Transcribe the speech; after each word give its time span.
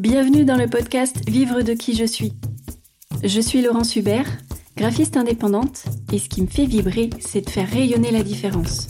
Bienvenue 0.00 0.46
dans 0.46 0.56
le 0.56 0.66
podcast 0.66 1.28
Vivre 1.28 1.60
de 1.60 1.74
qui 1.74 1.94
je 1.94 2.06
suis. 2.06 2.32
Je 3.22 3.38
suis 3.38 3.60
Laurence 3.60 3.96
Hubert, 3.96 4.38
graphiste 4.74 5.18
indépendante, 5.18 5.84
et 6.10 6.18
ce 6.18 6.30
qui 6.30 6.40
me 6.40 6.46
fait 6.46 6.64
vibrer, 6.64 7.10
c'est 7.18 7.42
de 7.42 7.50
faire 7.50 7.68
rayonner 7.68 8.10
la 8.10 8.22
différence. 8.22 8.88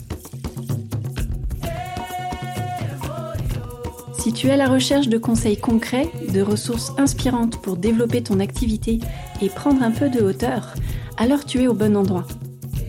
Si 4.19 4.31
tu 4.31 4.47
es 4.47 4.51
à 4.51 4.55
la 4.55 4.69
recherche 4.69 5.09
de 5.09 5.17
conseils 5.17 5.57
concrets, 5.57 6.09
de 6.33 6.41
ressources 6.41 6.93
inspirantes 6.97 7.61
pour 7.61 7.75
développer 7.75 8.23
ton 8.23 8.39
activité 8.39 9.01
et 9.41 9.49
prendre 9.49 9.83
un 9.83 9.91
peu 9.91 10.09
de 10.09 10.21
hauteur, 10.21 10.75
alors 11.17 11.43
tu 11.43 11.61
es 11.61 11.67
au 11.67 11.73
bon 11.73 11.97
endroit. 11.97 12.25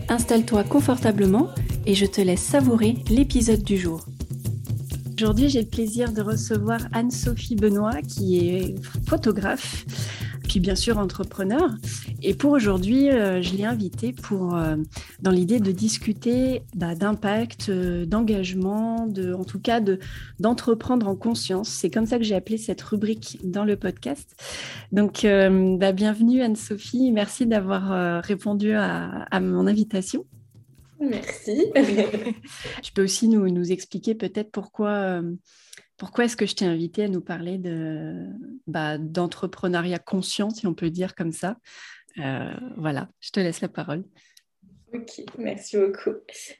Installe-toi 0.07 0.63
confortablement 0.63 1.49
et 1.85 1.93
je 1.93 2.05
te 2.05 2.21
laisse 2.21 2.41
savourer 2.41 2.95
l'épisode 3.09 3.63
du 3.63 3.77
jour. 3.77 4.05
Aujourd'hui, 5.15 5.47
j'ai 5.47 5.61
le 5.61 5.67
plaisir 5.67 6.11
de 6.11 6.21
recevoir 6.21 6.79
Anne-Sophie 6.91 7.55
Benoît, 7.55 8.01
qui 8.01 8.39
est 8.39 8.75
photographe, 9.07 9.85
puis 10.47 10.59
bien 10.59 10.75
sûr 10.75 10.97
entrepreneur. 10.97 11.69
Et 12.23 12.33
pour 12.33 12.51
aujourd'hui, 12.51 13.09
euh, 13.09 13.41
je 13.41 13.55
l'ai 13.55 13.65
invitée 13.65 14.11
pour, 14.11 14.55
euh, 14.55 14.75
dans 15.21 15.31
l'idée 15.31 15.59
de 15.59 15.71
discuter 15.71 16.63
bah, 16.75 16.95
d'impact, 16.95 17.69
euh, 17.69 18.05
d'engagement, 18.05 19.05
de, 19.05 19.33
en 19.33 19.43
tout 19.43 19.59
cas 19.59 19.79
de, 19.81 19.99
d'entreprendre 20.39 21.07
en 21.07 21.15
conscience. 21.15 21.69
C'est 21.69 21.91
comme 21.91 22.07
ça 22.07 22.17
que 22.17 22.23
j'ai 22.23 22.35
appelé 22.35 22.57
cette 22.57 22.81
rubrique 22.81 23.39
dans 23.43 23.65
le 23.65 23.75
podcast. 23.75 24.35
Donc, 24.91 25.25
bah, 25.25 25.91
bienvenue 25.91 26.41
Anne-Sophie. 26.41 27.11
Merci 27.11 27.45
d'avoir 27.45 28.23
répondu 28.23 28.73
à, 28.73 29.25
à 29.29 29.39
mon 29.39 29.67
invitation. 29.67 30.25
Merci. 31.03 31.71
tu 32.83 32.93
peux 32.93 33.03
aussi 33.03 33.27
nous, 33.27 33.49
nous 33.49 33.71
expliquer 33.71 34.15
peut-être 34.15 34.51
pourquoi, 34.51 34.89
euh, 34.89 35.33
pourquoi 35.97 36.25
est-ce 36.25 36.37
que 36.37 36.45
je 36.45 36.55
t'ai 36.55 36.65
invité 36.65 37.03
à 37.03 37.07
nous 37.07 37.21
parler 37.21 37.57
de, 37.57 38.27
bah, 38.67 38.97
d'entrepreneuriat 38.97 39.99
conscient, 39.99 40.49
si 40.49 40.67
on 40.67 40.73
peut 40.73 40.89
dire 40.89 41.15
comme 41.15 41.31
ça. 41.31 41.57
Euh, 42.19 42.53
voilà, 42.77 43.09
je 43.19 43.31
te 43.31 43.39
laisse 43.39 43.61
la 43.61 43.69
parole. 43.69 44.03
Ok, 44.93 45.23
merci 45.39 45.75
beaucoup. 45.77 46.11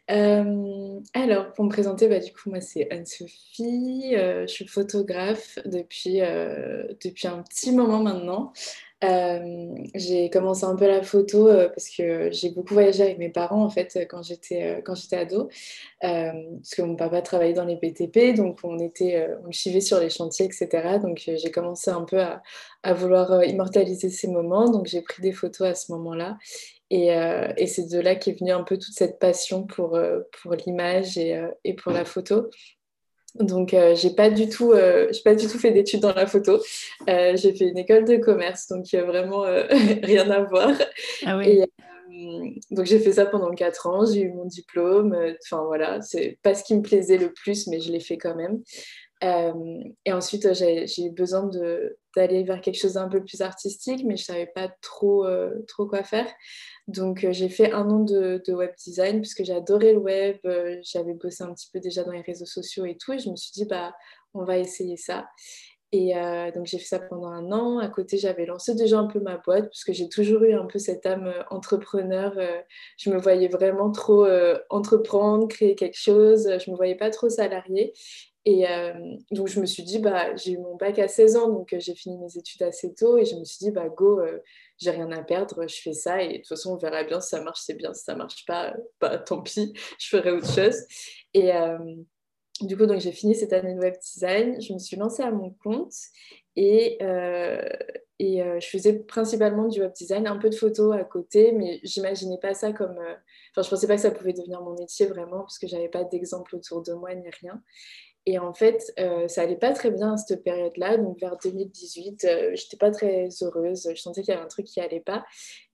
Euh, 0.09 0.99
alors, 1.13 1.53
pour 1.53 1.65
me 1.65 1.69
présenter, 1.69 2.07
bah, 2.07 2.17
du 2.17 2.33
coup, 2.33 2.49
moi, 2.49 2.61
c'est 2.61 2.89
Anne-Sophie. 2.91 4.13
je 4.13 4.47
suis 4.47 4.67
photographe 4.67 5.59
depuis, 5.65 6.17
depuis 6.19 7.27
un 7.27 7.43
petit 7.43 7.71
moment 7.71 8.01
maintenant. 8.01 8.51
Euh, 9.03 9.75
j'ai 9.95 10.29
commencé 10.29 10.63
un 10.63 10.75
peu 10.75 10.87
la 10.87 11.03
photo 11.03 11.49
euh, 11.49 11.67
parce 11.67 11.89
que 11.89 12.31
j'ai 12.31 12.51
beaucoup 12.51 12.73
voyagé 12.73 13.03
avec 13.03 13.17
mes 13.17 13.29
parents 13.29 13.63
en 13.63 13.69
fait 13.69 14.07
quand 14.09 14.23
j'étais 14.23 14.63
euh, 14.63 14.81
quand 14.81 14.95
j'étais 14.95 15.17
ado. 15.17 15.49
Parce 16.01 16.75
que 16.75 16.81
mon 16.81 16.95
papa 16.95 17.21
travaillait 17.21 17.53
dans 17.53 17.65
les 17.65 17.75
BTP 17.75 18.35
donc 18.35 18.59
on 18.63 18.79
était 18.79 19.29
on 19.47 19.51
chivait 19.51 19.81
sur 19.81 19.99
les 19.99 20.09
chantiers 20.09 20.45
etc 20.45 20.99
donc 21.01 21.23
j'ai 21.25 21.51
commencé 21.51 21.91
un 21.91 22.03
peu 22.03 22.19
à, 22.19 22.41
à 22.83 22.93
vouloir 22.93 23.43
immortaliser 23.43 24.09
ces 24.09 24.27
moments. 24.27 24.69
Donc 24.69 24.87
j'ai 24.87 25.01
pris 25.01 25.21
des 25.21 25.31
photos 25.31 25.67
à 25.67 25.75
ce 25.75 25.91
moment-là. 25.93 26.37
Et, 26.89 27.07
et 27.07 27.67
c'est 27.67 27.89
de 27.89 27.99
là 27.99 28.15
qu'est 28.15 28.37
venue 28.39 28.51
un 28.51 28.63
peu 28.63 28.77
toute 28.77 28.93
cette 28.93 29.17
passion 29.17 29.63
pour, 29.63 29.99
pour 30.41 30.53
l'image 30.53 31.17
et, 31.17 31.41
et, 31.63 31.73
pour 31.73 31.91
la 31.91 32.05
photo. 32.05 32.49
Donc, 33.35 33.73
euh, 33.73 33.95
j'ai 33.95 34.11
pas 34.11 34.29
du 34.29 34.47
tout, 34.47 34.73
euh, 34.73 35.11
pas 35.23 35.33
du 35.33 35.47
tout 35.47 35.57
fait 35.57 35.71
d'études 35.71 36.01
dans 36.01 36.13
la 36.13 36.27
photo. 36.27 36.59
Euh, 37.09 37.35
j'ai 37.35 37.53
fait 37.53 37.69
une 37.69 37.77
école 37.77 38.05
de 38.05 38.17
commerce, 38.17 38.67
donc 38.67 38.85
vraiment 38.93 39.41
rien 40.03 40.29
à 40.29 40.43
voir. 40.43 40.71
Ah 41.25 41.37
oui. 41.37 41.61
donc, 42.69 42.85
j'ai 42.85 42.99
fait 42.99 43.13
ça 43.13 43.25
pendant 43.25 43.51
4 43.51 43.87
ans. 43.87 44.05
J'ai 44.05 44.21
eu 44.21 44.31
mon 44.31 44.45
diplôme. 44.45 45.17
Enfin 45.43 45.63
voilà, 45.65 46.01
c'est 46.01 46.37
pas 46.43 46.53
ce 46.53 46.63
qui 46.63 46.75
me 46.75 46.81
plaisait 46.81 47.17
le 47.17 47.33
plus, 47.33 47.67
mais 47.67 47.79
je 47.79 47.91
l'ai 47.91 47.99
fait 47.99 48.17
quand 48.17 48.35
même. 48.35 48.61
et 50.05 50.13
ensuite, 50.13 50.53
j'ai 50.53 50.85
eu 51.03 51.09
besoin 51.09 51.49
d'aller 52.15 52.43
vers 52.43 52.61
quelque 52.61 52.79
chose 52.79 52.93
d'un 52.93 53.09
peu 53.09 53.23
plus 53.23 53.41
artistique, 53.41 54.03
mais 54.05 54.17
je 54.17 54.23
savais 54.23 54.51
pas 54.53 54.69
trop, 54.81 55.25
trop 55.67 55.87
quoi 55.87 56.03
faire. 56.03 56.27
Donc, 56.87 57.23
euh, 57.23 57.31
j'ai 57.31 57.47
fait 57.49 57.71
un 57.71 57.89
an 57.89 57.99
de, 57.99 58.41
web 58.49 58.71
design 58.77 59.21
puisque 59.21 59.49
adoré 59.49 59.93
le 59.93 59.99
web. 59.99 60.37
Euh, 60.45 60.77
j'avais 60.83 61.13
bossé 61.13 61.43
un 61.43 61.53
petit 61.53 61.69
peu 61.71 61.79
déjà 61.79 62.03
dans 62.03 62.11
les 62.11 62.21
réseaux 62.21 62.45
sociaux 62.45 62.85
et 62.85 62.97
tout. 62.97 63.13
Et 63.13 63.19
je 63.19 63.29
me 63.29 63.35
suis 63.35 63.51
dit, 63.53 63.65
bah, 63.65 63.93
on 64.33 64.43
va 64.43 64.57
essayer 64.57 64.97
ça. 64.97 65.27
Et 65.93 66.17
euh, 66.17 66.51
donc, 66.51 66.65
j'ai 66.65 66.79
fait 66.79 66.85
ça 66.85 66.99
pendant 66.99 67.27
un 67.27 67.51
an. 67.51 67.79
À 67.79 67.87
côté, 67.87 68.17
j'avais 68.17 68.45
lancé 68.45 68.75
déjà 68.75 68.97
un 68.99 69.07
peu 69.07 69.19
ma 69.19 69.37
boîte 69.37 69.65
parce 69.65 69.83
que 69.85 69.93
j'ai 69.93 70.09
toujours 70.09 70.43
eu 70.43 70.53
un 70.53 70.65
peu 70.65 70.79
cette 70.79 71.05
âme 71.05 71.31
entrepreneur. 71.51 72.33
je 72.97 73.09
me 73.09 73.17
voyais 73.17 73.47
vraiment 73.47 73.91
trop 73.91 74.27
entreprendre, 74.69 75.47
créer 75.47 75.75
quelque 75.75 75.97
chose. 75.97 76.49
Je 76.59 76.71
me 76.71 76.75
voyais 76.75 76.95
pas 76.95 77.11
trop 77.11 77.29
salariée. 77.29 77.93
Et 78.45 78.65
donc, 79.31 79.47
je 79.47 79.61
me 79.61 79.65
suis 79.65 79.83
dit, 79.83 79.99
bah, 79.99 80.35
j'ai 80.35 80.51
eu 80.51 80.57
mon 80.57 80.75
bac 80.75 80.99
à 80.99 81.07
16 81.07 81.37
ans, 81.37 81.47
donc 81.47 81.73
j'ai 81.77 81.95
fini 81.95 82.17
mes 82.17 82.37
études 82.37 82.63
assez 82.63 82.93
tôt. 82.93 83.17
Et 83.17 83.23
je 83.23 83.35
me 83.35 83.45
suis 83.45 83.59
dit, 83.59 83.71
bah, 83.71 83.87
go, 83.87 84.19
j'ai 84.83 84.91
rien 84.91 85.11
à 85.11 85.23
perdre, 85.23 85.67
je 85.67 85.81
fais 85.81 85.93
ça 85.93 86.21
et 86.21 86.29
de 86.29 86.37
toute 86.37 86.47
façon 86.47 86.73
on 86.73 86.77
verra 86.77 87.03
bien 87.03 87.21
si 87.21 87.29
ça 87.29 87.41
marche, 87.41 87.61
c'est 87.63 87.75
bien, 87.75 87.93
si 87.93 88.03
ça 88.03 88.15
marche 88.15 88.45
pas, 88.45 88.75
bah, 88.99 89.17
tant 89.17 89.41
pis, 89.41 89.73
je 89.99 90.07
ferai 90.09 90.31
autre 90.31 90.51
chose. 90.51 90.75
Et 91.33 91.53
euh, 91.53 91.77
du 92.61 92.77
coup, 92.77 92.83
j'ai 92.97 93.11
fini 93.11 93.35
cette 93.35 93.53
année 93.53 93.73
de 93.73 93.79
web 93.79 93.95
design, 94.01 94.61
je 94.61 94.73
me 94.73 94.79
suis 94.79 94.97
lancée 94.97 95.23
à 95.23 95.31
mon 95.31 95.51
compte 95.63 95.93
et, 96.55 96.97
euh, 97.01 97.67
et 98.19 98.43
euh, 98.43 98.59
je 98.59 98.67
faisais 98.67 98.99
principalement 98.99 99.67
du 99.67 99.81
web 99.81 99.93
design, 99.93 100.27
un 100.27 100.37
peu 100.37 100.49
de 100.49 100.55
photos 100.55 100.95
à 100.95 101.03
côté, 101.03 101.51
mais 101.51 101.79
j'imaginais 101.83 102.37
pas 102.39 102.53
ça 102.53 102.71
comme. 102.71 102.99
Je 103.55 103.67
pensais 103.67 103.87
pas 103.87 103.95
que 103.95 104.01
ça 104.01 104.11
pouvait 104.11 104.33
devenir 104.33 104.61
mon 104.61 104.75
métier 104.75 105.07
vraiment, 105.07 105.39
parce 105.39 105.57
que 105.57 105.67
j'avais 105.67 105.89
pas 105.89 106.03
d'exemple 106.03 106.55
autour 106.55 106.83
de 106.83 106.93
moi 106.93 107.13
ni 107.15 107.29
rien. 107.41 107.61
Et 108.25 108.39
en 108.39 108.53
fait, 108.53 108.93
euh, 108.99 109.27
ça 109.27 109.41
allait 109.41 109.57
pas 109.57 109.73
très 109.73 109.91
bien 109.91 110.13
à 110.13 110.17
cette 110.17 110.43
période-là. 110.43 110.97
Donc, 110.97 111.19
vers 111.19 111.37
2018, 111.37 112.23
euh, 112.23 112.51
j'étais 112.53 112.77
pas 112.77 112.91
très 112.91 113.27
heureuse. 113.41 113.89
Je 113.93 114.01
sentais 114.01 114.21
qu'il 114.21 114.33
y 114.33 114.37
avait 114.37 114.45
un 114.45 114.47
truc 114.47 114.65
qui 114.65 114.79
allait 114.79 115.01
pas. 115.01 115.25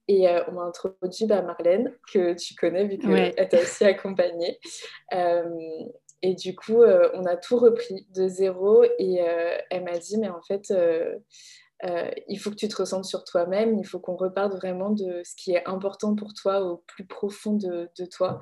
Et 0.08 0.28
euh, 0.28 0.42
on 0.48 0.54
m'a 0.54 0.64
introduit 0.64 1.28
bah, 1.28 1.44
Marlène, 1.44 1.94
que 2.12 2.34
tu 2.34 2.56
connais, 2.56 2.88
vu 2.88 2.98
qu'elle 2.98 3.50
t'a 3.50 3.62
aussi 3.62 3.86
accompagnée. 3.86 4.60
et 6.22 6.34
du 6.34 6.56
coup, 6.56 6.82
on 6.82 7.26
a 7.26 7.38
tout 7.38 7.58
repris 7.58 8.08
de 8.16 8.28
zéro. 8.28 8.84
Et 8.98 9.20
elle 9.70 9.84
m'a 9.84 10.00
dit, 10.00 10.18
mais 10.18 10.30
en 10.30 10.42
fait, 10.42 10.74
il 11.84 12.40
faut 12.40 12.50
que 12.50 12.56
tu 12.56 12.68
te 12.68 12.78
ressentes 12.78 13.06
sur 13.06 13.24
toi-même. 13.24 13.78
Il 13.78 13.86
faut 13.86 14.00
qu'on 14.00 14.16
reparte 14.16 14.56
vraiment 14.56 14.90
de 14.90 15.22
ce 15.24 15.36
qui 15.36 15.52
est 15.52 15.68
important 15.68 16.16
pour 16.16 16.34
toi 16.34 16.62
au 16.64 16.78
plus 16.88 17.06
profond 17.06 17.54
de, 17.54 17.92
de 17.96 18.06
toi. 18.06 18.42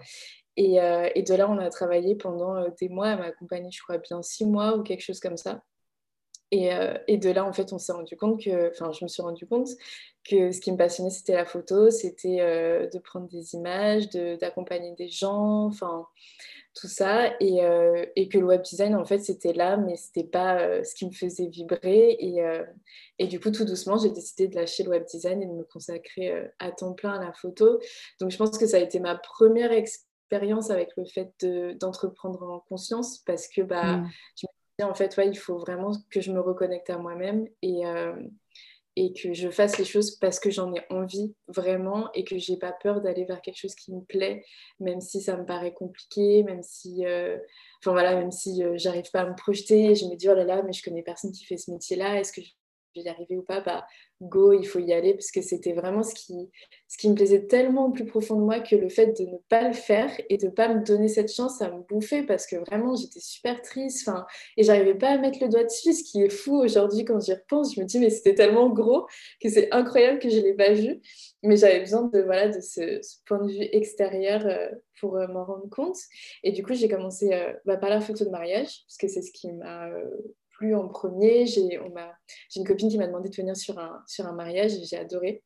Euh, 0.59 1.09
et, 1.15 1.23
de 1.23 1.35
là, 1.35 1.49
on 1.49 1.57
a 1.57 1.69
travaillé 1.69 2.15
pendant 2.15 2.55
euh, 2.55 2.69
des 2.79 2.89
mois. 2.89 3.09
Elle 3.09 3.19
m'a 3.19 3.25
accompagnée, 3.25 3.69
je 3.71 3.81
crois, 3.81 3.97
bien 3.97 4.21
six 4.23 4.45
mois 4.45 4.75
ou 4.75 4.83
quelque 4.83 5.01
chose 5.01 5.19
comme 5.19 5.37
ça. 5.37 5.63
Et, 6.49 6.73
euh, 6.73 6.97
et 7.07 7.17
de 7.17 7.29
là, 7.29 7.45
en 7.45 7.53
fait, 7.53 7.73
on 7.73 7.77
s'est 7.77 7.91
rendu 7.91 8.15
compte 8.15 8.41
que, 8.41 8.69
enfin, 8.69 8.91
je 8.91 9.03
me 9.03 9.09
suis 9.09 9.21
rendu 9.21 9.45
compte 9.45 9.67
que 10.23 10.51
ce 10.51 10.61
qui 10.61 10.71
me 10.71 10.77
passionnait, 10.77 11.09
c'était 11.09 11.35
la 11.35 11.45
photo, 11.45 11.89
c'était 11.89 12.37
de 12.37 12.99
prendre 12.99 13.27
des 13.27 13.53
images, 13.53 14.09
d'accompagner 14.09 14.93
des 14.95 15.09
gens, 15.09 15.65
enfin, 15.65 16.05
tout 16.73 16.87
ça. 16.87 17.33
Et, 17.41 17.57
que 18.29 18.37
le 18.37 18.45
web 18.45 18.61
design, 18.61 18.95
en 18.95 19.03
fait, 19.03 19.19
c'était 19.19 19.53
là, 19.53 19.75
mais 19.75 19.97
c'était 19.97 20.23
pas 20.27 20.83
ce 20.83 20.95
qui 20.95 21.05
me 21.05 21.11
faisait 21.11 21.47
vibrer. 21.47 22.17
Et, 23.19 23.27
du 23.27 23.41
coup, 23.41 23.51
tout 23.51 23.65
doucement, 23.65 23.97
j'ai 23.97 24.09
décidé 24.09 24.47
de 24.47 24.55
lâcher 24.55 24.83
le 24.83 24.91
web 24.91 25.03
design 25.05 25.41
et 25.43 25.47
de 25.47 25.53
me 25.53 25.63
consacrer 25.63 26.49
à 26.59 26.71
temps 26.71 26.93
plein 26.93 27.19
à 27.19 27.25
la 27.25 27.33
photo. 27.33 27.79
Donc, 28.21 28.31
je 28.31 28.37
pense 28.37 28.57
que 28.57 28.67
ça 28.67 28.77
a 28.77 28.81
été 28.81 28.99
ma 28.99 29.15
première 29.15 29.73
expérience 29.73 30.06
expérience 30.27 30.69
avec 30.69 30.89
le 30.97 31.05
fait 31.05 31.33
d'entreprendre 31.79 32.43
en 32.43 32.59
conscience 32.59 33.19
parce 33.19 33.47
que 33.47 33.61
bah, 33.61 33.97
mm. 33.97 34.11
je 34.35 34.47
me 34.47 34.77
disais 34.77 34.91
en 34.91 34.93
fait, 34.93 35.15
ouais, 35.17 35.29
il 35.29 35.37
faut 35.37 35.57
vraiment 35.57 35.91
que 36.09 36.21
je 36.21 36.31
me 36.31 36.41
reconnecte 36.41 36.89
à 36.89 36.97
moi-même 36.97 37.47
et, 37.61 37.85
euh, 37.85 38.13
et 38.97 39.13
que 39.13 39.33
je 39.33 39.49
fasse 39.49 39.77
les 39.77 39.85
choses 39.85 40.17
parce 40.17 40.39
que 40.39 40.49
j'en 40.51 40.73
ai 40.73 40.81
envie 40.89 41.33
vraiment 41.47 42.11
et 42.13 42.25
que 42.25 42.37
j'ai 42.37 42.57
pas 42.57 42.73
peur 42.73 43.01
d'aller 43.01 43.23
vers 43.23 43.41
quelque 43.41 43.59
chose 43.59 43.75
qui 43.75 43.93
me 43.93 44.01
plaît, 44.01 44.43
même 44.79 44.99
si 44.99 45.21
ça 45.21 45.37
me 45.37 45.45
paraît 45.45 45.73
compliqué, 45.73 46.43
même 46.43 46.61
si, 46.61 47.05
euh, 47.05 47.37
enfin 47.81 47.91
voilà, 47.91 48.15
même 48.15 48.31
si 48.31 48.63
euh, 48.63 48.73
j'arrive 48.75 49.09
pas 49.11 49.21
à 49.21 49.29
me 49.29 49.35
projeter, 49.35 49.95
je 49.95 50.05
me 50.05 50.15
dis 50.15 50.27
oh 50.29 50.35
là 50.35 50.43
là, 50.43 50.61
mais 50.63 50.73
je 50.73 50.83
connais 50.83 51.03
personne 51.03 51.31
qui 51.31 51.45
fait 51.45 51.57
ce 51.57 51.71
métier-là, 51.71 52.19
est-ce 52.19 52.33
que 52.33 52.41
je 52.41 52.51
vais 52.97 53.05
y 53.05 53.09
arriver 53.09 53.37
ou 53.37 53.43
pas 53.43 53.61
bah, 53.61 53.85
go, 54.21 54.53
il 54.53 54.65
faut 54.65 54.79
y 54.79 54.93
aller, 54.93 55.13
parce 55.13 55.31
que 55.31 55.41
c'était 55.41 55.73
vraiment 55.73 56.03
ce 56.03 56.13
qui, 56.15 56.49
ce 56.87 56.97
qui 56.97 57.09
me 57.09 57.15
plaisait 57.15 57.45
tellement 57.45 57.87
au 57.87 57.91
plus 57.91 58.05
profond 58.05 58.35
de 58.35 58.41
moi 58.41 58.59
que 58.59 58.75
le 58.75 58.89
fait 58.89 59.17
de 59.19 59.25
ne 59.25 59.37
pas 59.49 59.67
le 59.67 59.73
faire 59.73 60.09
et 60.29 60.37
de 60.37 60.47
ne 60.47 60.51
pas 60.51 60.73
me 60.73 60.83
donner 60.83 61.07
cette 61.07 61.31
chance, 61.31 61.57
ça 61.59 61.69
me 61.71 61.81
bouffait 61.83 62.23
parce 62.23 62.47
que 62.47 62.55
vraiment 62.55 62.95
j'étais 62.95 63.19
super 63.19 63.61
triste, 63.61 64.07
enfin, 64.07 64.25
et 64.55 64.63
j'arrivais 64.63 64.95
pas 64.95 65.09
à 65.09 65.17
mettre 65.17 65.39
le 65.41 65.49
doigt 65.49 65.63
dessus, 65.63 65.93
ce 65.93 66.03
qui 66.03 66.23
est 66.23 66.29
fou 66.29 66.55
aujourd'hui 66.55 67.05
quand 67.05 67.19
j'y 67.19 67.33
repense. 67.33 67.75
Je 67.75 67.81
me 67.81 67.85
dis, 67.85 67.99
mais 67.99 68.09
c'était 68.09 68.35
tellement 68.35 68.69
gros 68.69 69.05
que 69.41 69.49
c'est 69.49 69.71
incroyable 69.71 70.19
que 70.19 70.29
je 70.29 70.37
ne 70.37 70.43
l'ai 70.43 70.53
pas 70.53 70.73
vu, 70.73 70.99
mais 71.43 71.57
j'avais 71.57 71.79
besoin 71.79 72.03
de, 72.03 72.21
voilà, 72.21 72.49
de 72.49 72.59
ce, 72.61 73.01
point 73.25 73.43
de 73.43 73.51
vue 73.51 73.67
extérieur 73.71 74.45
euh, 74.45 74.69
pour 74.99 75.17
euh, 75.17 75.27
m'en 75.27 75.45
rendre 75.45 75.69
compte. 75.69 75.97
Et 76.43 76.51
du 76.51 76.63
coup, 76.63 76.73
j'ai 76.73 76.87
commencé 76.87 77.33
euh, 77.33 77.53
bah, 77.65 77.77
par 77.77 77.89
la 77.89 78.01
photo 78.01 78.25
de 78.25 78.29
mariage, 78.29 78.83
parce 78.87 78.97
que 78.99 79.07
c'est 79.07 79.21
ce 79.21 79.31
qui 79.31 79.51
m'a 79.51 79.89
plus 80.57 80.75
en 80.75 80.87
premier. 80.87 81.45
J'ai 81.45 81.79
une 82.55 82.65
copine 82.65 82.89
qui 82.89 82.97
m'a 82.97 83.07
demandé 83.07 83.29
de 83.29 83.35
venir 83.35 83.55
sur 83.55 83.77
un, 83.79 84.03
sur 84.07 84.25
un 84.25 84.33
mariage 84.33 84.73
et 84.73 84.83
j'ai 84.83 84.97
adoré. 84.97 85.43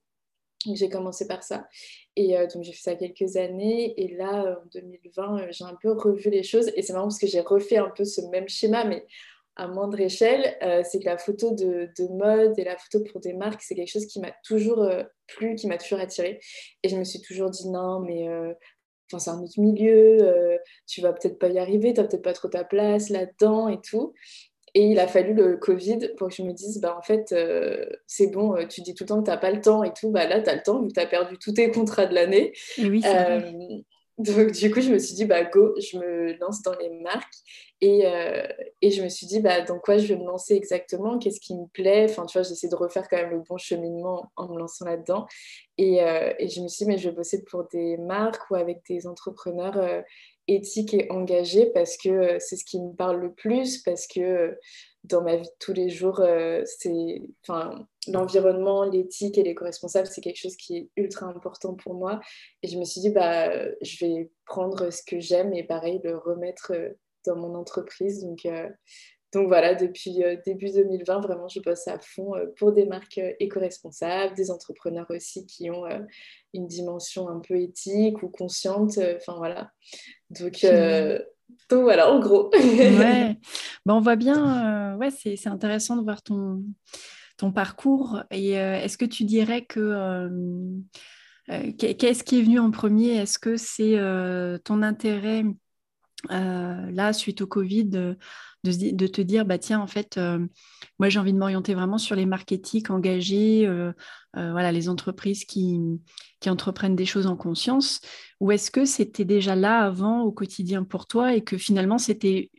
J'ai 0.74 0.90
commencé 0.90 1.28
par 1.28 1.44
ça. 1.44 1.68
Et 2.16 2.38
euh, 2.38 2.46
donc 2.48 2.64
j'ai 2.64 2.72
fait 2.72 2.92
ça 2.92 2.96
quelques 2.96 3.36
années. 3.36 4.00
Et 4.02 4.16
là, 4.16 4.60
en 4.62 4.66
2020, 4.74 5.40
euh, 5.40 5.48
j'ai 5.50 5.64
un 5.64 5.76
peu 5.82 5.92
revu 5.92 6.30
les 6.30 6.44
choses. 6.44 6.72
Et 6.76 6.82
c'est 6.82 6.94
marrant 6.94 7.08
parce 7.08 7.20
que 7.20 7.28
j'ai 7.28 7.42
refait 7.42 7.78
un 7.78 7.90
peu 7.90 8.04
ce 8.04 8.22
même 8.30 8.48
schéma, 8.48 8.86
mais 8.86 9.06
à 9.58 9.68
moindre 9.68 10.00
échelle, 10.00 10.56
c'est 10.90 11.00
que 11.00 11.06
la 11.06 11.18
photo 11.18 11.54
de, 11.54 12.08
mode 12.10 12.58
et 12.58 12.64
la 12.64 12.78
photo 12.78 13.04
pour 13.04 13.20
des 13.20 13.34
marques, 13.34 13.62
c'est 13.62 13.76
quelque 13.76 13.92
chose 13.92 14.06
qui 14.06 14.22
m'a 14.22 14.32
toujours 14.46 14.90
plu, 15.28 15.56
qui 15.56 15.68
m'a 15.68 15.78
toujours 15.78 16.00
attiré. 16.00 16.40
Et 16.84 16.90
je 16.90 16.96
me 16.96 17.04
suis 17.04 17.22
toujours 17.22 17.50
dit 17.50 17.70
non, 17.70 18.00
mais 18.00 18.30
c'est 19.10 19.30
un 19.30 19.42
autre 19.42 19.60
milieu, 19.60 20.58
tu 20.88 21.02
vas 21.02 21.12
peut-être 21.12 21.38
pas 21.38 21.50
y 21.50 21.60
arriver, 21.60 21.94
tu 21.94 22.00
n'as 22.00 22.08
peut-être 22.08 22.24
pas 22.24 22.32
trop 22.32 22.48
ta 22.48 22.64
place 22.64 23.10
là-dedans 23.10 23.68
et 23.68 23.82
tout. 23.82 24.14
Et 24.74 24.86
il 24.86 25.00
a 25.00 25.08
fallu 25.08 25.34
le 25.34 25.58
Covid 25.58 26.12
pour 26.18 26.30
que 26.30 26.34
je 26.34 26.44
me 26.44 26.54
dise, 26.54 26.80
bah, 26.80 26.96
en 26.98 27.02
fait, 27.02 27.36
c'est 28.08 28.28
bon, 28.28 28.56
tu 28.68 28.82
dis 28.82 28.94
tout 28.94 29.04
le 29.04 29.08
temps 29.10 29.20
que 29.20 29.26
tu 29.26 29.32
n'as 29.32 29.38
pas 29.38 29.52
le 29.52 29.60
temps 29.60 29.84
et 29.84 29.92
tout. 29.92 30.12
Bah, 30.12 30.28
là, 30.28 30.40
tu 30.42 30.50
as 30.50 30.56
le 30.56 30.64
temps 30.64 30.82
vu 30.82 30.88
que 30.88 30.94
tu 30.94 31.00
as 31.00 31.08
perdu 31.08 31.38
tous 31.38 31.54
tes 31.54 31.70
contrats 31.72 32.06
de 32.06 32.16
l'année. 32.16 32.54
Oui, 32.78 33.02
donc, 34.22 34.52
du 34.52 34.72
coup, 34.72 34.82
je 34.82 34.92
me 34.92 35.00
suis 35.00 35.16
dit, 35.16 35.26
bah, 35.26 35.44
go, 35.46 35.74
je 35.80 35.98
me 35.98 36.34
lance 36.40 36.62
dans 36.62 36.76
les 36.78 36.90
marques. 36.90 37.34
Et, 37.80 38.06
euh, 38.06 38.46
et 38.82 38.92
je 38.92 39.02
me 39.02 39.10
suis 39.10 39.26
dit, 39.26 39.40
bah, 39.40 39.62
dans 39.62 39.80
quoi 39.80 39.98
je 39.98 40.06
vais 40.06 40.16
me 40.16 40.26
lancer 40.26 40.54
exactement? 40.54 41.18
Qu'est-ce 41.18 41.40
qui 41.40 41.56
me 41.56 41.66
plaît? 41.66 42.06
Enfin, 42.08 42.26
tu 42.28 42.38
vois, 42.38 42.48
j'essaie 42.48 42.68
de 42.68 42.76
refaire 42.76 43.08
quand 43.10 43.18
même 43.18 43.32
le 43.32 43.40
bon 43.40 43.58
cheminement 43.58 44.32
en 44.36 44.48
me 44.50 44.60
lançant 44.60 44.86
là-dedans. 44.86 45.26
Et, 45.80 46.04
euh, 46.04 46.34
et, 46.38 46.50
je 46.50 46.62
me 46.62 46.68
suis 46.68 46.86
dit, 46.86 46.92
mais 46.92 46.98
je 47.00 47.10
vais 47.10 47.16
bosser 47.16 47.44
pour 47.44 47.68
des 47.70 47.98
marques 47.98 48.52
ou 48.52 48.56
avec 48.56 48.82
des 48.88 49.08
entrepreneurs 49.08 49.78
euh, 49.78 50.02
éthiques 50.56 50.94
et 50.94 51.12
engagés 51.12 51.68
parce 51.68 51.98
que 51.98 52.38
c'est 52.40 52.56
ce 52.56 52.66
qui 52.66 52.80
me 52.80 52.94
parle 52.94 53.22
le 53.22 53.34
plus, 53.34 53.80
parce 53.80 54.08
que 54.08 54.58
dans 55.04 55.24
ma 55.24 55.36
vie 55.36 55.48
de 55.48 55.56
tous 55.60 55.74
les 55.74 55.90
jours, 55.90 56.22
c'est, 56.66 57.22
enfin, 57.42 57.88
l'environnement, 58.08 58.84
l'éthique 58.84 59.38
et 59.38 59.44
l'éco-responsable, 59.44 60.08
c'est 60.08 60.22
quelque 60.22 60.40
chose 60.40 60.56
qui 60.56 60.78
est 60.78 60.90
ultra 60.96 61.28
important 61.28 61.76
pour 61.76 61.94
moi. 61.94 62.20
Et 62.64 62.68
je 62.68 62.78
me 62.78 62.86
suis 62.86 63.02
dit, 63.02 63.10
bah, 63.10 63.52
je 63.82 64.06
vais 64.06 64.32
prendre 64.46 64.92
ce 64.92 65.02
que 65.04 65.20
j'aime 65.20 65.54
et 65.54 65.64
pareil, 65.64 66.00
le 66.04 66.18
remettre 66.18 66.74
euh, 66.74 66.90
dans 67.26 67.36
mon 67.36 67.56
entreprise. 67.56 68.22
Donc, 68.24 68.46
euh, 68.46 68.70
donc 69.34 69.48
voilà, 69.48 69.76
depuis 69.76 70.24
euh, 70.24 70.36
début 70.46 70.72
2020, 70.72 71.22
vraiment, 71.22 71.48
je 71.48 71.60
bosse 71.60 71.88
à 71.88 72.00
fond 72.00 72.34
pour 72.58 72.72
des 72.72 72.86
marques 72.86 73.22
éco-responsables, 73.40 74.36
des 74.36 74.52
entrepreneurs 74.52 75.08
aussi 75.10 75.46
qui 75.46 75.70
ont 75.70 75.86
une 76.54 76.68
dimension 76.68 77.30
un 77.30 77.40
peu 77.40 77.56
éthique 77.56 78.24
ou 78.24 78.30
consciente. 78.30 78.98
Enfin 79.18 79.36
voilà. 79.38 79.72
Donc, 80.30 80.66
donc 81.70 81.82
voilà, 81.84 82.12
en 82.12 82.20
gros. 82.20 82.50
ouais. 82.54 83.38
Ben, 83.88 83.96
on 83.96 84.02
voit 84.02 84.16
bien, 84.16 84.96
ouais, 84.98 85.10
c'est 85.10 85.48
intéressant 85.48 85.96
de 85.96 86.04
voir 86.04 86.22
ton, 86.22 86.62
ton 87.42 87.52
parcours. 87.52 88.24
Et 88.30 88.60
euh, 88.60 88.76
est-ce 88.76 88.98
que 89.00 89.06
tu 89.06 89.24
dirais 89.24 89.66
que 89.66 89.80
euh, 89.80 90.30
euh, 91.50 91.72
qu'est-ce 91.74 92.24
qui 92.24 92.40
est 92.40 92.44
venu 92.44 92.60
en 92.60 92.70
premier? 92.70 93.16
Est-ce 93.18 93.40
que 93.40 93.58
c'est 93.58 93.98
ton 94.64 94.84
intérêt 94.84 95.44
là 96.30 97.14
suite 97.14 97.42
au 97.42 97.48
Covid 97.48 97.86
de, 97.86 98.18
te 98.64 99.22
dire 99.22 99.46
bah 99.46 99.58
tiens 99.58 99.80
en 99.80 99.88
fait 99.88 100.20
moi 101.00 101.10
j'ai 101.10 101.20
envie 101.20 101.34
de 101.34 101.38
m'orienter 101.38 101.74
vraiment 101.74 101.98
sur 101.98 102.16
les 102.16 102.26
marketing 102.26 102.84
engagés 102.90 103.68
voilà 104.34 104.72
les 104.72 104.88
entreprises 104.88 105.46
qui, 105.46 105.80
qui 106.40 106.50
entreprennent 106.50 106.96
des 106.96 107.06
choses 107.06 107.28
en 107.28 107.36
conscience 107.36 108.02
ou 108.40 108.52
est-ce 108.52 108.72
que 108.72 108.86
c'était 108.86 109.26
déjà 109.26 109.56
là 109.56 109.80
avant 109.80 110.22
au 110.22 110.32
quotidien 110.32 110.84
pour 110.84 111.08
toi 111.08 111.34
et 111.36 111.42
que 111.42 111.58
finalement 111.58 111.98
c'était 111.98 112.52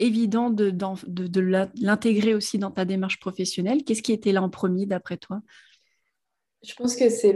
évident 0.00 0.50
de, 0.50 0.70
de, 0.70 1.40
l'intégrer 1.80 2.34
aussi 2.34 2.58
dans 2.58 2.70
ta 2.70 2.84
démarche 2.84 3.20
professionnelle? 3.20 3.84
Qu'est-ce 3.84 4.02
qui 4.02 4.12
était 4.12 4.32
là 4.32 4.42
en 4.42 4.48
premier 4.48 4.86
d'après 4.86 5.18
toi? 5.18 5.40
Je 6.62 6.74
pense 6.74 6.94
que 6.94 7.08
c'est 7.08 7.32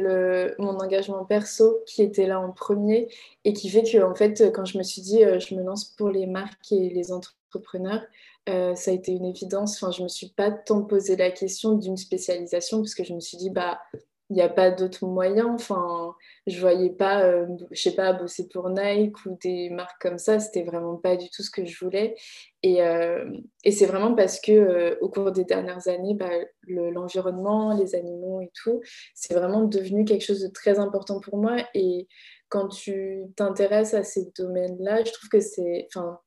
mon 0.58 0.78
engagement 0.78 1.24
perso 1.24 1.82
qui 1.86 2.02
était 2.02 2.26
là 2.26 2.40
en 2.40 2.52
premier 2.52 3.08
et 3.44 3.52
qui 3.52 3.70
fait 3.70 3.82
que, 3.82 4.02
en 4.02 4.14
fait, 4.14 4.52
quand 4.52 4.64
je 4.64 4.76
me 4.76 4.82
suis 4.82 5.00
dit, 5.00 5.24
euh, 5.24 5.38
je 5.40 5.54
me 5.54 5.62
lance 5.62 5.84
pour 5.84 6.10
les 6.10 6.26
marques 6.26 6.72
et 6.72 6.90
les 6.90 7.10
entrepreneurs, 7.10 8.02
euh, 8.48 8.74
ça 8.74 8.90
a 8.90 8.94
été 8.94 9.12
une 9.12 9.24
évidence. 9.24 9.82
Enfin, 9.82 9.92
je 9.92 10.02
me 10.02 10.08
suis 10.08 10.28
pas 10.28 10.50
tant 10.50 10.82
posé 10.82 11.16
la 11.16 11.30
question 11.30 11.72
d'une 11.72 11.96
spécialisation 11.96 12.78
parce 12.78 12.94
que 12.94 13.04
je 13.04 13.14
me 13.14 13.20
suis 13.20 13.38
dit, 13.38 13.48
bah, 13.48 13.80
il 14.34 14.38
n'y 14.38 14.42
a 14.42 14.48
pas 14.48 14.72
d'autres 14.72 15.06
moyens. 15.06 15.48
Enfin, 15.48 16.12
je 16.48 16.60
voyais 16.60 16.90
pas, 16.90 17.22
euh, 17.22 17.46
je 17.70 17.80
sais 17.80 17.94
pas, 17.94 18.12
bosser 18.12 18.48
pour 18.48 18.68
Nike 18.68 19.24
ou 19.26 19.38
des 19.40 19.70
marques 19.70 20.02
comme 20.02 20.18
ça. 20.18 20.40
C'était 20.40 20.64
vraiment 20.64 20.96
pas 20.96 21.16
du 21.16 21.30
tout 21.30 21.44
ce 21.44 21.52
que 21.52 21.64
je 21.64 21.84
voulais. 21.84 22.16
Et, 22.64 22.82
euh, 22.82 23.30
et 23.62 23.70
c'est 23.70 23.86
vraiment 23.86 24.16
parce 24.16 24.40
que 24.40 24.50
euh, 24.50 24.96
au 25.00 25.08
cours 25.08 25.30
des 25.30 25.44
dernières 25.44 25.86
années, 25.86 26.14
bah, 26.14 26.32
l'environnement, 26.66 27.76
les 27.78 27.94
animaux 27.94 28.40
et 28.40 28.50
tout, 28.60 28.80
c'est 29.14 29.34
vraiment 29.34 29.62
devenu 29.62 30.04
quelque 30.04 30.24
chose 30.24 30.40
de 30.42 30.48
très 30.48 30.80
important 30.80 31.20
pour 31.20 31.36
moi. 31.36 31.58
Et 31.72 32.08
quand 32.48 32.66
tu 32.66 33.22
t'intéresses 33.36 33.94
à 33.94 34.02
ces 34.02 34.32
domaines-là, 34.36 35.04
je 35.04 35.12
trouve 35.12 35.28
que 35.28 35.40
c'est, 35.40 35.86
enfin, 35.94 36.18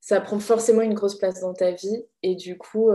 ça 0.00 0.20
prend 0.20 0.38
forcément 0.38 0.82
une 0.82 0.94
grosse 0.94 1.18
place 1.18 1.40
dans 1.40 1.54
ta 1.54 1.72
vie. 1.72 2.04
Et 2.22 2.34
du 2.34 2.56
coup, 2.56 2.90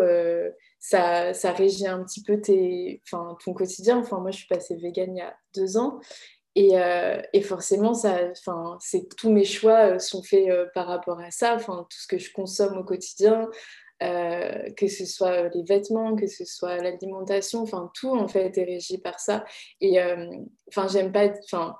ça, 0.79 1.33
ça, 1.33 1.51
régit 1.51 1.87
un 1.87 2.03
petit 2.03 2.23
peu 2.23 2.41
tes, 2.41 3.01
enfin, 3.05 3.37
ton 3.43 3.53
quotidien. 3.53 3.99
Enfin, 3.99 4.19
moi, 4.19 4.31
je 4.31 4.37
suis 4.37 4.47
passée 4.47 4.75
végane 4.75 5.15
il 5.15 5.19
y 5.19 5.21
a 5.21 5.33
deux 5.55 5.77
ans. 5.77 5.99
Et, 6.55 6.77
euh, 6.77 7.19
et 7.33 7.41
forcément, 7.41 7.93
ça, 7.93 8.19
enfin, 8.31 8.77
tous 9.17 9.31
mes 9.31 9.45
choix 9.45 9.95
euh, 9.95 9.99
sont 9.99 10.21
faits 10.21 10.49
euh, 10.49 10.67
par 10.75 10.87
rapport 10.87 11.19
à 11.19 11.31
ça. 11.31 11.55
Enfin, 11.55 11.87
tout 11.89 11.97
ce 11.97 12.07
que 12.07 12.19
je 12.19 12.31
consomme 12.31 12.77
au 12.77 12.83
quotidien, 12.83 13.49
que 14.01 14.87
ce 14.87 15.05
soit 15.05 15.47
les 15.49 15.63
vêtements, 15.63 16.15
que 16.17 16.27
ce 16.27 16.43
soit 16.43 16.75
l'alimentation, 16.77 17.61
enfin, 17.61 17.89
tout 17.93 18.13
en 18.13 18.27
fait 18.27 18.57
est 18.57 18.65
régi 18.65 18.97
par 18.97 19.17
ça. 19.21 19.45
Et 19.79 19.97
enfin, 20.67 20.89
j'aime 20.89 21.13
pas, 21.13 21.29
enfin, 21.45 21.77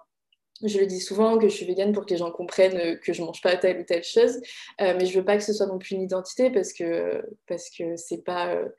je 0.67 0.79
le 0.79 0.85
dis 0.85 0.99
souvent 0.99 1.37
que 1.37 1.47
je 1.47 1.53
suis 1.55 1.65
végane 1.65 1.93
pour 1.93 2.05
que 2.05 2.11
les 2.11 2.17
gens 2.17 2.31
comprennent 2.31 2.99
que 2.99 3.13
je 3.13 3.21
mange 3.21 3.41
pas 3.41 3.57
telle 3.57 3.81
ou 3.81 3.83
telle 3.83 4.03
chose, 4.03 4.41
euh, 4.81 4.93
mais 4.97 5.05
je 5.05 5.17
veux 5.17 5.25
pas 5.25 5.37
que 5.37 5.43
ce 5.43 5.53
soit 5.53 5.65
non 5.65 5.77
plus 5.77 5.95
une 5.95 6.01
identité 6.01 6.49
parce 6.49 6.73
que 6.73 7.23
parce 7.47 7.69
que 7.69 7.95
c'est 7.97 8.23
pas, 8.23 8.53
euh, 8.55 8.69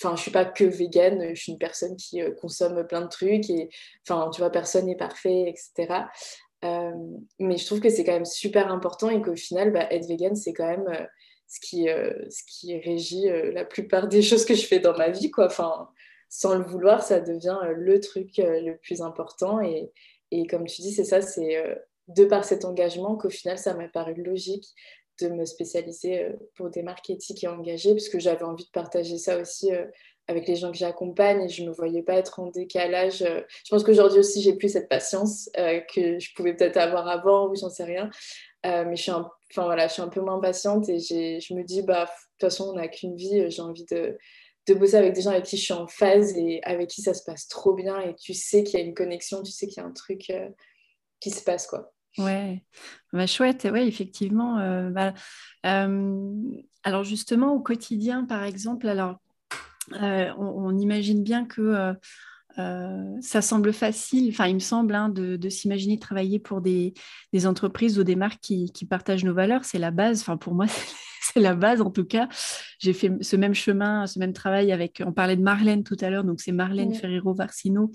enfin 0.00 0.16
je 0.16 0.22
suis 0.22 0.30
pas 0.30 0.44
que 0.44 0.64
végane, 0.64 1.34
je 1.34 1.40
suis 1.40 1.52
une 1.52 1.58
personne 1.58 1.96
qui 1.96 2.22
euh, 2.22 2.32
consomme 2.32 2.86
plein 2.86 3.02
de 3.02 3.08
trucs 3.08 3.50
et 3.50 3.68
enfin 4.06 4.30
tu 4.30 4.40
vois 4.40 4.50
personne 4.50 4.86
n'est 4.86 4.96
parfait, 4.96 5.44
etc. 5.48 6.06
mais 7.38 7.56
je 7.56 7.66
trouve 7.66 7.80
que 7.80 7.88
c'est 7.88 8.04
quand 8.04 8.12
même 8.12 8.24
super 8.24 8.72
important 8.72 9.10
et 9.10 9.22
qu'au 9.22 9.36
final 9.36 9.72
bah, 9.72 9.86
être 9.92 10.06
végane 10.06 10.34
c'est 10.34 10.52
quand 10.52 10.66
même 10.66 11.08
ce 11.46 11.60
qui 11.60 11.84
ce 11.84 12.42
qui 12.46 12.78
régit 12.78 13.28
la 13.52 13.64
plupart 13.64 14.08
des 14.08 14.22
choses 14.22 14.44
que 14.44 14.54
je 14.54 14.66
fais 14.66 14.80
dans 14.80 14.96
ma 14.96 15.10
vie 15.10 15.30
quoi. 15.30 15.46
Enfin 15.46 15.88
sans 16.30 16.56
le 16.56 16.64
vouloir 16.64 17.02
ça 17.02 17.20
devient 17.20 17.58
le 17.74 18.00
truc 18.00 18.32
le 18.38 18.74
plus 18.76 19.00
important 19.02 19.60
et 19.60 19.90
et 20.30 20.46
comme 20.46 20.66
tu 20.66 20.82
dis, 20.82 20.92
c'est 20.92 21.04
ça, 21.04 21.20
c'est 21.20 21.56
euh, 21.56 21.74
de 22.08 22.24
par 22.24 22.44
cet 22.44 22.64
engagement 22.64 23.16
qu'au 23.16 23.30
final, 23.30 23.58
ça 23.58 23.74
m'a 23.74 23.88
paru 23.88 24.14
logique 24.14 24.66
de 25.20 25.28
me 25.28 25.44
spécialiser 25.44 26.24
euh, 26.24 26.32
pour 26.54 26.70
des 26.70 26.82
marques 26.82 27.10
éthiques 27.10 27.44
et 27.44 27.48
engagées, 27.48 27.92
parce 27.92 28.08
que 28.08 28.18
j'avais 28.18 28.44
envie 28.44 28.64
de 28.64 28.70
partager 28.70 29.18
ça 29.18 29.38
aussi 29.38 29.72
euh, 29.72 29.86
avec 30.26 30.46
les 30.46 30.56
gens 30.56 30.70
que 30.70 30.76
j'accompagne 30.76 31.42
et 31.42 31.48
je 31.48 31.62
ne 31.62 31.68
me 31.68 31.74
voyais 31.74 32.02
pas 32.02 32.14
être 32.14 32.38
en 32.38 32.46
décalage. 32.48 33.20
Je 33.20 33.70
pense 33.70 33.82
qu'aujourd'hui 33.82 34.18
aussi, 34.18 34.42
j'ai 34.42 34.52
plus 34.52 34.68
cette 34.68 34.90
patience 34.90 35.48
que 35.54 36.18
je 36.18 36.34
pouvais 36.34 36.54
peut-être 36.54 36.76
avoir 36.76 37.08
avant 37.08 37.48
ou 37.48 37.56
j'en 37.56 37.70
sais 37.70 37.84
rien. 37.84 38.10
mais 38.62 38.94
je 38.94 39.04
suis, 39.04 39.10
un, 39.10 39.26
enfin, 39.50 39.64
voilà, 39.64 39.88
je 39.88 39.94
suis 39.94 40.02
un 40.02 40.08
peu 40.08 40.20
moins 40.20 40.38
patiente 40.38 40.86
et 40.90 40.98
je 40.98 41.54
me 41.54 41.62
dis, 41.62 41.80
bah, 41.80 42.04
de 42.04 42.10
toute 42.10 42.40
façon, 42.40 42.68
on 42.68 42.74
n'a 42.74 42.88
qu'une 42.88 43.16
vie, 43.16 43.50
j'ai 43.50 43.62
envie 43.62 43.86
de, 43.86 44.18
de 44.68 44.74
bosser 44.74 44.96
avec 44.96 45.14
des 45.14 45.22
gens 45.22 45.30
avec 45.30 45.44
qui 45.44 45.56
je 45.56 45.62
suis 45.62 45.72
en 45.72 45.86
phase 45.86 46.36
et 46.36 46.60
avec 46.64 46.88
qui 46.88 47.02
ça 47.02 47.14
se 47.14 47.24
passe 47.24 47.48
trop 47.48 47.74
bien 47.74 48.00
et 48.00 48.14
tu 48.14 48.34
sais 48.34 48.62
qu'il 48.62 48.78
y 48.78 48.82
a 48.82 48.86
une 48.86 48.94
connexion, 48.94 49.42
tu 49.42 49.52
sais 49.52 49.66
qu'il 49.66 49.82
y 49.82 49.84
a 49.84 49.88
un 49.88 49.92
truc 49.92 50.30
euh, 50.30 50.48
qui 51.20 51.30
se 51.30 51.42
passe 51.42 51.66
quoi. 51.66 51.92
Ouais, 52.16 52.64
bah, 53.12 53.26
chouette, 53.26 53.68
ouais, 53.70 53.86
effectivement. 53.86 54.58
Euh, 54.58 54.90
bah, 54.90 55.14
euh, 55.66 56.32
alors 56.82 57.04
justement, 57.04 57.52
au 57.52 57.60
quotidien, 57.60 58.24
par 58.24 58.42
exemple, 58.42 58.88
alors 58.88 59.18
on, 59.92 60.76
imagine 60.76 61.22
bien 61.22 61.46
que 61.46 61.94
ça 63.20 63.42
semble 63.42 63.72
facile, 63.72 64.30
enfin 64.30 64.46
il 64.46 64.54
me 64.54 64.60
semble, 64.60 64.94
hein, 64.94 65.08
de, 65.08 65.48
s'imaginer 65.48 65.98
travailler 65.98 66.38
pour 66.38 66.60
des, 66.60 66.94
entreprises 67.44 67.98
ou 67.98 68.04
des 68.04 68.16
marques 68.16 68.40
qui, 68.40 68.72
qui 68.72 68.84
partagent 68.84 69.24
nos 69.24 69.34
valeurs, 69.34 69.64
c'est 69.64 69.78
la 69.78 69.90
base. 69.90 70.20
Enfin 70.20 70.36
pour 70.36 70.54
moi, 70.54 70.66
c'est 71.20 71.40
la 71.40 71.54
base 71.54 71.80
en 71.80 71.90
tout 71.90 72.04
cas. 72.04 72.28
J'ai 72.78 72.92
fait 72.92 73.12
ce 73.20 73.36
même 73.36 73.54
chemin, 73.54 74.06
ce 74.06 74.18
même 74.18 74.32
travail 74.32 74.72
avec, 74.72 75.02
on 75.04 75.12
parlait 75.12 75.36
de 75.36 75.42
Marlène 75.42 75.84
tout 75.84 75.96
à 76.00 76.10
l'heure, 76.10 76.24
donc 76.24 76.40
c'est 76.40 76.52
Marlène 76.52 76.94
Ferrero-Varsino 76.94 77.90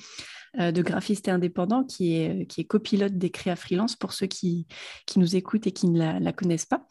euh, 0.59 0.71
de 0.71 0.81
graphiste 0.81 1.27
et 1.27 1.31
indépendant 1.31 1.83
qui 1.83 2.15
est, 2.15 2.45
qui 2.47 2.61
est 2.61 2.65
copilote 2.65 3.17
des 3.17 3.29
créa 3.29 3.55
freelance 3.55 3.95
pour 3.95 4.13
ceux 4.13 4.27
qui, 4.27 4.67
qui 5.05 5.19
nous 5.19 5.35
écoutent 5.35 5.67
et 5.67 5.71
qui 5.71 5.89
ne 5.89 6.19
la, 6.19 6.33
connaissent 6.33 6.65
pas. 6.65 6.85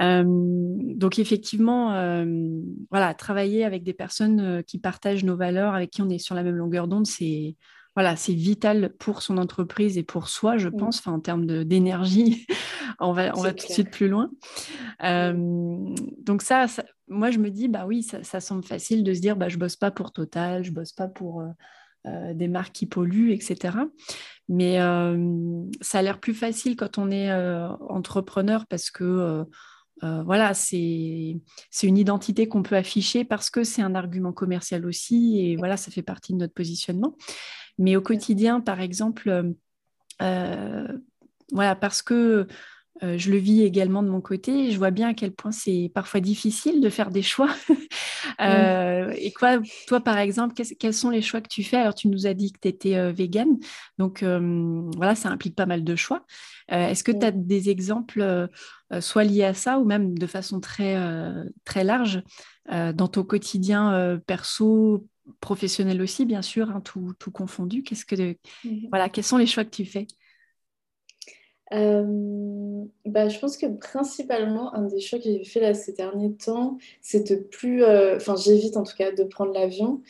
Euh, 0.00 0.24
donc 0.26 1.18
effectivement, 1.18 1.92
euh, 1.94 2.24
voilà, 2.90 3.14
travailler 3.14 3.64
avec 3.64 3.82
des 3.82 3.94
personnes 3.94 4.62
qui 4.64 4.78
partagent 4.78 5.24
nos 5.24 5.36
valeurs, 5.36 5.74
avec 5.74 5.90
qui 5.90 6.02
on 6.02 6.08
est 6.08 6.18
sur 6.18 6.34
la 6.34 6.42
même 6.42 6.56
longueur 6.56 6.88
d'onde, 6.88 7.06
c'est 7.06 7.56
voilà, 7.96 8.14
c'est 8.14 8.34
vital 8.34 8.92
pour 8.98 9.22
son 9.22 9.38
entreprise 9.38 9.96
et 9.96 10.02
pour 10.02 10.28
soi, 10.28 10.58
je 10.58 10.68
pense, 10.68 11.06
en 11.06 11.18
termes 11.18 11.46
d'énergie. 11.64 12.46
on 13.00 13.12
va, 13.12 13.32
on 13.34 13.40
va 13.40 13.54
tout 13.54 13.66
de 13.66 13.72
suite 13.72 13.90
plus 13.90 14.08
loin. 14.08 14.30
Euh, 15.02 15.32
donc 16.22 16.42
ça, 16.42 16.66
moi, 17.08 17.30
je 17.30 17.38
me 17.38 17.50
dis, 17.50 17.68
bah 17.68 17.86
oui, 17.86 18.02
ça, 18.02 18.40
semble 18.40 18.64
facile 18.64 19.02
de 19.02 19.14
se 19.14 19.20
dire, 19.20 19.34
bah, 19.34 19.48
je 19.48 19.56
bosse 19.56 19.76
pas 19.76 19.90
pour 19.90 20.12
Total, 20.12 20.62
je 20.62 20.72
bosse 20.72 20.92
pas 20.92 21.08
pour 21.08 21.40
euh, 21.40 21.48
euh, 22.06 22.34
des 22.34 22.48
marques 22.48 22.74
qui 22.74 22.84
polluent, 22.84 23.32
etc. 23.32 23.78
Mais 24.50 24.76
ça 25.80 25.98
a 25.98 26.02
l'air 26.02 26.20
plus 26.20 26.34
facile 26.34 26.76
quand 26.76 26.98
on 26.98 27.10
est 27.10 27.32
entrepreneur 27.88 28.66
parce 28.66 28.90
que 28.90 29.44
voilà, 30.24 30.54
c'est 30.54 31.36
une 31.82 31.98
identité 31.98 32.48
qu'on 32.48 32.62
peut 32.62 32.76
afficher 32.76 33.24
parce 33.24 33.50
que 33.50 33.64
c'est 33.64 33.82
un 33.82 33.94
argument 33.94 34.32
commercial 34.32 34.86
aussi, 34.86 35.40
et 35.40 35.56
voilà, 35.56 35.76
ça 35.76 35.90
fait 35.90 36.02
partie 36.02 36.32
de 36.32 36.38
notre 36.38 36.54
positionnement. 36.54 37.16
Mais 37.78 37.96
au 37.96 38.00
quotidien, 38.00 38.60
par 38.60 38.80
exemple, 38.80 39.54
voilà, 40.18 41.76
parce 41.80 42.02
que 42.02 42.46
euh, 43.02 43.18
je 43.18 43.30
le 43.30 43.36
vis 43.36 43.62
également 43.62 44.02
de 44.02 44.08
mon 44.08 44.20
côté. 44.20 44.70
Je 44.70 44.78
vois 44.78 44.90
bien 44.90 45.08
à 45.08 45.14
quel 45.14 45.32
point 45.32 45.52
c'est 45.52 45.90
parfois 45.94 46.20
difficile 46.20 46.80
de 46.80 46.88
faire 46.88 47.10
des 47.10 47.22
choix. 47.22 47.50
Euh, 48.40 49.14
et 49.16 49.32
quoi, 49.32 49.60
toi, 49.86 50.00
par 50.00 50.18
exemple, 50.18 50.54
quels 50.78 50.92
sont 50.92 51.10
les 51.10 51.22
choix 51.22 51.40
que 51.40 51.48
tu 51.48 51.62
fais? 51.62 51.76
Alors, 51.76 51.94
tu 51.94 52.08
nous 52.08 52.26
as 52.26 52.34
dit 52.34 52.52
que 52.52 52.58
tu 52.60 52.68
étais 52.68 52.96
euh, 52.96 53.12
végane. 53.12 53.56
Donc, 53.98 54.22
voilà, 54.22 55.14
ça 55.14 55.30
implique 55.30 55.54
pas 55.54 55.64
mal 55.64 55.84
de 55.84 55.96
choix. 55.96 56.26
Est-ce 56.68 57.04
que 57.04 57.12
tu 57.12 57.24
as 57.24 57.30
des 57.30 57.70
exemples, 57.70 58.48
soit 59.00 59.24
liés 59.24 59.44
à 59.44 59.54
ça 59.54 59.78
ou 59.78 59.84
même 59.84 60.18
de 60.18 60.26
façon 60.26 60.60
très, 60.60 60.96
très 61.64 61.84
large, 61.84 62.22
dans 62.68 63.08
ton 63.08 63.22
quotidien 63.22 64.20
perso, 64.26 65.06
professionnel 65.40 66.02
aussi, 66.02 66.26
bien 66.26 66.42
sûr, 66.42 66.68
hein, 66.70 66.80
tout, 66.80 67.14
tout, 67.18 67.30
confondu? 67.30 67.84
Qu'est-ce 67.84 68.04
que, 68.04 68.32
mmh 68.64 68.88
voilà, 68.90 69.08
Quels 69.08 69.24
sont 69.24 69.38
les 69.38 69.46
choix 69.46 69.64
que 69.64 69.70
tu 69.70 69.84
fais? 69.84 70.08
Euh, 71.72 72.84
bah, 73.04 73.28
je 73.28 73.38
pense 73.38 73.56
que 73.56 73.66
principalement, 73.66 74.74
un 74.74 74.82
des 74.82 75.00
choix 75.00 75.18
que 75.18 75.24
j'ai 75.24 75.44
fait 75.44 75.60
là 75.60 75.74
ces 75.74 75.92
derniers 75.92 76.32
temps, 76.34 76.78
c'est 77.00 77.28
de 77.30 77.36
plus. 77.36 77.82
Euh, 77.82 78.16
enfin, 78.16 78.36
j'évite 78.36 78.76
en 78.76 78.84
tout 78.84 78.96
cas 78.96 79.12
de 79.12 79.24
prendre 79.24 79.52
l'avion. 79.52 80.02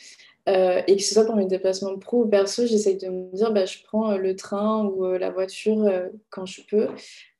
Euh, 0.47 0.81
et 0.87 0.95
que 0.95 1.03
ce 1.03 1.13
soit 1.13 1.25
pour 1.25 1.35
mes 1.35 1.45
déplacements 1.45 1.97
pro 1.97 2.23
ou 2.23 2.27
perso, 2.27 2.65
j'essaye 2.65 2.97
de 2.97 3.09
me 3.09 3.35
dire 3.35 3.51
bah, 3.51 3.65
je 3.65 3.77
prends 3.83 4.17
le 4.17 4.35
train 4.35 4.85
ou 4.85 5.05
la 5.05 5.29
voiture 5.29 5.91
quand 6.29 6.45
je 6.45 6.61
peux. 6.69 6.87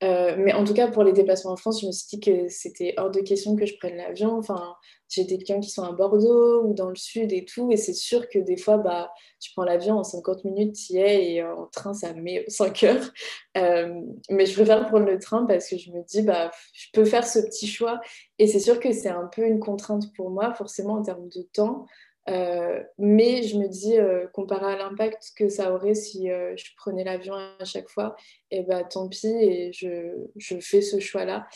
mais 0.01 0.53
en 0.53 0.63
tout 0.63 0.73
cas, 0.73 0.89
pour 0.89 1.03
les 1.03 1.13
déplacements 1.13 1.51
en 1.51 1.57
France, 1.57 1.81
je 1.81 1.87
me 1.87 1.91
suis 1.91 2.17
dit 2.17 2.19
que 2.19 2.49
c'était 2.49 2.93
hors 2.97 3.11
de 3.11 3.21
question 3.21 3.55
que 3.55 3.65
je 3.65 3.77
prenne 3.77 3.95
l'avion. 3.95 4.37
Enfin, 4.37 4.75
j'ai 5.09 5.23
des 5.23 5.37
clients 5.37 5.59
qui 5.59 5.69
sont 5.69 5.83
à 5.83 5.91
Bordeaux 5.91 6.63
ou 6.63 6.73
dans 6.73 6.89
le 6.89 6.95
sud 6.95 7.31
et 7.31 7.45
tout. 7.45 7.71
Et 7.71 7.77
c'est 7.77 7.93
sûr 7.93 8.27
que 8.27 8.39
des 8.39 8.57
fois, 8.57 8.77
bah, 8.77 9.11
tu 9.39 9.51
prends 9.53 9.63
l'avion 9.63 9.95
en 9.97 10.03
50 10.03 10.43
minutes, 10.43 10.75
tu 10.75 10.93
y 10.93 10.97
es 10.97 11.33
et 11.33 11.43
en 11.43 11.67
train, 11.67 11.93
ça 11.93 12.13
met 12.13 12.43
5 12.49 12.83
heures. 12.83 13.11
Euh, 13.57 14.01
mais 14.29 14.45
je 14.45 14.53
préfère 14.53 14.85
prendre 14.87 15.05
le 15.05 15.19
train 15.19 15.45
parce 15.45 15.69
que 15.69 15.77
je 15.77 15.91
me 15.91 16.03
dis, 16.03 16.21
bah, 16.23 16.51
je 16.73 16.87
peux 16.93 17.05
faire 17.05 17.25
ce 17.25 17.39
petit 17.39 17.67
choix. 17.67 17.99
Et 18.39 18.47
c'est 18.47 18.59
sûr 18.59 18.79
que 18.79 18.91
c'est 18.91 19.09
un 19.09 19.27
peu 19.33 19.43
une 19.43 19.59
contrainte 19.59 20.13
pour 20.15 20.29
moi, 20.29 20.53
forcément 20.53 20.95
en 20.95 21.01
termes 21.01 21.29
de 21.29 21.41
temps. 21.53 21.85
Euh, 22.29 22.83
mais 22.97 23.43
je 23.43 23.57
me 23.57 23.67
dis, 23.67 23.97
euh, 23.97 24.27
comparé 24.27 24.73
à 24.73 24.77
l'impact 24.77 25.31
que 25.35 25.47
ça 25.47 25.73
aurait 25.73 25.95
si 25.95 26.27
je 26.27 26.75
prenais 26.75 27.03
l'avion 27.03 27.35
à 27.35 27.65
chaque 27.65 27.89
fois, 27.89 28.15
et 28.51 28.59
eh 28.59 28.63
bah, 28.63 28.83
tant 28.83 29.07
pis, 29.07 29.27
et 29.27 29.71
je, 29.73 30.13
je 30.35 30.59
fais 30.59 30.81
ce 30.81 30.99
choix-là. 30.99 31.47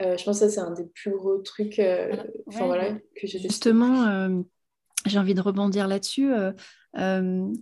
Euh, 0.00 0.16
je 0.16 0.24
pense 0.24 0.40
que 0.40 0.46
ça, 0.46 0.50
c'est 0.50 0.60
un 0.60 0.72
des 0.72 0.84
plus 0.84 1.10
gros 1.10 1.38
trucs 1.38 1.78
euh, 1.80 2.14
voilà, 2.46 2.94
que 3.16 3.26
j'ai 3.26 3.38
Justement, 3.40 4.04
euh, 4.04 4.42
j'ai 5.06 5.18
envie 5.18 5.34
de 5.34 5.40
rebondir 5.40 5.88
là-dessus. 5.88 6.30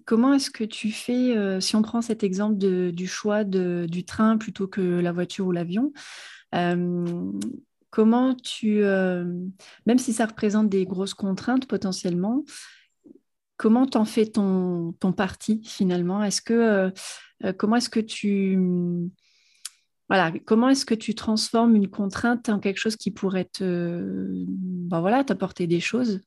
comment 0.04 0.34
est-ce 0.34 0.50
que 0.50 0.64
tu 0.64 0.90
fais, 0.90 1.60
si 1.60 1.76
on 1.76 1.82
prend 1.82 2.02
cet 2.02 2.22
exemple 2.24 2.56
du 2.56 3.06
choix 3.06 3.44
de, 3.44 3.86
du 3.88 4.04
train 4.04 4.36
plutôt 4.36 4.68
que 4.68 4.80
la 5.00 5.12
voiture 5.12 5.46
ou 5.46 5.52
l'avion, 5.52 5.92
comment 7.90 8.34
tu, 8.34 8.80
même 8.80 9.98
si 9.98 10.12
ça 10.12 10.26
représente 10.26 10.68
des 10.68 10.84
grosses 10.84 11.14
contraintes 11.14 11.66
potentiellement, 11.66 12.44
comment 13.56 13.86
t'en 13.86 14.04
fais 14.04 14.26
ton, 14.26 14.92
ton 15.00 15.12
parti 15.12 15.62
finalement? 15.64 16.22
Est-ce 16.22 16.42
que 16.42 16.92
comment 17.56 17.76
est-ce 17.76 17.88
que 17.88 18.00
tu 18.00 18.58
voilà, 20.08 20.32
comment 20.44 20.68
est-ce 20.68 20.86
que 20.86 20.94
tu 20.94 21.14
transformes 21.14 21.74
une 21.74 21.88
contrainte 21.88 22.48
en 22.48 22.60
quelque 22.60 22.78
chose 22.78 22.96
qui 22.96 23.10
pourrait 23.10 23.46
te, 23.46 24.44
ben 24.46 25.00
voilà, 25.00 25.24
t'apporter 25.24 25.66
des 25.66 25.80
choses? 25.80 26.20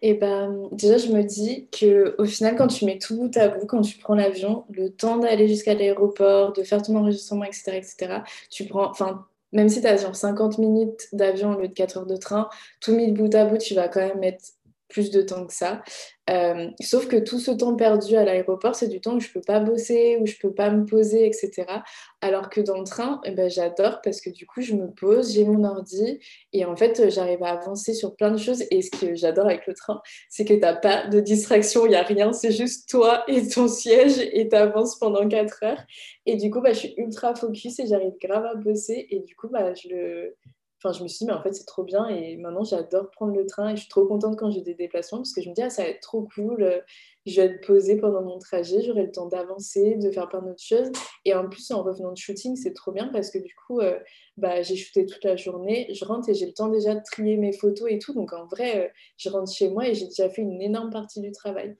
Et 0.00 0.10
eh 0.10 0.14
ben, 0.14 0.68
déjà, 0.70 0.96
je 0.98 1.08
me 1.08 1.24
dis 1.24 1.68
que 1.70 2.14
au 2.18 2.24
final, 2.24 2.54
quand 2.54 2.68
tu 2.68 2.84
mets 2.84 2.98
tout 2.98 3.16
bout 3.16 3.36
à 3.36 3.48
bout, 3.48 3.66
quand 3.66 3.80
tu 3.80 3.98
prends 3.98 4.14
l'avion, 4.14 4.64
le 4.70 4.90
temps 4.90 5.18
d'aller 5.18 5.48
jusqu'à 5.48 5.74
l'aéroport, 5.74 6.52
de 6.52 6.62
faire 6.62 6.80
ton 6.80 6.94
enregistrement, 6.94 7.42
etc., 7.42 7.72
etc., 7.76 8.20
tu 8.48 8.66
prends, 8.66 8.88
enfin, 8.88 9.26
même 9.52 9.68
si 9.68 9.80
tu 9.80 9.86
as 9.86 9.96
genre 9.96 10.16
50 10.16 10.58
minutes 10.58 11.08
d'avion 11.12 11.52
au 11.52 11.60
lieu 11.60 11.68
de 11.68 11.72
4 11.74 11.98
heures 11.98 12.06
de 12.06 12.16
train, 12.16 12.48
tout 12.80 12.94
mis 12.94 13.12
bout 13.12 13.34
à 13.34 13.44
bout, 13.44 13.58
tu 13.58 13.74
vas 13.74 13.88
quand 13.88 14.00
même 14.00 14.18
mettre 14.18 14.44
plus 14.88 15.10
de 15.10 15.22
temps 15.22 15.46
que 15.46 15.52
ça. 15.52 15.82
Euh, 16.28 16.68
sauf 16.80 17.08
que 17.08 17.16
tout 17.16 17.38
ce 17.38 17.50
temps 17.50 17.74
perdu 17.74 18.16
à 18.16 18.24
l'aéroport, 18.24 18.74
c'est 18.74 18.88
du 18.88 19.00
temps 19.00 19.16
où 19.16 19.20
je 19.20 19.30
peux 19.30 19.40
pas 19.40 19.60
bosser, 19.60 20.18
où 20.20 20.26
je 20.26 20.34
peux 20.40 20.52
pas 20.52 20.70
me 20.70 20.84
poser, 20.84 21.26
etc. 21.26 21.64
Alors 22.20 22.50
que 22.50 22.60
dans 22.60 22.78
le 22.78 22.84
train, 22.84 23.20
eh 23.24 23.30
ben, 23.30 23.48
j'adore 23.48 24.00
parce 24.02 24.20
que 24.20 24.28
du 24.30 24.46
coup, 24.46 24.60
je 24.60 24.74
me 24.74 24.90
pose, 24.90 25.32
j'ai 25.32 25.44
mon 25.44 25.64
ordi 25.64 26.20
et 26.52 26.64
en 26.64 26.76
fait, 26.76 27.10
j'arrive 27.10 27.42
à 27.42 27.52
avancer 27.52 27.94
sur 27.94 28.14
plein 28.14 28.30
de 28.30 28.36
choses. 28.38 28.62
Et 28.70 28.82
ce 28.82 28.90
que 28.90 29.14
j'adore 29.14 29.46
avec 29.46 29.66
le 29.66 29.74
train, 29.74 30.02
c'est 30.28 30.44
que 30.44 30.54
tu 30.54 30.60
n'as 30.60 30.76
pas 30.76 31.06
de 31.06 31.20
distraction, 31.20 31.86
il 31.86 31.90
n'y 31.90 31.96
a 31.96 32.02
rien, 32.02 32.32
c'est 32.32 32.52
juste 32.52 32.88
toi 32.88 33.24
et 33.28 33.48
ton 33.48 33.68
siège 33.68 34.18
et 34.18 34.48
tu 34.48 34.56
avances 34.56 34.98
pendant 34.98 35.26
4 35.26 35.62
heures. 35.64 35.82
Et 36.26 36.36
du 36.36 36.50
coup, 36.50 36.60
bah, 36.60 36.72
je 36.72 36.80
suis 36.80 36.94
ultra 36.98 37.34
focus 37.34 37.78
et 37.80 37.86
j'arrive 37.86 38.12
grave 38.20 38.44
à 38.44 38.54
bosser. 38.54 39.06
Et 39.10 39.20
du 39.20 39.34
coup, 39.34 39.48
bah, 39.48 39.72
je 39.74 39.88
le 39.88 40.36
Enfin, 40.80 40.96
je 40.96 41.02
me 41.02 41.08
suis 41.08 41.18
dit, 41.18 41.26
mais 41.26 41.32
en 41.32 41.42
fait, 41.42 41.52
c'est 41.52 41.64
trop 41.64 41.82
bien. 41.82 42.06
Et 42.06 42.36
maintenant, 42.36 42.62
j'adore 42.62 43.10
prendre 43.10 43.34
le 43.34 43.46
train. 43.46 43.70
Et 43.70 43.76
je 43.76 43.80
suis 43.80 43.88
trop 43.88 44.06
contente 44.06 44.38
quand 44.38 44.50
j'ai 44.50 44.60
des 44.60 44.74
déplacements 44.74 45.18
parce 45.18 45.32
que 45.32 45.42
je 45.42 45.48
me 45.48 45.54
dis, 45.54 45.62
ah, 45.62 45.70
ça 45.70 45.82
va 45.82 45.88
être 45.88 46.00
trop 46.00 46.28
cool. 46.34 46.84
Je 47.26 47.40
vais 47.40 47.48
être 47.48 47.66
posée 47.66 47.96
pendant 47.96 48.22
mon 48.22 48.38
trajet. 48.38 48.80
J'aurai 48.82 49.02
le 49.02 49.10
temps 49.10 49.26
d'avancer, 49.26 49.96
de 49.96 50.10
faire 50.12 50.28
plein 50.28 50.40
d'autres 50.40 50.62
choses. 50.62 50.90
Et 51.24 51.34
en 51.34 51.48
plus, 51.48 51.72
en 51.72 51.82
revenant 51.82 52.12
de 52.12 52.16
shooting, 52.16 52.54
c'est 52.54 52.74
trop 52.74 52.92
bien 52.92 53.08
parce 53.08 53.30
que 53.30 53.38
du 53.38 53.52
coup, 53.66 53.80
euh, 53.80 53.98
bah, 54.36 54.62
j'ai 54.62 54.76
shooté 54.76 55.04
toute 55.04 55.24
la 55.24 55.34
journée. 55.34 55.92
Je 55.92 56.04
rentre 56.04 56.28
et 56.28 56.34
j'ai 56.34 56.46
le 56.46 56.52
temps 56.54 56.68
déjà 56.68 56.94
de 56.94 57.02
trier 57.02 57.36
mes 57.38 57.52
photos 57.52 57.88
et 57.90 57.98
tout. 57.98 58.14
Donc, 58.14 58.32
en 58.32 58.46
vrai, 58.46 58.86
euh, 58.86 58.88
je 59.16 59.30
rentre 59.30 59.52
chez 59.52 59.70
moi 59.70 59.88
et 59.88 59.94
j'ai 59.94 60.06
déjà 60.06 60.30
fait 60.30 60.42
une 60.42 60.62
énorme 60.62 60.90
partie 60.90 61.20
du 61.20 61.32
travail. 61.32 61.76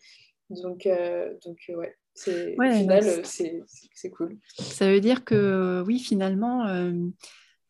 Donc, 0.50 0.86
euh, 0.86 1.32
donc 1.44 1.58
ouais. 1.68 1.94
Au 2.26 2.72
final, 2.72 3.04
c'est 3.24 4.10
cool. 4.10 4.38
Ça 4.58 4.90
veut 4.90 5.00
dire 5.00 5.24
que 5.24 5.84
oui, 5.86 6.00
finalement, 6.00 6.66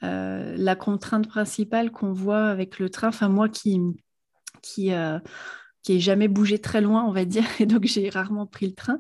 euh, 0.05 0.55
la 0.57 0.77
contrainte 0.77 1.29
principale 1.29 1.91
qu'on 1.91 2.13
voit 2.13 2.47
avec 2.47 2.79
le 2.79 2.89
train, 2.89 3.09
enfin 3.09 3.29
moi 3.29 3.49
qui 3.49 3.81
qui 4.63 4.93
euh, 4.93 5.19
qui 5.83 6.01
jamais 6.01 6.29
bougé 6.29 6.59
très 6.61 6.81
loin, 6.81 7.05
on 7.05 7.13
va 7.13 7.25
dire, 7.25 7.45
et 7.61 7.67
donc 7.67 7.85
j'ai 7.85 8.09
rarement 8.09 8.47
pris 8.47 8.67
le 8.67 8.75
train. 8.75 8.99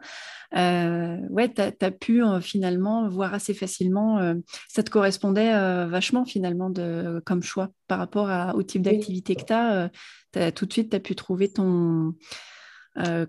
Euh, 0.56 1.18
ouais, 1.30 1.52
tu 1.52 1.60
as, 1.60 1.90
pu 1.90 2.22
finalement 2.40 3.08
voir 3.08 3.34
assez 3.34 3.54
facilement, 3.54 4.34
ça 4.68 4.82
te 4.82 4.90
correspondait 4.90 5.52
vachement 5.86 6.24
finalement 6.24 6.70
de, 6.70 7.22
comme 7.26 7.42
choix 7.42 7.68
par 7.86 7.98
rapport 7.98 8.54
au 8.56 8.62
type 8.62 8.82
d'activité 8.82 9.36
que 9.36 9.44
tu 9.44 9.52
as. 9.52 10.50
Tout 10.52 10.66
de 10.66 10.72
suite, 10.72 10.90
tu 10.90 10.96
as 10.96 11.00
pu 11.00 11.14
trouver 11.14 11.52
ton. 11.52 12.14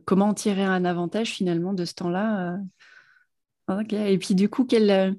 comment 0.06 0.34
tirer 0.34 0.64
un 0.64 0.86
avantage 0.86 1.32
finalement 1.32 1.74
de 1.74 1.84
ce 1.84 1.94
temps-là. 1.96 2.58
Et 3.92 4.18
puis 4.18 4.34
du 4.34 4.48
coup, 4.50 4.66
quel, 4.66 5.18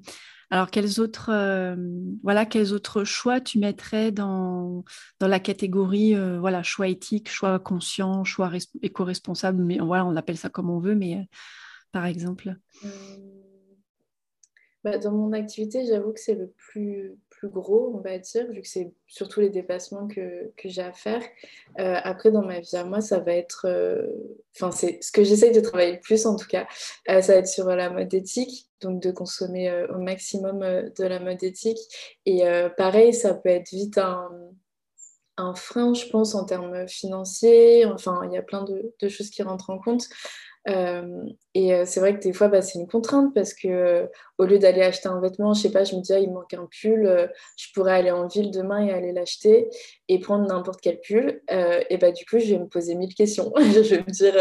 alors, 0.53 0.69
quels 0.69 0.99
autres, 0.99 1.29
euh, 1.29 1.77
voilà, 2.23 2.45
quels 2.45 2.73
autres 2.73 3.05
choix 3.05 3.39
tu 3.39 3.57
mettrais 3.57 4.11
dans, 4.11 4.83
la 5.21 5.39
catégorie 5.39 6.13
euh, 6.13 6.41
voilà, 6.41 6.61
choix 6.61 6.89
éthique, 6.89 7.29
choix 7.29 7.57
conscient, 7.57 8.25
choix 8.25 8.51
éco-responsable 8.81 9.63
mais 9.63 9.79
voilà, 9.79 10.05
on 10.05 10.13
appelle 10.17 10.37
ça 10.37 10.49
comme 10.49 10.69
on 10.69 10.79
veut, 10.79 10.93
mais 10.93 11.15
euh, 11.15 11.23
par 11.93 12.05
exemple? 12.05 12.53
Bah, 14.83 14.97
Dans 14.97 15.13
mon 15.13 15.31
activité, 15.31 15.85
j'avoue 15.85 16.11
que 16.11 16.19
c'est 16.19 16.35
le 16.35 16.53
plus, 16.57 17.13
plus 17.41 17.49
gros, 17.49 17.91
on 17.95 18.01
va 18.01 18.19
dire, 18.19 18.47
vu 18.51 18.61
que 18.61 18.67
c'est 18.67 18.93
surtout 19.07 19.41
les 19.41 19.49
déplacements 19.49 20.07
que, 20.07 20.51
que 20.57 20.69
j'ai 20.69 20.83
à 20.83 20.93
faire. 20.93 21.23
après, 21.77 22.29
dans 22.29 22.43
ma 22.43 22.59
vie 22.59 22.75
à 22.75 22.83
moi, 22.83 23.01
ça 23.01 23.19
va 23.19 23.33
être... 23.33 23.67
Enfin, 24.55 24.71
c'est 24.71 24.99
ce 25.01 25.11
que 25.11 25.23
j'essaye 25.23 25.51
de 25.51 25.59
travailler 25.59 25.93
le 25.93 25.99
plus, 25.99 26.25
en 26.25 26.35
tout 26.35 26.47
cas, 26.47 26.67
ça 27.07 27.19
va 27.19 27.35
être 27.35 27.47
sur 27.47 27.65
la 27.65 27.89
mode 27.89 28.13
éthique 28.13 28.71
donc 28.81 29.01
de 29.01 29.11
consommer 29.11 29.69
euh, 29.69 29.87
au 29.95 29.99
maximum 29.99 30.61
euh, 30.63 30.89
de 30.97 31.05
la 31.05 31.19
mode 31.19 31.43
éthique. 31.43 31.79
Et 32.25 32.47
euh, 32.47 32.69
pareil, 32.69 33.13
ça 33.13 33.33
peut 33.33 33.49
être 33.49 33.69
vite 33.69 33.97
un, 33.97 34.29
un, 35.37 35.55
frein, 35.55 35.93
je 35.93 36.07
pense, 36.07 36.35
en 36.35 36.45
termes 36.45 36.87
financiers. 36.87 37.85
Enfin, 37.85 38.21
il 38.25 38.33
y 38.33 38.37
a 38.37 38.41
plein 38.41 38.63
de 38.65 39.07
choses 39.07 39.29
qui 39.29 39.43
rentrent 39.43 39.69
en 39.69 39.79
compte. 39.79 40.07
Euh, 40.67 41.23
et 41.53 41.73
euh, 41.73 41.83
c'est 41.85 41.99
vrai 41.99 42.15
que 42.15 42.21
des 42.21 42.33
fois, 42.33 42.47
bah, 42.47 42.61
c'est 42.61 42.77
une 42.79 42.87
contrainte 42.87 43.33
parce 43.33 43.53
que 43.53 43.67
euh, 43.67 44.07
au 44.37 44.45
lieu 44.45 44.59
d'aller 44.59 44.81
acheter 44.81 45.09
un 45.09 45.19
vêtement, 45.19 45.53
je 45.53 45.61
sais 45.63 45.71
pas, 45.71 45.83
je 45.83 45.95
me 45.95 46.01
dis, 46.01 46.13
ah, 46.13 46.19
il 46.19 46.31
manque 46.31 46.53
un 46.53 46.67
pull, 46.81 47.29
je 47.57 47.67
pourrais 47.73 47.93
aller 47.93 48.11
en 48.11 48.27
ville 48.27 48.51
demain 48.51 48.85
et 48.85 48.91
aller 48.91 49.11
l'acheter 49.11 49.69
et 50.07 50.19
prendre 50.19 50.47
n'importe 50.47 50.81
quel 50.81 50.99
pull. 50.99 51.41
et 51.49 51.97
bah, 51.97 52.11
du 52.11 52.25
coup, 52.25 52.39
je 52.39 52.53
vais 52.53 52.59
me 52.59 52.67
poser 52.67 52.95
mille 52.95 53.13
questions. 53.13 53.51
je 53.57 53.95
vais 53.95 53.99
me 53.99 54.11
dire, 54.11 54.33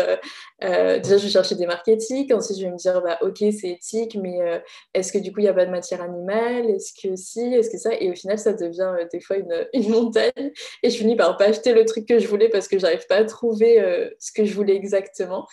déjà, 0.61 1.17
je 1.17 1.25
vais 1.25 1.31
chercher 1.31 1.55
des 1.55 1.67
marques 1.67 1.89
éthiques. 1.89 2.33
Ensuite, 2.33 2.59
je 2.59 2.65
vais 2.65 2.71
me 2.71 2.77
dire, 2.77 3.03
bah, 3.03 3.19
ok, 3.23 3.39
c'est 3.39 3.71
éthique, 3.71 4.17
mais 4.21 4.63
est-ce 4.95 5.13
que 5.13 5.19
du 5.19 5.33
coup, 5.33 5.41
il 5.41 5.45
n'y 5.45 5.49
a 5.49 5.55
pas 5.55 5.67
de 5.67 5.71
matière 5.71 6.01
animale? 6.03 6.71
Est-ce 6.71 6.93
que 6.95 7.17
si? 7.17 7.53
Est-ce 7.55 7.71
que 7.71 7.79
ça? 7.79 7.91
Et 7.95 8.11
au 8.11 8.15
final, 8.15 8.39
ça 8.39 8.53
devient 8.53 8.95
des 9.13 9.21
fois 9.21 9.37
une, 9.37 9.67
une, 9.75 9.91
montagne. 9.91 10.53
Et 10.83 10.91
je 10.91 10.97
finis 10.97 11.17
par 11.17 11.37
pas 11.37 11.47
acheter 11.47 11.73
le 11.73 11.85
truc 11.85 12.07
que 12.07 12.19
je 12.19 12.27
voulais 12.27 12.49
parce 12.49 12.69
que 12.69 12.79
j'arrive 12.79 13.07
pas 13.07 13.17
à 13.17 13.25
trouver 13.25 14.11
ce 14.19 14.33
que 14.33 14.45
je 14.45 14.55
voulais 14.55 14.77
exactement. 14.77 15.47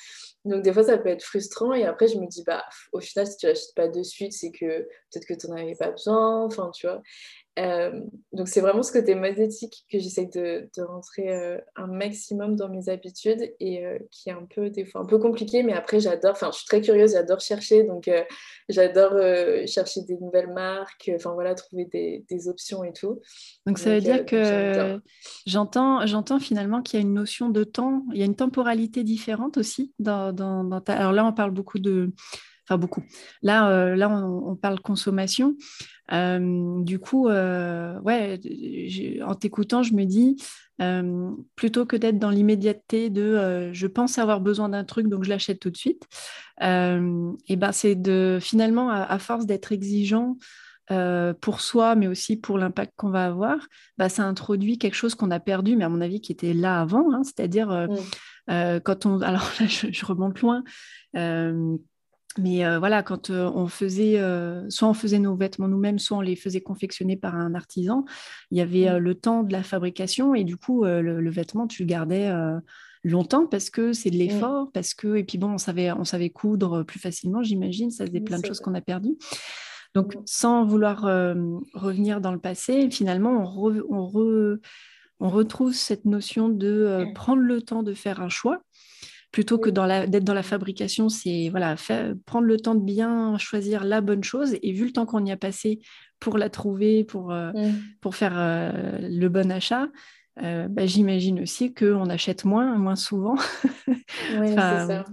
Donc 0.46 0.64
des 0.64 0.72
fois, 0.74 0.84
ça 0.84 0.98
peut 0.98 1.10
être 1.10 1.24
frustrant. 1.24 1.74
Et 1.74 1.86
après, 1.86 2.08
je 2.08 2.18
me 2.18 2.28
dis, 2.28 2.44
bah, 2.44 2.64
au 2.94 3.00
final, 3.00 3.28
si 3.28 3.38
tu 3.38 3.48
l'achètes 3.48 3.76
pas 3.76 3.88
de 3.88 4.04
suite, 4.04 4.34
c'est 4.34 4.52
que 4.52 4.84
peut-être 5.12 5.26
que 5.26 5.34
tu 5.34 5.48
n'en 5.48 5.58
avais 5.58 5.76
pas 5.76 5.92
besoin, 5.92 6.44
enfin, 6.46 6.72
tu 6.74 6.88
vois. 6.88 7.02
Euh, 7.58 8.02
donc 8.34 8.48
c'est 8.48 8.62
vraiment 8.62 8.84
ce 8.84 8.92
côté 8.92 9.16
mode 9.16 9.40
éthique 9.40 9.86
que 9.92 9.98
j'essaie 9.98 10.28
de, 10.28 10.70
rentrer 10.84 11.34
euh, 11.34 11.58
un 11.76 11.88
maximum 11.88 12.56
dans 12.56 12.70
mes 12.70 12.90
habitudes 12.90 13.52
et 13.60 13.84
euh, 13.84 13.98
qui 14.12 14.30
est 14.30 14.34
un 14.34 14.46
peu 14.54 14.70
des 14.70 14.86
fois 14.86 15.02
un 15.02 15.06
peu 15.06 15.18
compliqué 15.18 15.64
mais 15.64 15.74
après 15.74 16.00
j'adore 16.00 16.34
enfin 16.34 16.52
je 16.52 16.60
suis 16.60 16.68
très 16.68 16.82
curieuse 16.82 17.14
j'adore 17.14 17.40
chercher 17.40 17.84
donc 17.84 18.10
j'adore 18.70 19.18
chercher 19.66 20.02
des 20.02 20.18
nouvelles 20.18 20.54
marques 20.54 21.10
enfin 21.16 21.34
voilà 21.34 21.56
trouver 21.56 21.86
des, 21.86 22.48
options 22.48 22.84
et 22.84 22.94
tout. 22.94 23.20
Donc 23.66 23.80
ça 23.80 23.96
veut 23.96 24.02
dire 24.02 24.26
que 24.26 25.00
j'entends 25.48 26.06
j'entends 26.06 26.40
finalement 26.40 26.84
qu'il 26.84 27.00
y 27.00 27.02
a 27.02 27.06
une 27.06 27.16
notion 27.16 27.50
de 27.50 27.64
temps 27.64 28.04
il 28.14 28.20
y 28.20 28.22
a 28.22 28.26
une 28.26 28.36
temporalité 28.36 29.04
différente 29.04 29.58
aussi 29.58 29.94
dans, 29.98 30.32
dans 30.32 30.80
ta 30.82 30.94
alors 30.94 31.12
là 31.12 31.26
on 31.26 31.34
parle 31.34 31.52
beaucoup 31.52 31.80
de 31.80 32.12
enfin 32.68 32.78
beaucoup. 32.78 33.04
Là, 33.42 33.70
euh, 33.70 33.96
là 33.96 34.10
on, 34.10 34.56
parle 34.56 34.80
consommation. 34.80 35.56
Euh, 36.12 36.82
du 36.84 37.00
coup, 37.00 37.28
euh, 37.28 38.00
ouais, 38.02 38.40
en 39.26 39.36
t'écoutant, 39.36 39.84
je 39.84 39.94
me 39.94 40.06
dis, 40.06 40.42
plutôt 41.56 41.86
que 41.86 41.96
d'être 41.96 42.20
dans 42.20 42.30
l'immédiateté 42.30 43.10
de 43.10 43.72
je 43.74 43.88
pense 43.88 44.18
avoir 44.18 44.42
besoin 44.42 44.70
d'un 44.70 44.84
truc, 44.84 45.08
donc 45.08 45.24
je 45.24 45.30
l'achète 45.30 45.60
tout 45.60 45.72
de 45.72 45.78
suite, 45.78 46.04
et 46.62 47.56
ben 47.56 47.72
c'est 47.72 47.96
de 47.96 48.38
finalement, 48.42 48.90
à, 48.90 49.20
force 49.20 49.46
d'être 49.46 49.72
exigeant, 49.72 50.38
pour 51.42 51.62
soi, 51.62 51.96
mais 51.96 52.08
aussi 52.08 52.38
pour 52.38 52.58
l'impact 52.58 52.94
qu'on 52.96 53.10
va 53.10 53.26
avoir, 53.26 53.58
bah, 53.98 54.08
ça 54.08 54.24
introduit 54.24 54.78
quelque 54.78 54.96
chose 54.96 55.16
qu'on 55.16 55.32
a 55.32 55.40
perdu, 55.40 55.76
mais 55.76 55.84
à 55.84 55.90
mon 55.90 56.00
avis 56.00 56.22
qui 56.22 56.32
était 56.32 56.54
là 56.54 56.80
avant, 56.80 57.12
hein, 57.12 57.24
c'est-à-dire 57.24 57.70
mmh. 58.48 58.80
quand 58.82 59.06
on... 59.06 59.22
Alors 59.22 59.52
là, 59.60 59.66
je, 59.68 59.88
je 59.92 60.06
remonte 60.06 60.40
loin. 60.42 60.64
Mais 62.38 62.66
euh, 62.66 62.80
voilà, 62.80 63.04
quand 63.04 63.30
euh, 63.30 63.50
on 63.54 63.68
faisait, 63.68 64.20
euh, 64.20 64.70
soit 64.70 64.88
on 64.88 64.94
faisait 64.94 65.20
nos 65.20 65.36
vêtements 65.36 65.68
nous-mêmes, 65.68 66.00
soit 66.00 66.18
on 66.18 66.22
les 66.22 66.36
faisait 66.36 66.62
confectionner 66.62 67.18
par 67.18 67.36
un 67.36 67.56
artisan, 67.56 68.06
il 68.52 68.58
y 68.58 68.62
avait 68.62 68.90
mmh. 68.90 68.98
le 68.98 69.16
temps 69.16 69.44
de 69.44 69.52
la 69.52 69.64
fabrication 69.64 70.36
et 70.36 70.44
du 70.44 70.58
coup, 70.58 70.86
le, 70.86 71.30
vêtement, 71.30 71.68
tu 71.68 71.84
le 71.84 71.88
gardais 71.88 72.32
longtemps 73.04 73.48
parce 73.48 73.70
que 73.70 73.94
c'est 73.94 74.10
de 74.10 74.16
mmh. 74.16 74.20
l'effort, 74.20 74.72
parce 74.74 74.94
que, 74.94 75.16
et 75.16 75.24
puis 75.24 75.38
bon, 75.38 75.54
on 75.54 75.58
savait, 75.58 75.92
on 75.92 76.04
savait 76.04 76.30
coudre 76.30 76.84
plus 76.84 77.00
facilement, 77.00 77.44
j'imagine, 77.44 77.92
ça 77.92 78.06
faisait 78.06 78.22
plein 78.22 78.40
de 78.40 78.46
choses 78.46 78.60
qu'on 78.60 78.76
a 78.76 78.82
perdues. 78.82 79.18
Donc, 79.96 80.16
mmh. 80.16 80.22
sans 80.26 80.66
vouloir 80.66 81.02
revenir 81.74 82.22
dans 82.22 82.32
le 82.32 82.40
passé, 82.40 82.90
finalement, 82.92 83.44
on, 83.58 84.60
on 85.20 85.30
retrouve 85.30 85.74
cette 85.74 86.06
notion 86.06 86.50
de 86.50 87.06
prendre 87.16 87.42
le 87.42 87.62
temps 87.62 87.84
de 87.84 87.94
faire 87.94 88.22
un 88.22 88.30
choix 88.30 88.62
plutôt 89.32 89.58
que 89.58 89.70
d'être 89.70 90.24
dans 90.24 90.34
la 90.34 90.44
fabrication, 90.44 91.10
c'est 91.10 91.50
voilà, 91.50 91.76
prendre 92.26 92.48
le 92.48 92.58
temps 92.58 92.76
de 92.76 92.84
bien 92.84 93.38
choisir 93.38 93.84
la 93.84 94.02
bonne 94.02 94.24
chose. 94.24 94.56
Et 94.62 94.72
vu 94.72 94.86
le 94.86 94.92
temps 94.92 95.06
qu'on 95.06 95.26
y 95.26 95.32
a 95.32 95.38
passé 95.38 95.80
pour 96.20 96.38
la 96.38 96.50
trouver, 96.50 97.04
pour, 97.04 97.32
euh, 97.32 97.52
mm. 97.52 97.76
pour 98.02 98.16
faire 98.16 98.38
euh, 98.38 98.72
le 99.02 99.28
bon 99.28 99.52
achat, 99.52 99.88
euh, 100.42 100.68
bah, 100.68 100.86
j'imagine 100.86 101.42
aussi 101.42 101.74
qu'on 101.74 102.10
achète 102.10 102.46
moins, 102.46 102.78
moins 102.78 102.96
souvent. 102.96 103.36
Oui, 104.40 104.50
c'est 104.50 104.56
ça. 104.56 105.06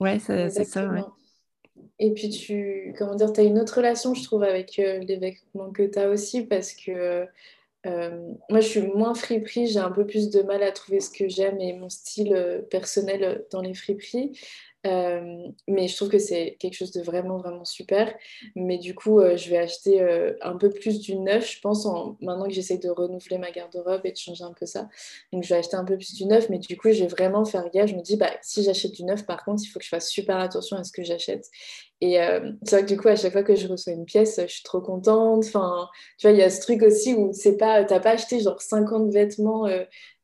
Ouais, 0.00 0.18
c'est 0.18 0.64
ça. 0.64 0.90
Et 1.98 2.12
puis, 2.12 2.28
tu 2.28 2.94
comment 2.98 3.14
dire, 3.14 3.32
as 3.36 3.42
une 3.42 3.58
autre 3.58 3.76
relation, 3.76 4.14
je 4.14 4.22
trouve, 4.22 4.42
avec 4.42 4.76
les 4.76 5.16
vêtements 5.16 5.70
que 5.70 5.82
tu 5.82 5.98
as 5.98 6.08
aussi, 6.08 6.42
parce 6.42 6.72
que 6.72 7.26
euh, 7.86 8.34
moi, 8.50 8.60
je 8.60 8.68
suis 8.68 8.82
moins 8.82 9.14
friperie, 9.14 9.66
j'ai 9.66 9.78
un 9.78 9.90
peu 9.90 10.06
plus 10.06 10.30
de 10.30 10.42
mal 10.42 10.62
à 10.62 10.72
trouver 10.72 11.00
ce 11.00 11.10
que 11.10 11.28
j'aime 11.28 11.60
et 11.60 11.72
mon 11.72 11.88
style 11.88 12.34
euh, 12.34 12.62
personnel 12.62 13.44
dans 13.50 13.60
les 13.60 13.74
friperies. 13.74 14.38
Euh, 14.86 15.48
mais 15.68 15.88
je 15.88 15.96
trouve 15.96 16.08
que 16.08 16.18
c'est 16.18 16.56
quelque 16.60 16.74
chose 16.74 16.92
de 16.92 17.02
vraiment, 17.02 17.38
vraiment 17.38 17.64
super. 17.64 18.14
Mais 18.54 18.78
du 18.78 18.94
coup, 18.94 19.20
euh, 19.20 19.36
je 19.36 19.50
vais 19.50 19.58
acheter 19.58 20.00
euh, 20.00 20.34
un 20.42 20.56
peu 20.56 20.70
plus 20.70 21.00
du 21.00 21.16
neuf, 21.16 21.54
je 21.56 21.60
pense, 21.60 21.86
en, 21.86 22.16
maintenant 22.20 22.46
que 22.46 22.52
j'essaie 22.52 22.78
de 22.78 22.88
renouveler 22.88 23.38
ma 23.38 23.50
garde-robe 23.50 24.02
et 24.04 24.12
de 24.12 24.16
changer 24.16 24.44
un 24.44 24.52
peu 24.52 24.66
ça. 24.66 24.88
Donc, 25.32 25.42
je 25.42 25.48
vais 25.48 25.56
acheter 25.58 25.76
un 25.76 25.84
peu 25.84 25.96
plus 25.96 26.14
du 26.14 26.26
neuf. 26.26 26.48
Mais 26.50 26.58
du 26.58 26.76
coup, 26.76 26.90
je 26.92 27.00
vais 27.02 27.08
vraiment 27.08 27.44
faire 27.44 27.68
gaffe. 27.70 27.90
Je 27.90 27.96
me 27.96 28.02
dis, 28.02 28.16
bah, 28.16 28.30
si 28.42 28.62
j'achète 28.62 28.92
du 28.92 29.04
neuf, 29.04 29.26
par 29.26 29.44
contre, 29.44 29.62
il 29.64 29.68
faut 29.68 29.78
que 29.78 29.84
je 29.84 29.90
fasse 29.90 30.08
super 30.08 30.36
attention 30.38 30.76
à 30.76 30.84
ce 30.84 30.92
que 30.92 31.02
j'achète. 31.02 31.46
Et 32.02 32.18
c'est 32.64 32.76
vrai 32.76 32.82
que 32.82 32.88
du 32.92 32.98
coup, 32.98 33.08
à 33.08 33.16
chaque 33.16 33.32
fois 33.32 33.42
que 33.42 33.54
je 33.54 33.66
reçois 33.66 33.94
une 33.94 34.04
pièce, 34.04 34.38
je 34.38 34.52
suis 34.52 34.62
trop 34.62 34.82
contente. 34.82 35.44
Enfin, 35.46 35.88
tu 36.18 36.26
vois, 36.26 36.36
il 36.36 36.38
y 36.38 36.42
a 36.42 36.50
ce 36.50 36.60
truc 36.60 36.82
aussi 36.82 37.14
où 37.14 37.32
c'est 37.32 37.56
pas, 37.56 37.84
t'as 37.84 38.00
pas 38.00 38.10
acheté 38.10 38.38
genre 38.40 38.60
50 38.60 39.10
vêtements 39.10 39.66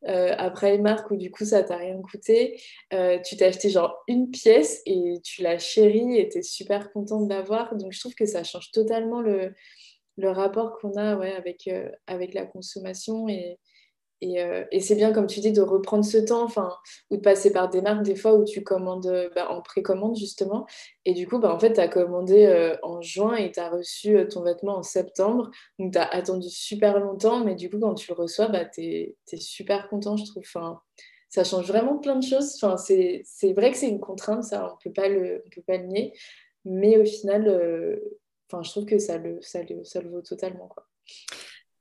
euh, 0.09 0.35
après 0.37 0.73
les 0.73 0.79
marques 0.79 1.11
où 1.11 1.17
du 1.17 1.31
coup 1.31 1.45
ça 1.45 1.63
t'a 1.63 1.77
rien 1.77 2.01
coûté, 2.01 2.61
euh, 2.93 3.19
tu 3.25 3.37
t'es 3.37 3.45
acheté 3.45 3.71
genre 3.71 4.03
une 4.09 4.31
pièce 4.31 4.83
et 4.87 5.15
tu 5.23 5.43
l'as 5.43 5.59
chérie 5.59 6.19
et 6.19 6.29
t'es 6.29 6.43
super 6.43 6.93
contente 6.93 7.29
d'avoir. 7.29 7.77
Donc 7.77 7.93
je 7.93 8.01
trouve 8.01 8.15
que 8.15 8.27
ça 8.27 8.43
change 8.43 8.71
totalement 8.73 9.21
le, 9.21 9.55
le 10.17 10.31
rapport 10.31 10.79
qu'on 10.79 10.97
a 10.97 11.17
ouais, 11.17 11.33
avec, 11.33 11.69
euh, 11.69 11.91
avec 12.07 12.35
la 12.35 12.47
consommation 12.47 13.29
et, 13.29 13.59
euh, 14.23 14.65
et, 14.71 14.81
c'est 14.81 14.95
bien, 14.95 15.13
comme 15.13 15.27
tu 15.27 15.41
dis, 15.41 15.53
de 15.53 15.61
reprendre 15.61 16.05
ce 16.05 16.19
temps, 16.19 16.47
ou 17.11 17.17
de 17.17 17.23
passer 17.23 17.53
par 17.53 17.69
des 17.69 17.81
marques 17.81 18.03
des 18.03 18.15
fois 18.15 18.35
où 18.35 18.45
tu 18.45 18.63
commandes 18.63 19.31
bah, 19.35 19.51
en 19.51 19.63
précommande 19.63 20.17
justement. 20.17 20.67
Et 21.05 21.15
du 21.15 21.27
coup, 21.27 21.39
bah, 21.39 21.53
en 21.53 21.59
fait, 21.59 21.73
tu 21.75 21.81
as 21.81 21.89
commandé 21.89 22.47
euh, 22.47 22.77
en 22.83 23.01
juin 23.01 23.35
et 23.35 23.51
tu 23.51 23.61
as 23.61 23.69
reçu 23.69 24.17
euh, 24.17 24.27
ton 24.27 24.43
vêtement 24.43 24.77
en 24.77 24.83
septembre. 24.83 25.51
Donc, 25.79 25.93
tu 25.93 25.99
as 25.99 26.09
attendu 26.09 26.49
super 26.49 27.01
longtemps, 27.01 27.45
mais 27.45 27.55
du 27.55 27.69
coup, 27.69 27.81
quand 27.81 27.95
tu 27.95 28.11
le 28.11 28.17
reçois, 28.17 28.49
bah, 28.49 28.65
tu 28.65 28.83
es, 28.83 29.17
super 29.39 29.89
content, 29.89 30.17
je 30.17 30.25
trouve. 30.25 30.45
Enfin, 30.47 30.81
ça 31.29 31.45
change 31.45 31.67
vraiment 31.67 31.99
plein 31.99 32.17
de 32.17 32.25
choses. 32.25 32.55
Enfin, 32.63 32.77
c'est 32.77 33.25
vrai 33.55 33.73
que 33.73 33.77
c'est 33.77 33.89
une 33.89 34.01
contrainte, 34.01 34.45
ça, 34.45 34.69
on 34.69 34.89
ne 34.89 34.91
peut 34.91 34.93
pas 34.93 35.79
le 35.79 35.87
nier. 35.87 36.13
Mais 36.65 36.97
au 36.97 37.05
final, 37.05 38.01
enfin, 38.49 38.63
je 38.63 38.71
trouve 38.71 38.85
que 38.85 38.99
ça 38.99 39.19
le, 39.19 39.41
ça 39.41 39.63
le, 39.63 39.83
ça 39.83 40.01
le 40.01 40.11
vaut 40.11 40.23
totalement. 40.23 40.69
Quoi. 40.69 40.87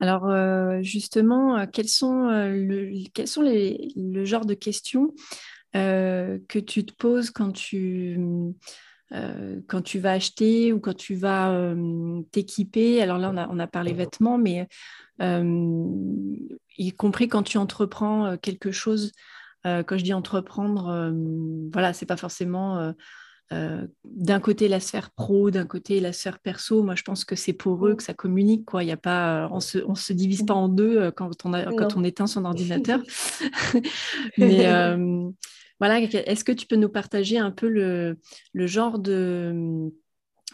Alors 0.02 0.28
euh, 0.28 0.82
justement, 0.82 1.60
euh, 1.60 1.66
quels 1.72 1.88
sont, 1.88 2.28
euh, 2.28 2.50
le, 2.50 3.08
quels 3.14 3.28
sont 3.28 3.44
les, 3.44 3.94
le 3.96 4.26
genre 4.26 4.46
de 4.46 4.56
questions 4.56 5.14
que 5.74 6.60
tu 6.60 6.86
te 6.86 6.94
poses 6.94 7.30
quand 7.32 7.54
tu, 7.54 8.20
quand 9.10 9.82
tu 9.82 10.00
vas 10.00 10.12
acheter 10.12 10.74
ou 10.74 10.82
quand 10.82 10.94
tu 10.94 11.16
vas 11.16 11.74
t'équiper? 12.32 13.02
Alors 13.02 13.18
là, 13.18 13.32
on 13.34 13.38
a, 13.38 13.48
on 13.48 13.58
a, 13.58 13.68
parlé 13.68 13.94
vêtements, 13.94 14.38
mais 14.38 14.68
y 16.78 16.92
compris 16.92 17.30
quand 17.30 17.44
tu 17.44 17.58
entreprends 17.58 18.36
quelque 18.36 18.74
chose, 18.74 19.14
quand 19.64 19.98
je 19.98 20.04
dis 20.04 20.14
entreprendre, 20.14 21.14
voilà, 21.72 21.94
c'est 21.94 22.06
pas 22.06 22.18
forcément 22.18 22.94
euh, 23.52 23.86
d'un 24.06 24.40
côté 24.40 24.68
la 24.68 24.80
sphère 24.80 25.12
pro, 25.12 25.52
d'un 25.52 25.66
côté 25.66 26.00
la 26.00 26.14
sphère 26.14 26.40
perso. 26.40 26.84
Moi, 26.84 26.96
je 26.96 27.04
pense 27.04 27.26
que 27.26 27.36
c'est 27.36 27.54
pour 27.54 27.86
eux 27.86 27.96
que 27.96 28.04
ça 28.04 28.14
communique. 28.14 28.66
Quoi. 28.66 28.84
Y 28.84 28.92
a 28.92 28.98
pas, 28.98 29.50
on 29.52 29.60
se, 29.60 29.80
on 29.80 29.96
se 29.96 30.14
divise 30.14 30.44
pas 30.44 30.54
en 30.54 30.70
deux 30.70 30.98
euh, 30.98 31.12
quand 31.12 31.46
on, 31.46 31.54
a, 31.54 31.66
quand 31.74 31.98
on 31.98 32.04
éteint 32.04 32.28
son 32.28 32.46
ordinateur. 32.46 33.02
Mais 34.38 34.68
euh, 34.68 35.30
voilà, 35.80 36.00
est-ce 36.00 36.44
que 36.44 36.52
tu 36.52 36.66
peux 36.66 36.76
nous 36.76 36.90
partager 36.90 37.38
un 37.38 37.52
peu 37.52 37.68
le, 37.68 38.20
le 38.54 38.68
genre 38.68 39.00
de, 39.00 39.92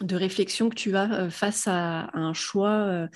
de 0.00 0.16
réflexion 0.16 0.68
que 0.68 0.74
tu 0.74 0.96
as 0.96 1.30
face 1.30 1.68
à, 1.68 2.10
un 2.14 2.32
choix 2.32 3.08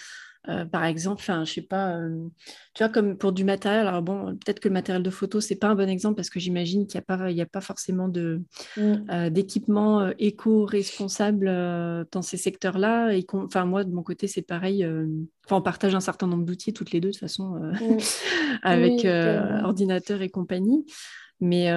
euh, 0.48 0.64
par 0.64 0.85
exemple, 0.85 1.20
enfin, 1.20 1.44
je 1.44 1.52
sais 1.52 1.62
pas, 1.62 1.96
euh, 1.96 2.28
tu 2.74 2.83
vois, 2.83 2.92
comme 2.92 3.16
pour 3.16 3.33
du 3.33 3.44
matériel, 3.44 3.87
alors 3.87 4.02
bon, 4.02 4.37
peut-être 4.37 4.59
que 4.59 4.68
le 4.68 4.74
matériel 4.74 5.02
de 5.02 5.11
photo, 5.11 5.40
c'est 5.40 5.57
pas 5.57 5.68
un 5.68 5.76
bon 5.76 5.88
exemple 5.88 6.16
parce 6.16 6.31
que 6.31 6.40
j'imagine 6.40 6.87
qu'il 6.87 6.98
n'y 6.98 7.05
a, 7.09 7.16
pas, 7.16 7.24
a 7.26 7.46
pas 7.46 7.61
forcément 7.61 8.09
de, 8.09 8.42
mm. 8.76 8.94
euh, 9.11 9.31
d'équipement 9.31 10.11
éco-responsable 10.18 11.46
dans 12.11 12.22
ces 12.22 12.37
secteurs-là. 12.37 13.12
Et 13.12 13.24
enfin, 13.33 13.64
moi, 13.66 13.85
de 13.85 13.92
mon 13.92 14.02
côté, 14.02 14.26
c'est 14.26 14.42
pareil. 14.42 14.85
Enfin, 15.44 15.57
on 15.57 15.62
partage 15.62 15.94
un 15.94 16.00
certain 16.00 16.26
nombre 16.26 16.44
d'outils 16.44 16.72
toutes 16.72 16.90
les 16.90 17.00
deux, 17.00 17.09
de 17.09 17.12
toute 17.12 17.20
façon, 17.20 17.55
mm. 17.55 17.98
avec 18.62 19.05
ordinateur 19.64 20.22
et 20.22 20.28
compagnie. 20.28 20.87
Mais 21.40 21.70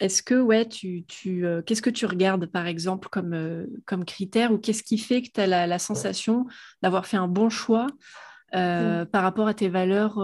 est-ce 0.00 0.22
que, 0.22 0.40
ouais, 0.40 0.66
tu, 0.66 1.04
tu 1.06 1.44
euh, 1.44 1.62
qu'est-ce 1.62 1.82
que 1.82 1.90
tu 1.90 2.06
regardes, 2.06 2.46
par 2.46 2.66
exemple, 2.66 3.08
comme, 3.08 3.34
euh, 3.34 3.66
comme 3.84 4.04
critère 4.04 4.52
ou 4.52 4.58
qu'est-ce 4.58 4.82
qui 4.82 4.98
fait 4.98 5.22
que 5.22 5.30
tu 5.32 5.40
as 5.40 5.46
la, 5.46 5.78
sensation 5.78 6.46
d'avoir 6.82 7.06
fait 7.06 7.16
un 7.16 7.28
bon 7.28 7.48
choix 7.48 7.86
euh, 8.54 9.02
mmh. 9.02 9.06
par 9.06 9.22
rapport 9.22 9.48
à 9.48 9.54
tes 9.54 9.68
valeurs 9.68 10.16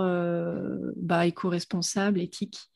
bah, 0.97 1.27
éco-responsables, 1.27 2.21
éthiques? 2.21 2.71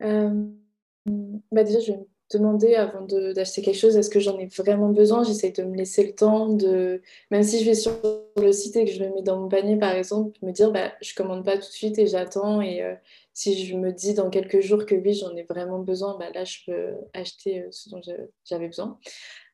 Bah 0.00 1.62
Déjà, 1.64 1.80
je 1.80 1.92
vais 1.92 1.98
me 1.98 2.06
demander 2.32 2.74
avant 2.74 3.02
d'acheter 3.02 3.62
quelque 3.62 3.78
chose, 3.78 3.96
est-ce 3.96 4.10
que 4.10 4.20
j'en 4.20 4.38
ai 4.38 4.46
vraiment 4.46 4.90
besoin? 4.90 5.22
J'essaie 5.22 5.52
de 5.52 5.62
me 5.62 5.76
laisser 5.76 6.04
le 6.04 6.14
temps 6.14 6.48
de, 6.48 7.00
même 7.30 7.44
si 7.44 7.60
je 7.60 7.64
vais 7.64 7.74
sur 7.74 7.92
le 8.36 8.52
site 8.52 8.76
et 8.76 8.84
que 8.84 8.90
je 8.90 9.02
le 9.04 9.10
mets 9.14 9.22
dans 9.22 9.38
mon 9.38 9.48
panier, 9.48 9.76
par 9.76 9.92
exemple, 9.92 10.36
me 10.42 10.50
dire, 10.50 10.72
bah, 10.72 10.92
je 11.00 11.14
commande 11.14 11.44
pas 11.44 11.54
tout 11.54 11.60
de 11.60 11.64
suite 11.64 11.98
et 11.98 12.08
j'attends 12.08 12.60
et 12.60 12.82
si 13.36 13.66
je 13.66 13.76
me 13.76 13.92
dis 13.92 14.14
dans 14.14 14.30
quelques 14.30 14.60
jours 14.60 14.86
que 14.86 14.94
oui, 14.94 15.12
j'en 15.12 15.36
ai 15.36 15.42
vraiment 15.42 15.78
besoin, 15.78 16.16
bah 16.18 16.30
là, 16.34 16.44
je 16.44 16.60
peux 16.66 16.94
acheter 17.12 17.60
euh, 17.60 17.68
ce 17.70 17.90
dont 17.90 18.00
j'avais 18.44 18.66
besoin. 18.66 18.98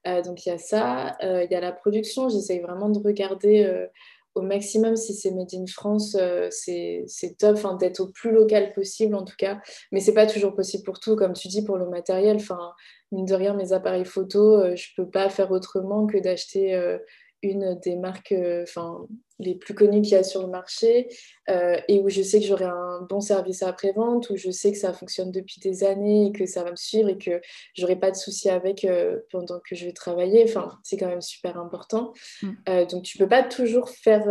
Euh, 0.07 0.23
donc 0.23 0.47
il 0.47 0.51
y 0.51 0.53
a 0.53 0.59
ça. 0.59 1.17
Euh, 1.25 1.43
il 1.43 1.51
y 1.51 1.57
a 1.57 1.61
la 1.61 1.73
production. 1.73 2.29
J'essaye 2.29 2.61
vraiment 2.61 2.91
de 2.91 3.01
regarder 3.01 3.89
au 4.37 4.41
maximum, 4.41 4.95
si 4.95 5.15
c'est 5.15 5.33
Made 5.33 5.53
in 5.53 5.67
France, 5.67 6.17
c'est 6.51 7.37
top, 7.39 7.59
d'être 7.81 8.01
au 8.01 8.07
plus 8.07 8.31
local 8.31 8.73
possible 8.73 9.17
en 9.17 9.25
tout 9.25 9.37
cas. 9.37 9.61
Mais 9.91 9.99
c'est 9.99 10.15
pas 10.15 10.27
toujours 10.27 10.55
possible 10.55 10.85
pour 10.85 11.01
tout, 11.01 11.17
comme 11.17 11.33
tu 11.33 11.49
dis, 11.49 11.65
pour 11.65 11.77
le 11.77 11.89
matériel. 11.89 12.37
Enfin, 12.37 12.73
mine 13.11 13.27
de 13.27 13.35
rien, 13.35 13.53
mes 13.53 13.73
appareils 13.73 14.05
photo, 14.05 14.77
je 14.77 14.87
peux 14.97 15.11
pas 15.11 15.29
faire 15.29 15.51
autrement 15.51 16.07
que 16.07 16.19
d'acheter 16.19 16.99
une 17.43 17.75
des 17.81 17.97
marques 17.97 18.33
euh, 18.33 18.63
enfin, 18.63 19.07
les 19.39 19.55
plus 19.55 19.75
connues 19.75 20.01
qu'il 20.03 20.13
y 20.13 20.17
a 20.17 20.23
sur 20.23 20.43
le 20.43 20.49
marché 20.49 21.09
euh, 21.51 21.77
et 21.89 22.01
où 22.01 22.09
je 22.09 22.23
sais 22.23 22.41
que 22.41 22.47
j'aurai 22.47 22.67
un 22.67 23.07
bon 23.09 23.21
service 23.21 23.63
après-vente, 23.63 24.31
où 24.31 24.37
je 24.37 24.51
sais 24.51 24.71
que 24.71 24.79
ça 24.79 24.93
fonctionne 24.93 25.33
depuis 25.33 25.61
des 25.61 25.83
années 25.83 26.27
et 26.27 26.33
que 26.33 26.47
ça 26.47 26.63
va 26.63 26.71
me 26.71 26.77
suivre 26.77 27.09
et 27.09 27.19
que 27.19 27.41
j'aurai 27.75 27.97
pas 27.97 28.11
de 28.11 28.17
soucis 28.17 28.49
avec 28.49 28.85
euh, 28.85 29.19
pendant 29.31 29.59
que 29.59 29.75
je 29.75 29.87
vais 29.87 29.93
travailler. 29.93 30.45
Enfin, 30.45 30.79
c'est 30.85 30.97
quand 30.97 31.09
même 31.09 31.21
super 31.21 31.59
important. 31.59 32.13
Mm. 32.43 32.87
donc, 32.91 33.03
tu 33.03 33.19
peux 33.19 33.29
pas 33.29 33.43
toujours 33.43 33.89
faire 33.91 34.25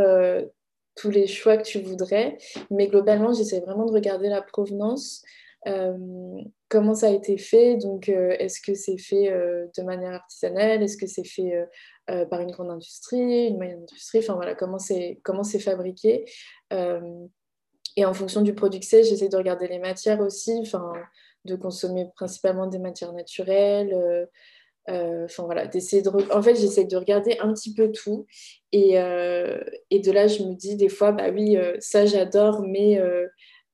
tous 0.96 1.10
les 1.10 1.28
choix 1.28 1.58
que 1.58 1.64
tu 1.64 1.82
voudrais, 1.82 2.38
mais 2.70 2.88
globalement, 2.88 3.34
j'essaie 3.34 3.60
vraiment 3.60 3.86
de 3.86 3.92
regarder 3.92 4.30
la 4.30 4.42
provenance. 4.42 5.24
Comment 6.72 6.96
ça 6.96 7.08
a 7.08 7.12
été 7.12 7.38
fait 7.38 7.76
Donc, 7.76 8.10
est-ce 8.10 8.62
que 8.62 8.74
c'est 8.74 8.98
fait 8.98 9.30
de 9.78 9.84
manière 9.84 10.14
artisanale 10.14 10.82
Est-ce 10.82 10.98
que 10.98 11.06
c'est 11.06 11.28
fait 11.28 11.68
euh, 12.12 12.26
par 12.26 12.42
une 12.42 12.52
grande 12.52 12.72
industrie, 12.72 13.48
une 13.48 13.58
moyenne 13.58 13.84
industrie, 13.84 14.20
enfin 14.20 14.34
voilà, 14.34 14.56
comment 14.56 14.80
c'est, 14.80 15.20
fabriqué. 15.60 16.26
Euh, 16.74 17.00
et 17.96 18.06
en 18.06 18.14
fonction 18.14 18.42
du 18.42 18.54
produit 18.54 18.80
que 18.80 18.86
c'est, 18.86 19.04
j'essaie 19.04 19.30
de 19.30 19.38
regarder 19.38 19.68
les 19.68 19.80
matières 19.80 20.20
aussi, 20.20 20.64
de 21.46 21.56
consommer 21.56 22.08
principalement 22.16 22.68
des 22.68 22.80
matières 22.80 23.14
naturelles. 23.14 23.94
Euh, 24.90 25.26
enfin 25.26 25.44
voilà, 25.44 25.68
d'essayer 25.68 26.02
de. 26.02 26.10
En 26.34 26.42
fait, 26.42 26.56
j'essaie 26.56 26.86
de 26.86 26.98
regarder 26.98 27.38
un 27.40 27.54
petit 27.54 27.74
peu 27.74 27.92
tout. 27.92 28.26
Et, 28.72 28.96
et, 28.96 30.00
de 30.00 30.12
là, 30.12 30.28
je 30.28 30.44
me 30.44 30.56
dis 30.56 30.76
des 30.76 30.90
fois, 30.90 31.12
bah 31.12 31.30
oui, 31.32 31.56
ça 31.80 32.06
j'adore, 32.08 32.64
mais 32.64 33.00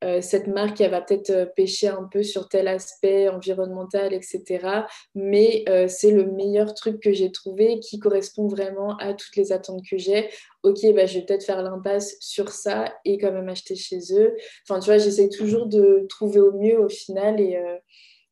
euh, 0.03 0.21
cette 0.21 0.47
marque, 0.47 0.79
elle 0.79 0.91
va 0.91 1.01
peut-être 1.01 1.31
euh, 1.31 1.45
pêcher 1.45 1.87
un 1.87 2.07
peu 2.11 2.21
sur 2.21 2.47
tel 2.49 2.67
aspect 2.67 3.29
environnemental, 3.29 4.13
etc. 4.13 4.83
Mais 5.15 5.65
euh, 5.69 5.87
c'est 5.87 6.11
le 6.11 6.25
meilleur 6.31 6.75
truc 6.75 7.01
que 7.01 7.13
j'ai 7.13 7.31
trouvé 7.31 7.79
qui 7.79 7.97
correspond 7.97 8.47
vraiment 8.47 8.95
à 8.97 9.15
toutes 9.15 9.35
les 9.35 9.51
attentes 9.51 9.81
que 9.89 9.97
j'ai. 9.97 10.29
Ok, 10.61 10.79
bah, 10.93 11.07
je 11.07 11.19
vais 11.19 11.25
peut-être 11.25 11.45
faire 11.45 11.63
l'impasse 11.63 12.15
sur 12.19 12.49
ça 12.49 12.93
et 13.05 13.17
quand 13.17 13.31
même 13.31 13.49
acheter 13.49 13.75
chez 13.75 13.99
eux. 14.11 14.35
Enfin, 14.67 14.79
tu 14.79 14.85
vois, 14.85 14.99
j'essaie 14.99 15.29
toujours 15.29 15.65
de 15.65 16.05
trouver 16.09 16.41
au 16.41 16.51
mieux 16.51 16.79
au 16.79 16.89
final. 16.89 17.41
Et, 17.41 17.59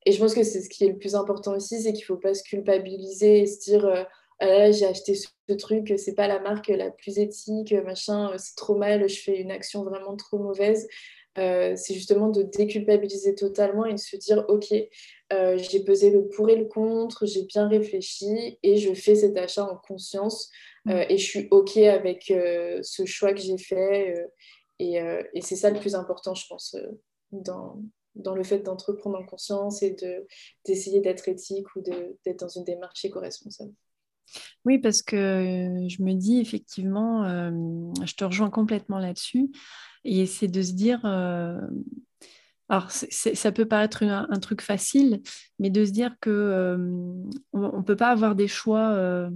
et 0.06 0.12
je 0.12 0.20
pense 0.20 0.36
que 0.36 0.44
c'est 0.44 0.62
ce 0.62 0.70
qui 0.70 0.86
est 0.86 0.90
le 0.90 0.98
plus 0.98 1.16
important 1.16 1.56
aussi, 1.56 1.82
c'est 1.82 1.94
qu'il 1.94 2.04
ne 2.04 2.08
faut 2.08 2.18
pas 2.18 2.34
se 2.34 2.44
culpabiliser 2.44 3.40
et 3.40 3.48
se 3.48 3.60
dire... 3.60 4.06
Ah 4.40 4.48
là, 4.48 4.72
j'ai 4.72 4.86
acheté 4.86 5.16
ce, 5.16 5.54
truc, 5.54 5.94
c'est 5.98 6.14
pas 6.14 6.28
la 6.28 6.42
marque 6.42 6.68
la 6.68 6.92
plus 6.92 7.20
éthique, 7.20 7.72
machin, 7.72 8.34
c'est 8.38 8.56
trop 8.58 8.76
mal, 8.76 9.08
je 9.08 9.22
fais 9.22 9.40
une 9.40 9.50
action 9.50 9.86
vraiment 9.86 10.18
trop 10.18 10.38
mauvaise. 10.38 10.90
Euh, 11.38 11.74
c'est 11.76 11.94
justement 11.94 12.30
de 12.30 12.44
déculpabiliser 12.44 13.36
totalement 13.36 13.86
et 13.86 13.94
de 13.94 14.00
se 14.00 14.16
dire, 14.16 14.46
OK, 14.48 14.74
euh, 15.34 15.58
j'ai 15.58 15.84
pesé 15.84 16.10
le 16.10 16.28
pour 16.30 16.50
et 16.50 16.56
le 16.56 16.66
contre, 16.66 17.26
j'ai 17.26 17.44
bien 17.44 17.68
réfléchi 17.68 18.58
et 18.64 18.78
je 18.78 18.94
fais 18.94 19.16
cet 19.16 19.36
achat 19.38 19.66
en 19.66 19.76
conscience 19.76 20.50
euh, 20.88 21.04
mm. 21.04 21.06
et 21.10 21.18
je 21.18 21.26
suis 21.26 21.48
OK 21.52 21.78
avec 21.78 22.26
ce 22.28 23.06
choix 23.06 23.34
que 23.34 23.42
j'ai 23.42 23.58
fait. 23.58 24.28
et, 24.80 24.96
et 25.34 25.42
c'est 25.42 25.56
ça 25.56 25.70
le 25.70 25.80
plus 25.80 25.96
important, 25.96 26.34
je 26.36 26.46
pense, 26.48 26.76
dans, 27.32 27.82
dans 28.16 28.36
le 28.36 28.44
fait 28.44 28.60
d'entreprendre 28.60 29.18
en 29.18 29.26
conscience 29.26 29.84
et 29.84 29.96
d'essayer 30.66 31.02
d'être 31.02 31.28
éthique 31.28 31.76
ou 31.76 31.82
d'être 31.82 32.40
dans 32.40 32.48
une 32.48 32.64
démarche 32.64 33.04
éco-responsable. 33.04 33.74
Oui, 34.64 34.80
parce 34.80 35.02
que 35.04 35.18
je 35.88 36.02
me 36.02 36.14
dis 36.14 36.40
effectivement, 36.40 37.26
je 38.06 38.14
te 38.16 38.24
rejoins 38.24 38.50
complètement 38.50 39.00
là-dessus. 39.00 39.52
Et 40.06 40.28
c'est 40.28 40.48
de 40.48 40.62
se 40.62 40.72
dire, 40.72 41.02
euh, 41.04 41.60
alors 42.70 42.90
ça 42.92 43.52
peut 43.52 43.66
paraître 43.66 44.04
un, 44.04 44.40
truc 44.40 44.62
facile, 44.62 45.22
mais 45.60 45.70
de 45.72 45.84
se 45.84 45.92
dire 45.92 46.16
que 46.22 46.30
euh, 46.30 46.78
on 47.54 47.78
ne 47.78 47.84
peut 47.84 47.96
pas 47.96 48.10
avoir 48.10 48.36
des 48.36 48.48
choix 48.48 48.92
euh, 48.92 49.30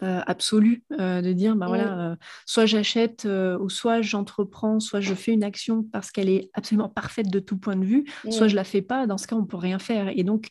absolus, 0.00 0.82
de 0.90 1.32
dire, 1.32 1.54
bah 1.54 1.66
voilà, 1.66 2.16
soit 2.46 2.64
j'achète, 2.64 3.26
ou 3.60 3.68
soit 3.68 4.00
j'entreprends, 4.00 4.80
soit 4.80 5.00
je 5.00 5.14
fais 5.14 5.32
une 5.32 5.44
action 5.44 5.82
parce 5.92 6.10
qu'elle 6.10 6.30
est 6.30 6.50
absolument 6.54 6.88
parfaite 6.88 7.30
de 7.30 7.38
tout 7.38 7.58
point 7.58 7.76
de 7.76 7.84
vue, 7.84 8.04
soit 8.30 8.48
je 8.48 8.56
la 8.56 8.64
fais 8.64 8.82
pas. 8.82 9.06
Dans 9.06 9.18
ce 9.18 9.26
cas, 9.26 9.36
on 9.36 9.44
peut 9.44 9.58
rien 9.58 9.78
faire. 9.78 10.08
Et 10.08 10.24
donc 10.24 10.48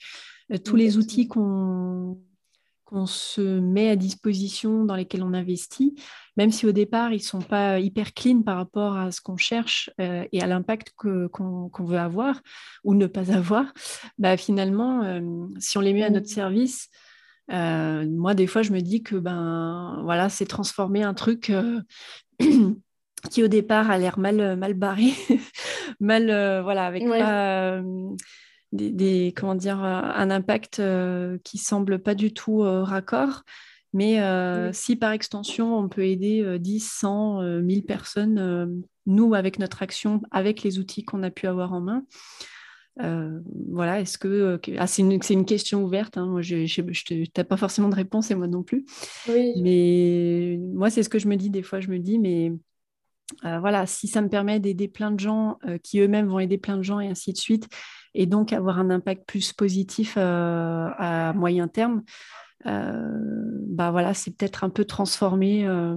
tous 0.63 0.75
les 0.75 0.97
outils 0.97 1.27
qu'on 1.27 2.19
qu'on 2.91 3.06
se 3.06 3.60
met 3.60 3.89
à 3.89 3.95
disposition, 3.95 4.84
dans 4.84 4.95
lesquels 4.95 5.23
on 5.23 5.34
investit, 5.34 5.95
même 6.38 6.51
si 6.51 6.65
au 6.65 6.71
départ, 6.71 7.12
ils 7.12 7.17
ne 7.17 7.21
sont 7.21 7.41
pas 7.41 7.80
hyper 7.80 8.13
clean 8.13 8.41
par 8.41 8.58
rapport 8.58 8.97
à 8.97 9.12
ce 9.12 9.21
qu'on 9.21 9.38
cherche 9.38 9.89
euh, 9.99 10.25
et 10.32 10.41
à 10.41 10.47
l'impact 10.47 10.93
qu'on 10.95 11.71
veut 11.80 11.97
avoir 11.97 12.41
ou 12.84 12.93
ne 12.93 13.08
pas 13.08 13.32
avoir, 13.32 13.73
bah, 14.17 14.36
finalement, 14.38 15.04
euh, 15.04 15.21
si 15.60 15.77
on 15.77 15.82
les 15.82 15.93
met 15.93 16.04
à 16.04 16.10
notre 16.10 16.30
service, 16.30 16.89
euh, 17.51 18.06
moi, 18.10 18.34
des 18.34 18.47
fois, 18.47 18.62
je 18.62 18.71
me 18.71 18.82
dis 18.82 19.04
que 19.04 19.15
ben, 19.15 20.01
voilà, 20.04 20.30
c'est 20.30 20.45
transformer 20.45 21.04
un 21.04 21.13
truc 21.13 21.51
qui, 23.32 23.43
au 23.43 23.47
départ, 23.47 23.89
a 23.89 23.97
l'air 23.97 24.19
mal, 24.19 24.58
mal 24.58 24.73
barré, 24.73 25.13
mal, 25.99 26.25
voilà, 26.63 26.86
avec 26.86 27.08
pas 27.08 27.82
des, 28.71 29.34
comment 29.36 29.55
dire, 29.55 29.79
un 29.79 30.29
impact 30.29 30.79
euh, 30.79 31.38
qui 31.43 31.57
semble 31.57 31.99
pas 31.99 32.15
du 32.15 32.34
tout 32.34 32.63
euh, 32.63 32.84
raccord. 32.84 33.43
Mais 33.93 34.21
euh, 34.21 34.71
si 34.71 34.95
par 34.95 35.12
extension, 35.12 35.77
on 35.77 35.89
peut 35.89 36.05
aider 36.05 36.57
10, 36.60 36.79
100, 36.79 37.41
1000 37.62 37.84
personnes, 37.84 38.84
nous, 39.05 39.34
avec 39.34 39.60
notre 39.60 39.84
action, 39.84 40.21
avec 40.31 40.63
les 40.63 40.79
outils 40.79 41.03
qu'on 41.03 41.23
a 41.23 41.29
pu 41.29 41.45
avoir 41.45 41.73
en 41.73 41.81
main, 41.81 42.05
voilà, 42.97 43.99
est-ce 43.99 44.17
que. 44.17 44.57
Ah, 44.77 44.88
c'est 44.88 45.01
une, 45.01 45.19
une, 45.29 45.45
question 45.45 45.84
ouverte. 45.84 46.17
Hein. 46.17 46.27
Moi, 46.27 46.41
je 46.41 46.55
n'ai 47.13 47.43
pas 47.43 47.57
forcément 47.57 47.89
de 47.89 47.95
réponse 47.95 48.31
et 48.31 48.36
moi 48.36 48.47
non 48.47 48.63
plus. 48.63 48.86
Mais 49.27 50.57
moi, 50.73 50.89
c'est 50.89 51.03
ce 51.03 51.10
que 51.10 51.19
je 51.19 51.27
me 51.27 51.36
dis 51.36 51.49
des 51.49 51.63
fois. 51.63 51.81
Je 51.81 51.89
me 51.89 51.99
dis, 51.99 52.17
mais 52.17 52.53
voilà, 53.43 53.86
si 53.88 54.07
ça 54.07 54.21
me 54.21 54.29
permet 54.29 54.62
d'aider 54.62 54.88
plein 54.88 55.12
de 55.12 55.19
gens 55.19 55.57
qui 55.84 55.99
eux-mêmes 55.99 56.27
vont 56.27 56.39
aider 56.39 56.57
plein 56.57 56.77
de 56.77 56.84
gens 56.84 57.01
et 57.01 57.10
ainsi 57.10 57.34
de 57.34 57.38
suite, 57.38 57.67
et 58.13 58.26
donc 58.26 58.54
avoir 58.54 58.80
un 58.80 58.89
impact 58.89 59.26
plus 59.26 59.54
positif 59.54 60.15
euh, 60.17 60.88
à 60.97 61.34
moyen 61.34 61.67
terme, 61.67 62.04
euh, 62.65 63.10
bah 63.67 63.91
voilà, 63.91 64.13
c'est 64.13 64.32
peut-être 64.32 64.63
un 64.63 64.69
peu 64.69 64.86
transformer 64.86 65.65
euh, 65.65 65.95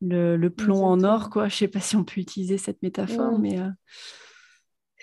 le, 0.00 0.48
plomb 0.48 0.84
en 0.84 1.04
or, 1.04 1.30
quoi. 1.30 1.48
Je 1.48 1.56
sais 1.56 1.68
pas 1.68 1.80
si 1.80 1.96
on 1.96 2.04
peut 2.04 2.20
utiliser 2.20 2.58
cette 2.58 2.82
métaphore, 2.82 3.38
mais 3.38 3.58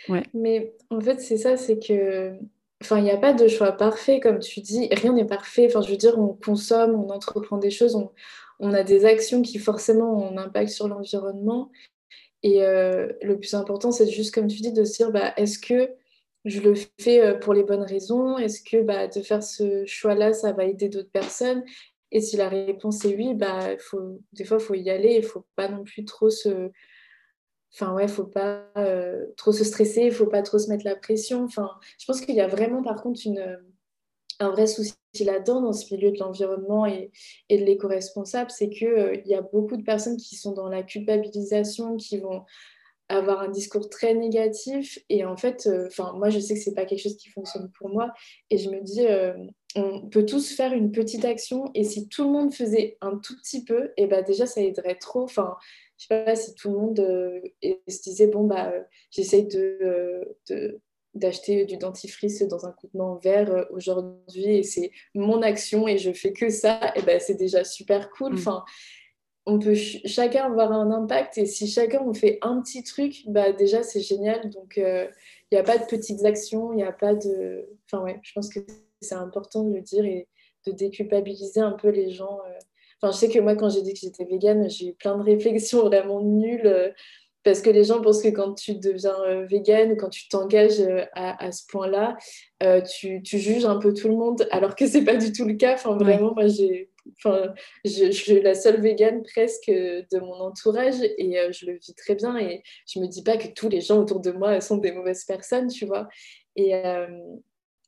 ouais. 0.10 0.24
Mais 0.34 0.74
en 0.90 1.00
fait, 1.00 1.22
c'est 1.22 1.38
ça, 1.38 1.58
c'est 1.58 1.80
que 1.80 2.34
Enfin, 2.82 2.98
il 3.00 3.04
n'y 3.04 3.12
a 3.12 3.18
pas 3.18 3.34
de 3.34 3.46
choix 3.50 3.74
parfait, 3.74 4.22
comme 4.22 4.40
tu 4.40 4.62
dis. 4.62 4.88
Rien 4.94 5.12
n'est 5.12 5.26
parfait. 5.26 5.68
Enfin, 5.68 5.82
je 5.82 5.92
veux 5.92 5.98
dire, 5.98 6.18
on 6.18 6.30
consomme, 6.34 6.96
on 6.96 7.10
entreprend 7.10 7.58
des 7.58 7.72
choses, 7.72 7.94
on, 7.94 8.10
on 8.60 8.74
a 8.74 8.84
des 8.84 9.04
actions 9.04 9.42
qui 9.42 9.60
forcément 9.60 10.18
ont 10.18 10.32
un 10.32 10.38
impact 10.38 10.70
sur 10.70 10.88
l'environnement. 10.88 11.72
Et 12.42 12.60
le 12.62 13.34
plus 13.38 13.54
important, 13.54 13.92
c'est 13.92 14.10
juste, 14.10 14.34
comme 14.34 14.48
tu 14.48 14.62
dis, 14.62 14.72
de 14.72 14.86
se 14.86 14.96
dire, 14.96 15.12
bah, 15.12 15.34
est-ce 15.36 15.60
que 15.60 15.90
je 16.50 16.62
le 16.62 16.74
fais 17.00 17.22
euh, 17.22 17.36
pour 17.36 17.54
les 17.54 17.64
bonnes 17.64 17.84
raisons 17.84 18.38
Est-ce 18.38 18.62
que 18.62 18.82
bah, 18.82 19.08
de 19.08 19.22
faire 19.22 19.44
ce 19.44 19.86
choix-là, 19.86 20.34
ça 20.34 20.52
va 20.52 20.66
aider 20.66 20.90
d'autres 20.90 21.12
personnes? 21.12 21.64
Et 22.12 22.22
si 22.22 22.38
la 22.38 22.50
réponse 22.50 23.06
est 23.06 23.16
oui, 23.16 23.34
bah, 23.36 23.76
des 24.34 24.44
fois, 24.44 24.58
il 24.60 24.64
faut 24.64 24.74
y 24.74 24.90
aller. 24.90 25.14
Il 25.14 25.22
ne 25.22 25.28
faut 25.28 25.46
pas 25.56 25.70
non 25.70 25.84
plus 25.84 26.06
trop 26.06 26.30
se... 26.30 26.72
Enfin, 27.72 27.94
ouais, 27.94 28.08
faut 28.08 28.26
pas 28.26 28.66
euh, 28.78 29.28
trop 29.38 29.52
se 29.52 29.64
stresser, 29.64 30.02
il 30.06 30.12
faut 30.12 30.26
pas 30.26 30.42
trop 30.42 30.58
se 30.58 30.70
mettre 30.70 30.86
la 30.86 30.96
pression. 30.96 31.44
Enfin, 31.44 31.70
je 32.00 32.06
pense 32.08 32.22
qu'il 32.22 32.34
y 32.34 32.42
a 32.42 32.48
vraiment, 32.48 32.82
par 32.82 33.04
contre, 33.04 33.22
une, 33.26 33.60
un 34.40 34.50
vrai 34.50 34.68
souci 34.68 34.96
là-dedans, 35.20 35.62
dans 35.62 35.74
ce 35.74 35.94
milieu 35.94 36.12
de 36.12 36.18
l'environnement 36.18 36.86
et, 36.86 37.12
de 37.50 37.58
l'éco-responsable, 37.58 38.50
c'est 38.50 38.70
qu'il 38.70 38.88
euh, 38.88 39.16
il 39.16 39.28
y 39.30 39.36
a 39.36 39.42
beaucoup 39.42 39.78
de 39.78 39.84
personnes 39.84 40.18
qui 40.18 40.36
sont 40.36 40.54
dans 40.54 40.70
la 40.70 40.84
culpabilisation, 40.84 41.98
qui 41.98 42.20
vont 42.20 42.44
avoir 43.10 43.42
un 43.42 43.50
discours 43.50 43.90
très 43.90 44.14
négatif 44.14 45.00
et 45.10 45.26
en 45.26 45.36
fait 45.36 45.68
euh, 45.68 45.88
enfin 45.88 46.14
moi 46.14 46.30
je 46.30 46.40
sais 46.40 46.54
que 46.54 46.60
c'est 46.60 46.76
pas 46.76 46.86
quelque 46.86 47.02
chose 47.02 47.18
qui 47.18 47.30
fonctionne 47.30 47.70
pour 47.72 47.90
moi 47.90 48.14
et 48.52 48.58
je 48.58 48.70
me 48.70 48.82
dis 48.82 49.06
euh, 49.06 49.34
on 49.76 50.08
peut 50.08 50.26
tous 50.26 50.56
faire 50.56 50.74
une 50.74 50.92
petite 50.92 51.26
action 51.26 51.66
et 51.74 51.84
si 51.84 52.08
tout 52.08 52.24
le 52.24 52.30
monde 52.30 52.54
faisait 52.54 52.98
un 53.02 53.18
tout 53.18 53.36
petit 53.36 53.66
peu 53.66 53.86
et 53.98 54.04
eh 54.04 54.08
ben 54.08 54.24
déjà 54.24 54.46
ça 54.46 54.62
aiderait 54.62 54.96
trop 54.96 55.24
enfin 55.24 55.56
je 55.98 56.06
sais 56.06 56.24
pas 56.24 56.36
si 56.36 56.54
tout 56.54 56.70
le 56.72 56.78
monde 56.78 57.00
euh, 57.00 57.42
se 57.88 58.02
disait 58.04 58.28
bon 58.28 58.46
bah 58.46 58.72
j'essaye 59.10 59.48
de, 59.48 60.38
d'acheter 61.16 61.66
du 61.66 61.78
dentifrice 61.78 62.44
dans 62.44 62.68
un 62.68 62.72
contenant 62.72 63.16
vert 63.16 63.66
aujourd'hui 63.72 64.58
et 64.58 64.64
c'est 64.64 64.92
mon 65.16 65.42
action 65.42 65.88
et 65.88 65.98
je 65.98 66.14
fais 66.14 66.32
que 66.32 66.50
ça 66.50 66.94
et 66.96 67.02
ben 67.02 67.20
c'est 67.20 67.36
déjà 67.36 67.64
super 67.64 68.12
cool 68.12 68.34
mm. 68.34 68.38
enfin 68.38 68.64
on 69.46 69.60
peut 69.60 69.76
chacun 69.76 70.46
avoir 70.46 70.72
un 70.72 70.92
impact 70.92 71.38
et 71.38 71.46
si 71.46 71.68
chacun 71.68 72.02
on 72.06 72.14
fait 72.14 72.38
un 72.42 72.62
petit 72.62 72.84
truc, 72.84 73.24
bah 73.28 73.52
déjà 73.52 73.84
c'est 73.84 74.02
génial. 74.02 74.50
Donc 74.50 74.74
il 74.78 74.84
euh, 74.84 75.08
n'y 75.52 75.58
a 75.58 75.64
pas 75.64 75.78
de 75.78 75.86
petites 75.86 76.26
actions, 76.26 76.74
il 76.74 76.78
n'y 76.78 76.84
a 76.84 76.92
pas 76.92 77.14
de. 77.14 77.68
Enfin 77.86 78.04
ouais, 78.04 78.20
je 78.24 78.32
pense 78.34 78.50
que 78.50 78.60
c'est 79.02 79.16
important 79.16 79.64
de 79.64 79.74
le 79.74 79.82
dire 79.82 80.06
et 80.06 80.28
de 80.68 80.72
déculpabiliser 80.72 81.62
un 81.62 81.72
peu 81.72 81.90
les 81.90 82.12
gens 82.12 82.40
euh, 82.48 82.60
Enfin, 83.02 83.14
je 83.14 83.18
sais 83.18 83.30
que 83.30 83.40
moi, 83.40 83.56
quand 83.56 83.70
j'ai 83.70 83.82
dit 83.82 83.94
que 83.94 84.00
j'étais 84.02 84.26
végane, 84.26 84.70
j'ai 84.70 84.88
eu 84.88 84.94
plein 84.94 85.18
de 85.18 85.24
réflexions 85.24 85.84
vraiment 85.86 86.20
nulles. 86.22 86.94
parce 87.46 87.62
que 87.62 87.70
les 87.70 87.86
gens 87.86 88.02
pensent 88.02 88.22
que 88.22 88.28
quand 88.28 88.54
tu 88.56 88.76
deviens 88.76 89.46
végane 89.46 89.96
quand 89.96 90.10
tu 90.10 90.28
t'engages 90.28 90.84
à, 91.14 91.50
ce 91.54 91.66
point-là, 91.68 92.18
tu, 92.82 93.24
tu, 93.24 93.40
juges 93.40 93.64
un 93.64 93.78
peu 93.78 93.94
tout 93.94 94.10
le 94.10 94.16
monde, 94.16 94.46
alors 94.52 94.76
que 94.76 94.86
c'est 94.86 95.06
pas 95.06 95.16
du 95.16 95.32
tout 95.32 95.46
le 95.46 95.54
cas. 95.54 95.76
Enfin, 95.76 95.96
vraiment, 95.96 96.34
moi, 96.34 96.48
j'ai 96.48 96.90
Je, 97.86 98.12
suis 98.12 98.42
la 98.42 98.56
seule 98.56 98.82
végane 98.82 99.24
presque 99.24 99.70
de 99.70 100.20
mon 100.20 100.36
entourage 100.36 101.02
et 101.18 101.40
euh, 101.40 101.52
je 101.52 101.66
le 101.66 101.74
vis 101.74 101.94
très 101.96 102.16
bien. 102.16 102.38
Et 102.38 102.64
je 102.88 103.00
me 103.00 103.08
dis 103.08 103.24
pas 103.24 103.38
que 103.38 103.48
tous 103.48 103.70
les 103.70 103.82
gens 103.82 104.00
autour 104.00 104.20
de 104.20 104.32
moi 104.32 104.62
sont 104.62 104.78
des 104.78 104.92
mauvaises 104.92 105.26
personnes, 105.26 105.68
tu 105.68 105.86
vois. 105.86 106.08
Et, 106.56 106.76
euh, 106.76 107.08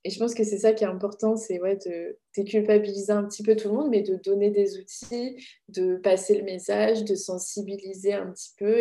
et 0.03 0.09
je 0.09 0.19
pense 0.19 0.33
que 0.33 0.43
c'est 0.43 0.57
ça 0.57 0.73
qui 0.73 0.83
est 0.83 0.87
important, 0.87 1.35
c'est 1.35 1.59
ouais, 1.61 1.77
de 1.85 2.17
déculpabiliser 2.35 3.11
un 3.11 3.23
petit 3.25 3.43
peu 3.43 3.55
tout 3.55 3.69
le 3.69 3.75
monde, 3.75 3.89
mais 3.89 4.01
de 4.01 4.15
donner 4.15 4.49
des 4.49 4.79
outils, 4.79 5.35
de 5.69 5.97
passer 5.97 6.35
le 6.37 6.43
message, 6.43 7.03
de 7.03 7.15
sensibiliser 7.15 8.13
un 8.13 8.31
petit 8.31 8.53
peu. 8.57 8.79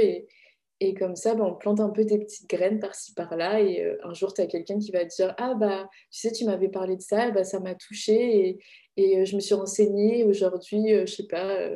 Et 0.83 0.95
comme 0.95 1.15
ça, 1.15 1.35
bah, 1.35 1.45
on 1.45 1.55
plante 1.55 1.79
un 1.81 1.91
peu 1.91 2.05
des 2.05 2.19
petites 2.19 2.49
graines 2.49 2.81
par-ci 2.81 3.13
par-là. 3.13 3.61
Et 3.61 3.85
euh, 3.85 3.99
un 4.03 4.15
jour, 4.15 4.33
tu 4.33 4.41
as 4.41 4.47
quelqu'un 4.47 4.79
qui 4.79 4.91
va 4.91 5.05
te 5.05 5.15
dire 5.15 5.35
Ah, 5.37 5.55
bah, 5.55 5.89
tu 6.11 6.21
sais, 6.21 6.33
tu 6.33 6.47
m'avais 6.47 6.69
parlé 6.69 6.97
de 6.97 7.03
ça, 7.03 7.31
bah, 7.31 7.45
ça 7.45 7.61
m'a 7.61 7.75
touché 7.75 8.49
et, 8.49 8.59
et 8.97 9.21
euh, 9.21 9.25
je 9.27 9.37
me 9.37 9.41
suis 9.41 9.55
renseignée. 9.55 10.25
Aujourd'hui, 10.25 10.95
euh, 10.95 11.05
je 11.07 11.15
sais 11.15 11.27
pas, 11.27 11.71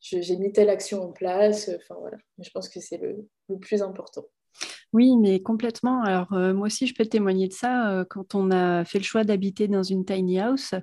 j'ai 0.00 0.36
mis 0.36 0.52
telle 0.52 0.68
action 0.68 1.02
en 1.02 1.12
place. 1.12 1.70
Enfin, 1.74 1.98
voilà. 2.00 2.18
Je 2.38 2.50
pense 2.50 2.68
que 2.68 2.80
c'est 2.80 2.98
le, 2.98 3.26
le, 3.48 3.58
plus 3.58 3.80
important. 3.82 4.26
Oui, 4.92 5.16
mais 5.16 5.40
complètement. 5.40 6.02
Alors, 6.02 6.32
moi 6.32 6.66
aussi, 6.66 6.86
je 6.86 6.94
peux 6.94 7.06
témoigner 7.06 7.48
de 7.48 7.52
ça. 7.52 8.04
quand 8.10 8.34
on 8.34 8.50
a 8.50 8.84
fait 8.84 8.98
le 8.98 9.04
choix 9.04 9.24
d'habiter 9.24 9.68
dans 9.68 9.84
une 9.84 10.04
tiny 10.04 10.40
house, 10.40 10.74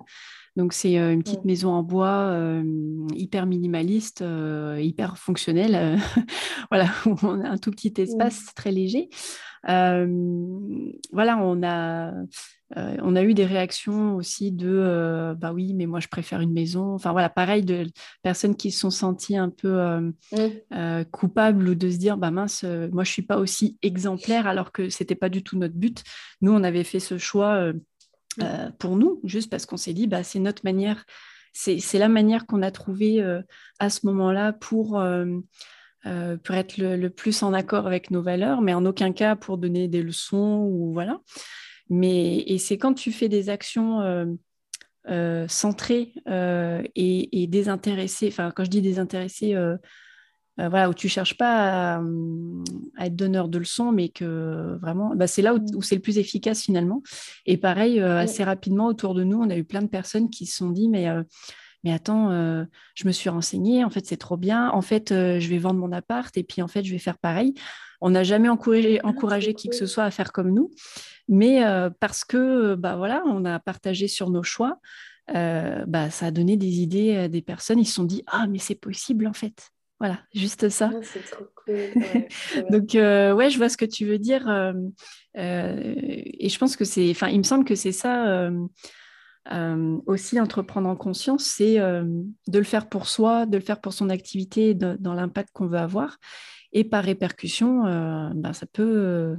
donc, 0.57 0.73
c'est 0.73 0.97
euh, 0.97 1.13
une 1.13 1.21
petite 1.21 1.45
mm. 1.45 1.47
maison 1.47 1.69
en 1.69 1.83
bois 1.83 2.35
hyper 3.13 3.45
minimaliste, 3.45 4.23
hyper 4.79 5.17
fonctionnelle. 5.17 5.99
voilà, 6.71 6.89
on 7.21 7.41
a 7.41 7.49
un 7.49 7.57
tout 7.57 7.71
petit 7.71 7.93
espace 7.97 8.53
très 8.55 8.71
léger. 8.71 9.09
voilà, 9.63 11.37
on 11.37 11.61
a, 11.63 12.11
on 12.75 13.15
a 13.15 13.23
eu 13.23 13.35
des 13.35 13.45
réactions 13.45 14.15
aussi 14.15 14.51
de 14.51 15.35
bah 15.37 15.53
oui, 15.53 15.75
mais 15.75 15.85
moi 15.85 15.99
je 15.99 16.07
préfère 16.07 16.41
une 16.41 16.53
maison. 16.53 16.95
Enfin 16.95 17.11
voilà, 17.11 17.29
pareil, 17.29 17.63
de 17.63 17.85
personnes 18.23 18.55
qui 18.55 18.71
se 18.71 18.79
sont 18.79 18.89
senties 18.89 19.37
un 19.37 19.49
peu 19.49 20.11
mm. 20.31 21.03
coupables 21.11 21.69
ou 21.69 21.75
de 21.75 21.89
se 21.91 21.97
dire 21.97 22.17
bah 22.17 22.31
mince, 22.31 22.65
moi 22.91 23.03
je 23.03 23.11
suis 23.11 23.21
pas 23.21 23.37
aussi 23.37 23.77
exemplaire 23.83 24.47
alors 24.47 24.71
que 24.71 24.89
c'était 24.89 25.15
pas 25.15 25.29
du 25.29 25.43
tout 25.43 25.57
notre 25.57 25.75
but. 25.75 26.03
Nous, 26.41 26.51
on 26.51 26.63
avait 26.63 26.83
fait 26.83 26.99
ce 26.99 27.19
choix 27.19 27.71
euh, 28.41 28.69
pour 28.78 28.95
nous, 28.95 29.19
juste 29.23 29.50
parce 29.50 29.65
qu'on 29.65 29.78
s'est 29.78 29.93
dit, 29.93 30.08
bah, 30.08 30.23
c'est 30.23 30.39
notre 30.39 30.63
manière, 30.63 31.06
c'est 31.54 31.80
la 31.93 32.10
manière 32.10 32.45
qu'on 32.45 32.62
a 32.62 32.71
trouvée 32.71 33.21
euh, 33.21 33.41
à 33.80 33.89
ce 33.89 34.06
moment-là 34.06 34.54
pour, 34.54 35.00
euh, 35.00 35.39
pour 36.04 36.56
être 36.56 36.78
le, 36.78 37.10
plus 37.10 37.41
en 37.43 37.54
accord 37.54 37.88
avec 37.88 38.12
nos 38.12 38.21
valeurs, 38.21 38.62
mais 38.62 38.73
en 38.73 38.86
aucun 38.86 39.12
cas 39.12 39.36
pour 39.36 39.58
donner 39.58 39.88
des 39.88 40.04
leçons 40.04 40.67
ou 40.69 40.93
voilà. 40.93 41.19
Mais 41.89 42.39
et 42.39 42.58
c'est 42.58 42.78
quand 42.78 42.93
tu 42.93 43.12
fais 43.12 43.30
des 43.30 43.50
actions 43.50 44.38
centrées 45.47 46.13
et, 46.95 47.47
désintéressées, 47.50 48.28
enfin 48.28 48.52
quand 48.56 48.65
je 48.65 48.69
dis 48.69 48.82
désintéressées, 48.82 49.56
euh, 50.59 50.69
voilà, 50.69 50.89
où 50.89 50.93
tu 50.93 51.07
cherches 51.07 51.37
pas 51.37 51.97
à, 51.97 52.01
être 53.05 53.15
donneur 53.15 53.47
de 53.47 53.59
leçons, 53.59 53.91
mais 53.91 54.09
que 54.09 54.77
vraiment, 54.81 55.15
bah, 55.15 55.27
c'est 55.27 55.41
là 55.41 55.53
où, 55.53 55.81
c'est 55.81 55.95
le 55.95 56.01
plus 56.01 56.17
efficace 56.17 56.63
finalement. 56.63 57.03
Et 57.45 57.57
pareil, 57.57 57.99
euh, 57.99 58.17
assez 58.17 58.43
rapidement 58.43 58.87
autour 58.87 59.13
de 59.13 59.23
nous, 59.23 59.39
on 59.39 59.49
a 59.49 59.57
eu 59.57 59.63
plein 59.63 59.81
de 59.81 59.87
personnes 59.87 60.29
qui 60.29 60.45
se 60.45 60.57
sont 60.57 60.71
dit, 60.71 60.89
mais 60.89 61.09
euh, 61.09 61.23
mais 61.83 61.93
attends, 61.93 62.31
je 62.95 63.07
me 63.07 63.11
suis 63.11 63.29
renseignée, 63.29 63.85
en 63.85 63.89
fait, 63.89 64.05
c'est 64.05 64.17
trop 64.17 64.35
bien. 64.35 64.71
En 64.71 64.81
fait, 64.81 65.09
je 65.11 65.47
vais 65.47 65.59
vendre 65.59 65.79
mon 65.79 65.91
appart 65.91 66.35
et 66.35 66.43
puis 66.43 66.61
en 66.61 66.67
fait, 66.67 66.83
je 66.83 66.91
vais 66.91 66.97
faire 66.97 67.19
pareil. 67.19 67.53
On 68.01 68.09
n'a 68.09 68.23
jamais 68.23 68.49
encouragé, 68.49 68.99
ah, 69.03 69.07
encouragé 69.07 69.53
qui 69.53 69.69
que 69.69 69.75
ce 69.75 69.85
soit 69.85 70.03
à 70.03 70.11
faire 70.11 70.33
comme 70.33 70.51
nous, 70.53 70.71
mais 71.29 71.61
parce 71.99 72.25
que, 72.25 72.75
bah 72.75 72.97
voilà, 72.97 73.23
on 73.27 73.45
a 73.45 73.59
partagé 73.59 74.07
sur 74.07 74.31
nos 74.31 74.43
choix. 74.43 74.79
bah, 75.27 76.09
ça 76.09 76.25
a 76.25 76.31
donné 76.31 76.57
des 76.57 76.81
idées 76.81 77.15
à 77.15 77.27
des 77.29 77.43
personnes. 77.43 77.79
Ils 77.79 77.85
se 77.85 77.93
sont 77.93 78.05
dit 78.05 78.23
Ah, 78.25 78.47
mais 78.47 78.59
c'est 78.59 78.75
possible 78.75 79.27
en 79.27 79.33
fait. 79.33 79.71
Voilà, 79.99 80.19
juste 80.33 80.69
ça. 80.69 80.91
Ah, 80.93 80.99
c'est 81.01 81.23
trop 81.23 81.45
cool. 81.55 81.75
Donc, 82.71 82.93
euh, 82.93 83.33
ouais, 83.33 83.49
je 83.49 83.57
vois 83.57 83.69
ce 83.69 83.77
que 83.77 83.86
tu 83.86 84.05
veux 84.05 84.19
dire. 84.19 84.47
Euh, 84.47 84.73
euh, 85.38 85.93
et 85.95 86.49
je 86.49 86.60
pense 86.60 86.75
que 86.75 86.86
c'est, 86.86 87.10
enfin, 87.10 87.29
il 87.29 87.39
me 87.39 87.43
semble 87.43 87.65
que 87.65 87.75
c'est 87.75 87.91
ça 87.91 88.49
aussi, 90.05 90.39
entreprendre 90.41 90.89
en 90.89 90.95
conscience, 90.97 91.45
c'est 91.45 91.77
de 91.77 92.60
le 92.60 92.63
faire 92.63 92.89
pour 92.89 93.07
soi, 93.07 93.45
de 93.45 93.57
le 93.57 93.63
faire 93.63 93.79
pour 93.79 93.93
son 93.93 94.10
activité, 94.10 94.75
dans 94.75 95.13
l'impact 95.13 95.49
qu'on 95.53 95.67
veut 95.67 95.77
avoir. 95.77 96.17
Et 96.73 96.83
par 96.83 97.05
répercussion, 97.05 97.83
ben, 98.36 98.51
ça, 98.51 98.65
peut, 98.65 99.38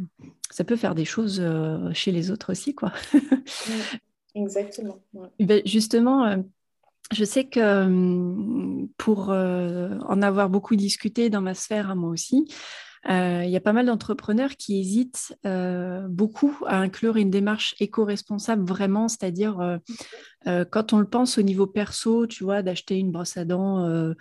ça 0.51 0.64
peut 0.64 0.77
faire 0.77 0.94
des 0.94 1.05
choses 1.05 1.44
chez 1.92 2.11
les 2.11 2.31
autres 2.31 2.53
aussi, 2.53 2.75
quoi. 2.75 2.92
Exactement. 4.35 4.99
Ben, 5.38 5.61
justement, 5.66 6.42
je 7.11 7.25
sais 7.25 7.49
que 7.49 7.87
hum, 7.87 8.88
pour 8.99 9.31
euh, 9.31 9.99
en 10.07 10.23
avoir 10.23 10.51
beaucoup 10.51 10.77
discuté 10.77 11.31
dans 11.31 11.40
ma 11.40 11.55
sphère 11.55 11.90
à 11.90 11.94
moi 11.94 12.11
aussi, 12.11 12.47
euh, 13.09 13.42
il 13.44 13.51
y 13.51 13.57
a 13.57 13.61
pas 13.61 13.73
mal 13.73 13.87
d'entrepreneurs 13.87 14.57
qui 14.57 14.81
hésitent 14.81 15.35
euh, 15.47 16.07
beaucoup 16.09 16.59
à 16.66 16.79
inclure 16.79 17.16
une 17.16 17.31
démarche 17.31 17.75
éco-responsable 17.81 18.66
vraiment, 18.66 19.09
c'est-à-dire 19.09 19.79
quand 20.44 20.92
on 20.92 20.99
le 20.99 21.09
pense 21.09 21.38
au 21.38 21.42
niveau 21.42 21.66
perso, 21.66 22.27
tu 22.27 22.44
vois, 22.44 22.62
d'acheter 22.62 22.97
une 22.97 23.12
brosse 23.12 23.37
à 23.37 23.44
dents 23.44 24.14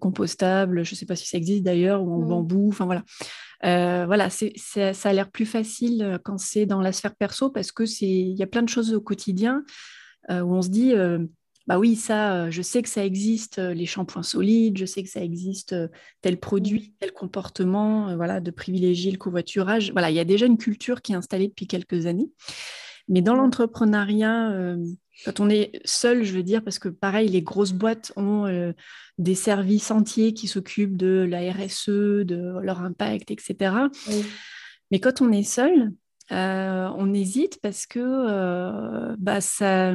compostable, 0.00 0.84
je 0.84 0.92
ne 0.92 0.96
sais 0.96 1.06
pas 1.06 1.16
si 1.16 1.26
ça 1.26 1.38
existe 1.38 1.62
d'ailleurs, 1.62 2.02
ou 2.02 2.12
en 2.12 2.20
mmh. 2.20 2.28
bambou, 2.28 2.68
enfin 2.68 2.84
voilà. 2.84 3.04
voilà, 4.06 4.28
ça 4.30 5.08
a 5.08 5.12
l'air 5.12 5.30
plus 5.30 5.46
facile 5.46 6.18
quand 6.24 6.38
c'est 6.38 6.66
dans 6.66 6.80
la 6.80 6.92
sphère 6.92 7.14
perso 7.14 7.50
parce 7.50 7.72
que 7.72 7.86
c'est, 7.86 8.06
il 8.06 8.36
y 8.36 8.42
a 8.42 8.46
plein 8.46 8.62
de 8.62 8.68
choses 8.68 8.92
au 8.92 9.00
quotidien 9.00 9.62
où 10.30 10.54
on 10.54 10.62
se 10.62 10.68
dit 10.68 10.94
bah 11.66 11.78
oui, 11.78 11.96
ça, 11.96 12.34
euh, 12.34 12.50
je 12.50 12.60
sais 12.60 12.82
que 12.82 12.90
ça 12.90 13.04
existe, 13.04 13.58
euh, 13.58 13.72
les 13.72 13.86
shampoings 13.86 14.22
solides, 14.22 14.76
je 14.76 14.84
sais 14.84 15.02
que 15.02 15.08
ça 15.08 15.22
existe 15.22 15.72
euh, 15.72 15.88
tel 16.20 16.38
produit, 16.38 16.94
tel 17.00 17.12
comportement, 17.12 18.14
voilà, 18.16 18.40
de 18.40 18.50
privilégier 18.50 19.10
le 19.10 19.16
covoiturage. 19.16 19.90
Voilà, 19.92 20.10
il 20.10 20.16
y 20.16 20.20
a 20.20 20.24
déjà 20.24 20.44
une 20.44 20.58
culture 20.58 21.00
qui 21.00 21.12
est 21.12 21.16
installée 21.16 21.48
depuis 21.48 21.66
quelques 21.66 22.04
années. 22.04 22.30
Mais 23.08 23.22
dans 23.22 23.34
l'entrepreneuriat, 23.34 24.76
quand 25.26 25.40
on 25.40 25.50
est 25.50 25.78
seul, 25.84 26.24
je 26.24 26.32
veux 26.32 26.42
dire, 26.42 26.64
parce 26.64 26.78
que 26.78 26.88
pareil, 26.88 27.28
les 27.28 27.42
grosses 27.42 27.74
boîtes 27.74 28.12
ont 28.16 28.72
des 29.18 29.34
services 29.34 29.90
entiers 29.90 30.32
qui 30.32 30.48
s'occupent 30.48 30.96
de 30.96 31.26
la 31.28 31.52
RSE, 31.52 32.24
de 32.24 32.58
leur 32.62 32.80
impact, 32.80 33.30
etc. 33.30 33.74
Mais 34.90 35.00
quand 35.00 35.20
on 35.20 35.32
est 35.32 35.42
seul, 35.42 35.92
on 36.30 37.12
hésite 37.12 37.60
parce 37.60 37.84
que 37.84 39.14
bah, 39.18 39.42
ça 39.42 39.94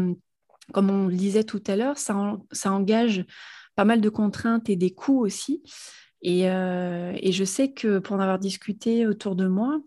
comme 0.74 0.90
on 0.90 1.08
le 1.08 1.16
disait 1.16 1.44
tout 1.44 1.64
à 1.68 1.76
l'heure, 1.76 1.98
ça, 1.98 2.16
engage 2.66 3.26
pas 3.76 3.86
mal 3.86 4.02
de 4.02 4.10
contraintes 4.10 4.70
et 4.70 4.76
des 4.76 4.92
coûts 4.92 5.20
aussi. 5.20 5.64
Euh, 6.26 7.14
et, 7.18 7.32
je 7.32 7.44
sais 7.44 7.72
que 7.72 8.00
pour 8.00 8.16
en 8.16 8.20
avoir 8.20 8.40
discuté 8.40 9.08
autour 9.08 9.36
de 9.36 9.48
moi, 9.48 9.82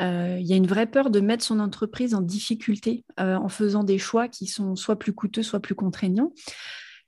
euh, 0.00 0.38
il 0.40 0.46
y 0.46 0.52
a 0.52 0.56
une 0.56 0.66
vraie 0.66 0.86
peur 0.86 1.10
de 1.10 1.20
mettre 1.20 1.44
son 1.44 1.60
entreprise 1.60 2.14
en 2.14 2.22
difficulté 2.22 3.04
euh, 3.20 3.36
en 3.36 3.48
faisant 3.48 3.84
des 3.84 3.98
choix 3.98 4.28
qui 4.28 4.46
sont 4.46 4.76
soit 4.76 4.98
plus 4.98 5.12
coûteux, 5.12 5.42
soit 5.42 5.60
plus 5.60 5.74
contraignants. 5.74 6.32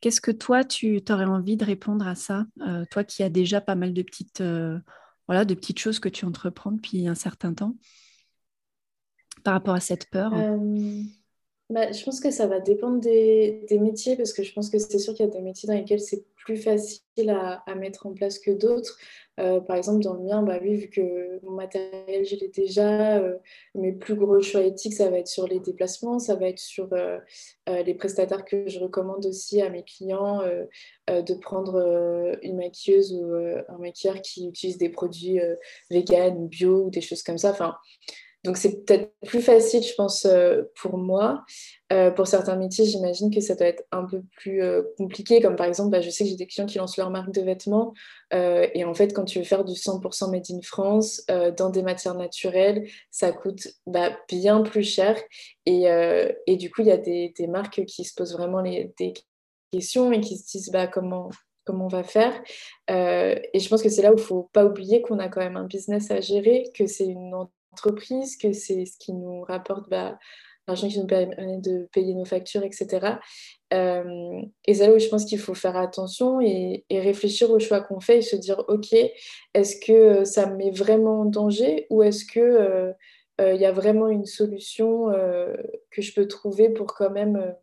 Qu'est-ce 0.00 0.20
que 0.20 0.30
toi, 0.30 0.64
tu 0.64 1.00
aurais 1.10 1.24
envie 1.24 1.56
de 1.56 1.64
répondre 1.64 2.06
à 2.06 2.14
ça 2.14 2.46
Toi 2.90 3.04
qui 3.04 3.22
as 3.22 3.28
déjà 3.28 3.60
pas 3.60 3.74
mal 3.74 3.92
de 3.92 4.02
petites, 4.02 4.42
voilà, 5.28 5.44
de 5.44 5.54
petites 5.54 5.78
choses 5.78 5.98
que 6.00 6.08
tu 6.08 6.24
entreprends 6.24 6.72
depuis 6.72 7.06
un 7.06 7.14
certain 7.14 7.52
temps 7.52 7.76
par 9.44 9.54
rapport 9.54 9.74
à 9.74 9.80
cette 9.80 10.08
peur? 10.10 10.32
Bah, 11.70 11.92
je 11.92 12.04
pense 12.04 12.18
que 12.18 12.32
ça 12.32 12.48
va 12.48 12.58
dépendre 12.58 13.00
des, 13.00 13.64
métiers 13.80 14.16
parce 14.16 14.32
que 14.32 14.42
je 14.42 14.52
pense 14.52 14.70
que 14.70 14.78
c'est 14.78 14.98
sûr 14.98 15.14
qu'il 15.14 15.24
y 15.24 15.28
a 15.28 15.32
des 15.32 15.40
métiers 15.40 15.68
dans 15.68 15.74
lesquels 15.74 16.00
c'est 16.00 16.24
plus 16.34 16.56
facile 16.56 17.30
à, 17.30 17.62
mettre 17.76 18.06
en 18.06 18.12
place 18.12 18.40
que 18.40 18.50
d'autres. 18.50 18.98
Euh, 19.38 19.60
par 19.60 19.76
exemple, 19.76 20.02
dans 20.02 20.14
le 20.14 20.24
mien, 20.24 20.42
bah 20.42 20.58
vu 20.58 20.90
que 20.90 21.38
mon 21.44 21.52
matériel, 21.52 22.26
je 22.26 22.34
l'ai 22.34 22.48
déjà, 22.48 23.18
euh, 23.18 23.36
mes 23.76 23.92
plus 23.92 24.16
gros 24.16 24.42
choix 24.42 24.62
éthiques, 24.62 24.94
ça 24.94 25.10
va 25.10 25.18
être 25.18 25.28
sur 25.28 25.46
les 25.46 25.60
déplacements, 25.60 26.18
ça 26.18 26.34
va 26.34 26.48
être 26.48 26.58
sur 26.58 26.92
euh, 26.92 27.18
les 27.68 27.94
prestataires 27.94 28.44
que 28.44 28.66
je 28.68 28.80
recommande 28.80 29.24
aussi 29.26 29.62
à 29.62 29.70
mes 29.70 29.84
clients 29.84 30.42
de 31.08 31.34
prendre 31.34 32.36
une 32.42 32.56
maquilleuse 32.56 33.12
ou 33.14 33.32
un 33.32 33.78
maquilleur 33.78 34.20
qui 34.22 34.48
utilise 34.48 34.76
des 34.76 34.88
produits 34.88 35.38
vegan, 35.88 36.48
bio 36.48 36.86
ou 36.86 36.90
des 36.90 37.00
choses 37.00 37.22
comme 37.22 37.38
ça. 37.38 37.54
Donc 38.42 38.56
c'est 38.56 38.84
peut-être 38.84 39.12
plus 39.26 39.42
facile, 39.42 39.82
je 39.82 39.94
pense, 39.94 40.24
euh, 40.24 40.62
pour 40.80 40.96
moi. 40.96 41.44
Euh, 41.92 42.10
pour 42.10 42.26
certains 42.26 42.56
métiers, 42.56 42.86
j'imagine 42.86 43.30
que 43.30 43.40
ça 43.40 43.54
doit 43.54 43.66
être 43.66 43.84
un 43.92 44.04
peu 44.04 44.22
plus 44.36 44.62
euh, 44.62 44.82
compliqué, 44.96 45.42
comme 45.42 45.56
par 45.56 45.66
exemple, 45.66 45.90
bah, 45.90 46.00
je 46.00 46.08
sais 46.08 46.24
que 46.24 46.30
j'ai 46.30 46.36
des 46.36 46.46
clients 46.46 46.64
qui 46.64 46.78
lancent 46.78 46.96
leur 46.96 47.10
marque 47.10 47.32
de 47.32 47.42
vêtements, 47.42 47.92
et 48.32 48.84
en 48.84 48.94
fait, 48.94 49.12
quand 49.12 49.24
tu 49.24 49.40
veux 49.40 49.44
faire 49.44 49.64
du 49.64 49.74
100% 49.74 50.30
made 50.30 50.44
in 50.50 50.60
France, 50.62 51.26
dans 51.56 51.68
des 51.68 51.82
matières 51.82 52.14
naturelles, 52.14 52.88
ça 53.10 53.32
coûte 53.32 53.66
bah, 53.86 54.16
bien 54.28 54.62
plus 54.62 54.84
cher. 54.84 55.20
Et, 55.66 56.56
du 56.56 56.70
coup, 56.70 56.82
il 56.82 56.86
y 56.86 56.92
a 56.92 56.96
des, 56.96 57.46
marques 57.48 57.84
qui 57.86 58.04
se 58.04 58.14
posent 58.14 58.34
vraiment 58.34 58.60
les, 58.60 58.92
des 58.98 59.14
questions 59.72 60.12
et 60.12 60.20
qui 60.20 60.38
se 60.38 60.46
disent 60.46 60.70
bah, 60.70 60.86
comment, 60.86 61.30
comment 61.64 61.86
on 61.86 61.88
va 61.88 62.04
faire. 62.04 62.40
Et 62.88 63.58
je 63.58 63.68
pense 63.68 63.82
que 63.82 63.88
c'est 63.88 64.02
là 64.02 64.12
où 64.12 64.16
il 64.16 64.20
ne 64.20 64.24
faut 64.24 64.48
pas 64.52 64.64
oublier 64.64 65.02
qu'on 65.02 65.18
a 65.18 65.28
quand 65.28 65.40
même 65.40 65.56
un 65.56 65.66
business 65.66 66.12
à 66.12 66.20
gérer, 66.20 66.70
que 66.72 66.86
c'est 66.86 67.06
une 67.06 67.34
entreprise, 67.34 67.59
que 68.40 68.52
c'est 68.52 68.84
ce 68.84 68.98
qui 68.98 69.12
nous 69.12 69.42
rapporte 69.42 69.88
bah, 69.88 70.18
l'argent 70.66 70.88
qui 70.88 70.98
nous 70.98 71.06
permet 71.06 71.58
de 71.58 71.88
payer 71.92 72.14
nos 72.14 72.24
factures, 72.24 72.62
etc. 72.62 73.18
Euh, 73.72 74.42
et 74.66 74.74
c'est 74.74 74.86
là 74.86 74.94
où 74.94 74.98
je 74.98 75.08
pense 75.08 75.24
qu'il 75.24 75.38
faut 75.38 75.54
faire 75.54 75.76
attention 75.76 76.40
et, 76.40 76.84
réfléchir 76.90 77.50
aux 77.50 77.58
choix 77.58 77.80
qu'on 77.80 78.00
fait 78.00 78.18
et 78.18 78.22
se 78.22 78.36
dire, 78.36 78.64
OK, 78.68 78.92
est-ce 79.54 79.76
que 79.84 80.24
ça 80.24 80.46
me 80.46 80.56
met 80.56 80.70
vraiment 80.70 81.20
en 81.20 81.24
danger 81.24 81.86
ou 81.90 82.02
est-ce 82.02 82.24
que... 82.24 82.40
Euh, 82.40 82.92
il 83.42 83.58
y 83.58 83.64
a 83.64 83.72
vraiment 83.72 84.08
une 84.08 84.26
solution 84.26 85.06
que 85.90 86.02
je 86.02 86.12
peux 86.12 86.28
trouver 86.28 86.68
pour 86.68 86.92
quand 86.92 87.08
même 87.08 87.54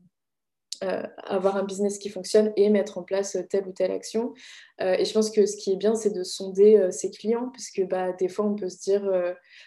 euh, 0.84 1.04
avoir 1.24 1.56
un 1.58 1.64
business 1.64 1.98
qui 1.98 2.10
fonctionne 2.10 2.54
et 2.56 2.70
mettre 2.70 2.98
en 2.98 3.04
place 3.04 3.38
telle 3.50 3.68
ou 3.68 3.72
telle 3.72 3.92
action. 3.92 4.34
Euh, 4.82 4.96
et 4.98 5.06
je 5.06 5.14
pense 5.14 5.32
que 5.32 5.46
ce 5.46 5.58
qui 5.58 5.72
est 5.72 5.76
bien, 5.76 5.96
c'est 5.96 6.12
de 6.12 6.24
sonder 6.24 6.78
euh, 6.78 6.92
ses 6.92 7.10
clients, 7.10 7.50
puisque 7.52 7.82
bah, 7.88 8.14
des 8.14 8.30
fois, 8.30 8.46
on 8.46 8.56
peut 8.56 8.70
se 8.70 8.80
dire, 8.80 9.12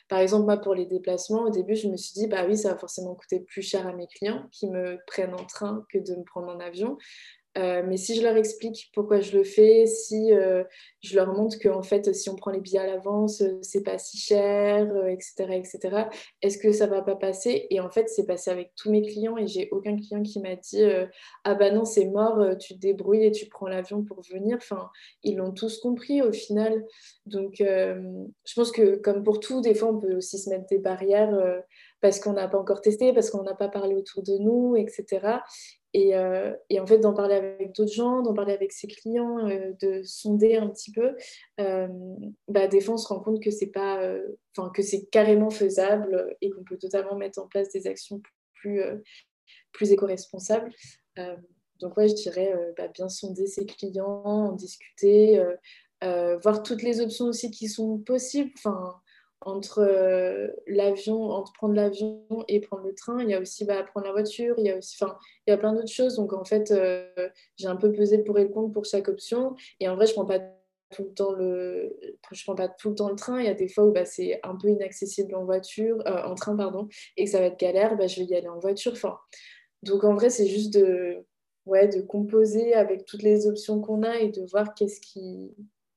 par 0.08 0.18
exemple, 0.18 0.44
moi, 0.44 0.56
pour 0.56 0.74
les 0.74 0.86
déplacements, 0.86 1.42
au 1.42 1.50
début, 1.50 1.74
je 1.74 1.88
me 1.88 1.96
suis 1.96 2.14
dit, 2.14 2.26
bah 2.26 2.44
oui, 2.46 2.56
ça 2.56 2.72
va 2.72 2.78
forcément 2.78 3.14
coûter 3.14 3.40
plus 3.40 3.62
cher 3.62 3.86
à 3.86 3.92
mes 3.92 4.06
clients 4.06 4.46
qui 4.52 4.68
me 4.68 4.98
prennent 5.06 5.34
en 5.34 5.44
train 5.44 5.84
que 5.92 5.98
de 5.98 6.14
me 6.14 6.24
prendre 6.24 6.48
en 6.48 6.60
avion. 6.60 6.96
Euh, 7.58 7.82
mais 7.84 7.96
si 7.96 8.14
je 8.14 8.22
leur 8.22 8.36
explique 8.36 8.90
pourquoi 8.94 9.20
je 9.20 9.36
le 9.36 9.42
fais, 9.42 9.84
si 9.86 10.32
euh, 10.32 10.62
je 11.02 11.16
leur 11.16 11.32
montre 11.34 11.58
qu'en 11.58 11.82
fait, 11.82 12.14
si 12.14 12.30
on 12.30 12.36
prend 12.36 12.52
les 12.52 12.60
billets 12.60 12.78
à 12.78 12.86
l'avance, 12.86 13.40
euh, 13.40 13.58
c'est 13.60 13.82
pas 13.82 13.98
si 13.98 14.18
cher, 14.18 14.88
etc., 15.08 15.54
etc., 15.54 16.04
est-ce 16.42 16.58
que 16.58 16.70
ça 16.70 16.86
va 16.86 17.02
pas 17.02 17.16
passer? 17.16 17.66
Et 17.70 17.80
en 17.80 17.90
fait, 17.90 18.08
c'est 18.08 18.26
passé 18.26 18.50
avec 18.50 18.72
tous 18.76 18.90
mes 18.90 19.02
clients 19.02 19.36
et 19.36 19.48
j'ai 19.48 19.68
aucun 19.72 19.96
client 19.96 20.22
qui 20.22 20.40
m'a 20.40 20.54
dit 20.54 20.84
Ah 21.44 21.54
bah 21.54 21.70
non, 21.72 21.84
c'est 21.84 22.06
mort, 22.06 22.56
tu 22.58 22.74
te 22.74 22.78
débrouilles 22.78 23.24
et 23.24 23.32
tu 23.32 23.46
prends 23.46 23.66
l'avion 23.66 24.04
pour 24.04 24.22
venir. 24.22 24.56
Enfin, 24.58 24.88
ils 25.24 25.36
l'ont 25.36 25.52
tous 25.52 25.78
compris 25.80 26.22
au 26.22 26.32
final. 26.32 26.84
Donc, 27.26 27.56
je 27.58 28.54
pense 28.54 28.70
que 28.70 28.96
comme 28.96 29.24
pour 29.24 29.40
tout, 29.40 29.60
des 29.60 29.74
fois, 29.74 29.88
on 29.88 29.98
peut 29.98 30.16
aussi 30.16 30.38
se 30.38 30.50
mettre 30.50 30.66
des 30.66 30.78
barrières 30.78 31.62
parce 32.00 32.20
qu'on 32.20 32.32
n'a 32.32 32.48
pas 32.48 32.58
encore 32.58 32.80
testé, 32.80 33.12
parce 33.12 33.30
qu'on 33.30 33.42
n'a 33.42 33.54
pas 33.54 33.68
parlé 33.68 33.94
autour 33.94 34.22
de 34.22 34.38
nous, 34.38 34.76
etc. 34.76 35.40
Euh, 35.96 36.54
et, 36.68 36.80
en 36.80 36.86
fait, 36.86 36.98
d'en 36.98 37.14
parler 37.14 37.34
avec 37.34 37.74
d'autres 37.74 37.92
gens, 37.92 38.22
d'en 38.22 38.34
parler 38.34 38.52
avec 38.52 38.72
ses 38.72 38.86
clients, 38.86 39.46
euh, 39.48 39.72
de 39.80 40.02
sonder 40.02 40.56
un 40.56 40.68
petit 40.68 40.92
peu, 40.92 41.16
euh, 41.60 41.88
bah, 42.48 42.68
des 42.68 42.80
fois, 42.80 42.94
on 42.94 42.98
se 42.98 43.08
rend 43.08 43.20
compte 43.20 43.42
que 43.42 43.50
c'est 43.50 43.66
pas, 43.70 44.00
que 44.74 44.82
c'est 44.82 45.06
carrément 45.06 45.50
faisable 45.50 46.36
et 46.40 46.50
qu'on 46.50 46.64
peut 46.64 46.78
totalement 46.78 47.16
mettre 47.16 47.40
en 47.40 47.46
place 47.46 47.70
des 47.70 47.86
actions 47.86 48.22
plus, 48.54 48.82
plus 49.72 49.90
éco-responsables. 49.92 50.70
donc, 51.80 51.96
ouais, 51.96 52.08
je 52.08 52.14
dirais 52.14 52.54
bah, 52.76 52.88
bien 52.88 53.08
sonder 53.08 53.46
ses 53.46 53.66
clients, 53.66 54.22
en 54.24 54.52
discuter, 54.52 55.42
voir 56.02 56.62
toutes 56.62 56.82
les 56.82 57.00
options 57.00 57.26
aussi 57.26 57.50
qui 57.50 57.68
sont 57.68 57.98
possibles. 57.98 58.52
Enfin, 58.58 59.00
entre 59.42 59.80
euh, 59.80 60.48
l'avion, 60.66 61.30
entre 61.30 61.52
prendre 61.52 61.74
l'avion 61.74 62.26
et 62.48 62.60
prendre 62.60 62.84
le 62.84 62.94
train, 62.94 63.22
il 63.22 63.30
y 63.30 63.34
a 63.34 63.40
aussi 63.40 63.64
bah, 63.64 63.82
prendre 63.82 64.06
la 64.06 64.12
voiture, 64.12 64.54
il 64.58 64.66
y 64.66 64.70
a 64.70 64.76
aussi, 64.76 64.96
enfin, 65.00 65.16
il 65.46 65.50
y 65.50 65.54
a 65.54 65.56
plein 65.56 65.72
d'autres 65.72 65.92
choses. 65.92 66.16
Donc 66.16 66.32
en 66.32 66.44
fait, 66.44 66.70
euh, 66.70 67.08
j'ai 67.56 67.66
un 67.66 67.76
peu 67.76 67.90
pesé 67.92 68.18
pour 68.18 68.38
et 68.38 68.44
le 68.44 68.50
contre 68.50 68.72
pour 68.72 68.84
chaque 68.84 69.08
option. 69.08 69.56
Et 69.80 69.88
en 69.88 69.96
vrai, 69.96 70.06
je 70.06 70.12
prends 70.12 70.26
pas 70.26 70.40
tout 70.90 71.04
le 71.04 71.14
temps 71.14 71.32
le, 71.32 71.96
je 72.32 72.42
prends 72.44 72.56
pas 72.56 72.68
tout 72.68 72.90
le 72.90 72.94
temps 72.96 73.08
le 73.08 73.16
train. 73.16 73.40
Il 73.40 73.46
y 73.46 73.48
a 73.48 73.54
des 73.54 73.68
fois 73.68 73.84
où 73.84 73.92
bah, 73.92 74.04
c'est 74.04 74.40
un 74.42 74.56
peu 74.56 74.68
inaccessible 74.68 75.34
en 75.34 75.44
voiture, 75.44 76.02
euh, 76.06 76.22
en 76.24 76.34
train 76.34 76.56
pardon, 76.56 76.88
et 77.16 77.24
que 77.24 77.30
ça 77.30 77.38
va 77.40 77.46
être 77.46 77.58
galère. 77.58 77.96
Bah, 77.96 78.06
je 78.06 78.20
vais 78.20 78.26
y 78.26 78.34
aller 78.34 78.48
en 78.48 78.58
voiture. 78.58 78.92
Enfin, 78.92 79.16
donc 79.82 80.04
en 80.04 80.14
vrai, 80.14 80.28
c'est 80.28 80.46
juste 80.46 80.74
de, 80.74 81.24
ouais, 81.64 81.88
de 81.88 82.02
composer 82.02 82.74
avec 82.74 83.06
toutes 83.06 83.22
les 83.22 83.46
options 83.46 83.80
qu'on 83.80 84.02
a 84.02 84.18
et 84.18 84.28
de 84.28 84.42
voir 84.50 84.74
qu'est-ce 84.74 85.00
qui, 85.00 85.54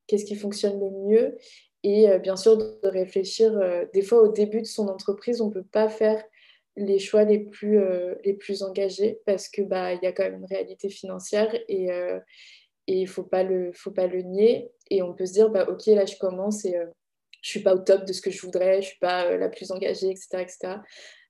qu'est-ce 0.08 0.26
qui 0.26 0.36
fonctionne 0.36 0.80
le 0.80 0.92
mieux 0.92 1.38
et 1.84 2.10
euh, 2.10 2.18
bien 2.18 2.38
sûr, 2.38 2.58
de 2.58 2.78
réfléchir, 2.84 3.54
euh, 3.58 3.86
des 3.94 4.02
fois 4.02 4.22
au 4.22 4.30
début 4.30 4.62
de 4.62 4.68
son 4.68 4.88
entreprise, 4.88 5.42
on 5.42 5.50
ne 5.50 5.54
peut 5.54 5.64
pas 5.64 5.90
faire 5.90 6.24
les 6.76 6.98
choix 6.98 7.24
les 7.24 7.40
plus, 7.40 7.78
euh, 7.78 8.16
les 8.24 8.34
plus 8.34 8.64
engagés 8.64 9.20
parce 9.26 9.48
qu'il 9.50 9.68
bah, 9.68 9.94
y 9.94 10.06
a 10.06 10.12
quand 10.12 10.24
même 10.24 10.40
une 10.40 10.46
réalité 10.46 10.90
financière 10.90 11.54
et 11.68 11.90
il 12.88 13.02
ne 13.02 13.06
faut, 13.06 13.24
pas 13.24 13.44
le, 13.44 13.72
faut 13.74 13.92
pas 13.92 14.08
le 14.08 14.22
nier. 14.22 14.72
Et 14.90 15.02
on 15.02 15.14
peut 15.14 15.26
se 15.26 15.34
dire, 15.34 15.50
bah, 15.50 15.66
OK, 15.70 15.86
là, 15.88 16.06
je 16.06 16.18
commence 16.18 16.66
et 16.66 16.72
je 16.72 16.78
ne 16.78 16.92
suis 17.42 17.60
pas 17.60 17.76
au 17.76 17.80
top 17.80 18.06
de 18.06 18.14
ce 18.14 18.22
que 18.22 18.32
je 18.32 18.42
voudrais, 18.42 18.76
je 18.76 18.78
ne 18.78 18.92
suis 18.92 19.00
pas 19.00 19.38
la 19.38 19.50
plus 19.50 19.72
engagée, 19.72 20.10
etc. 20.10 20.42
etc. 20.42 20.76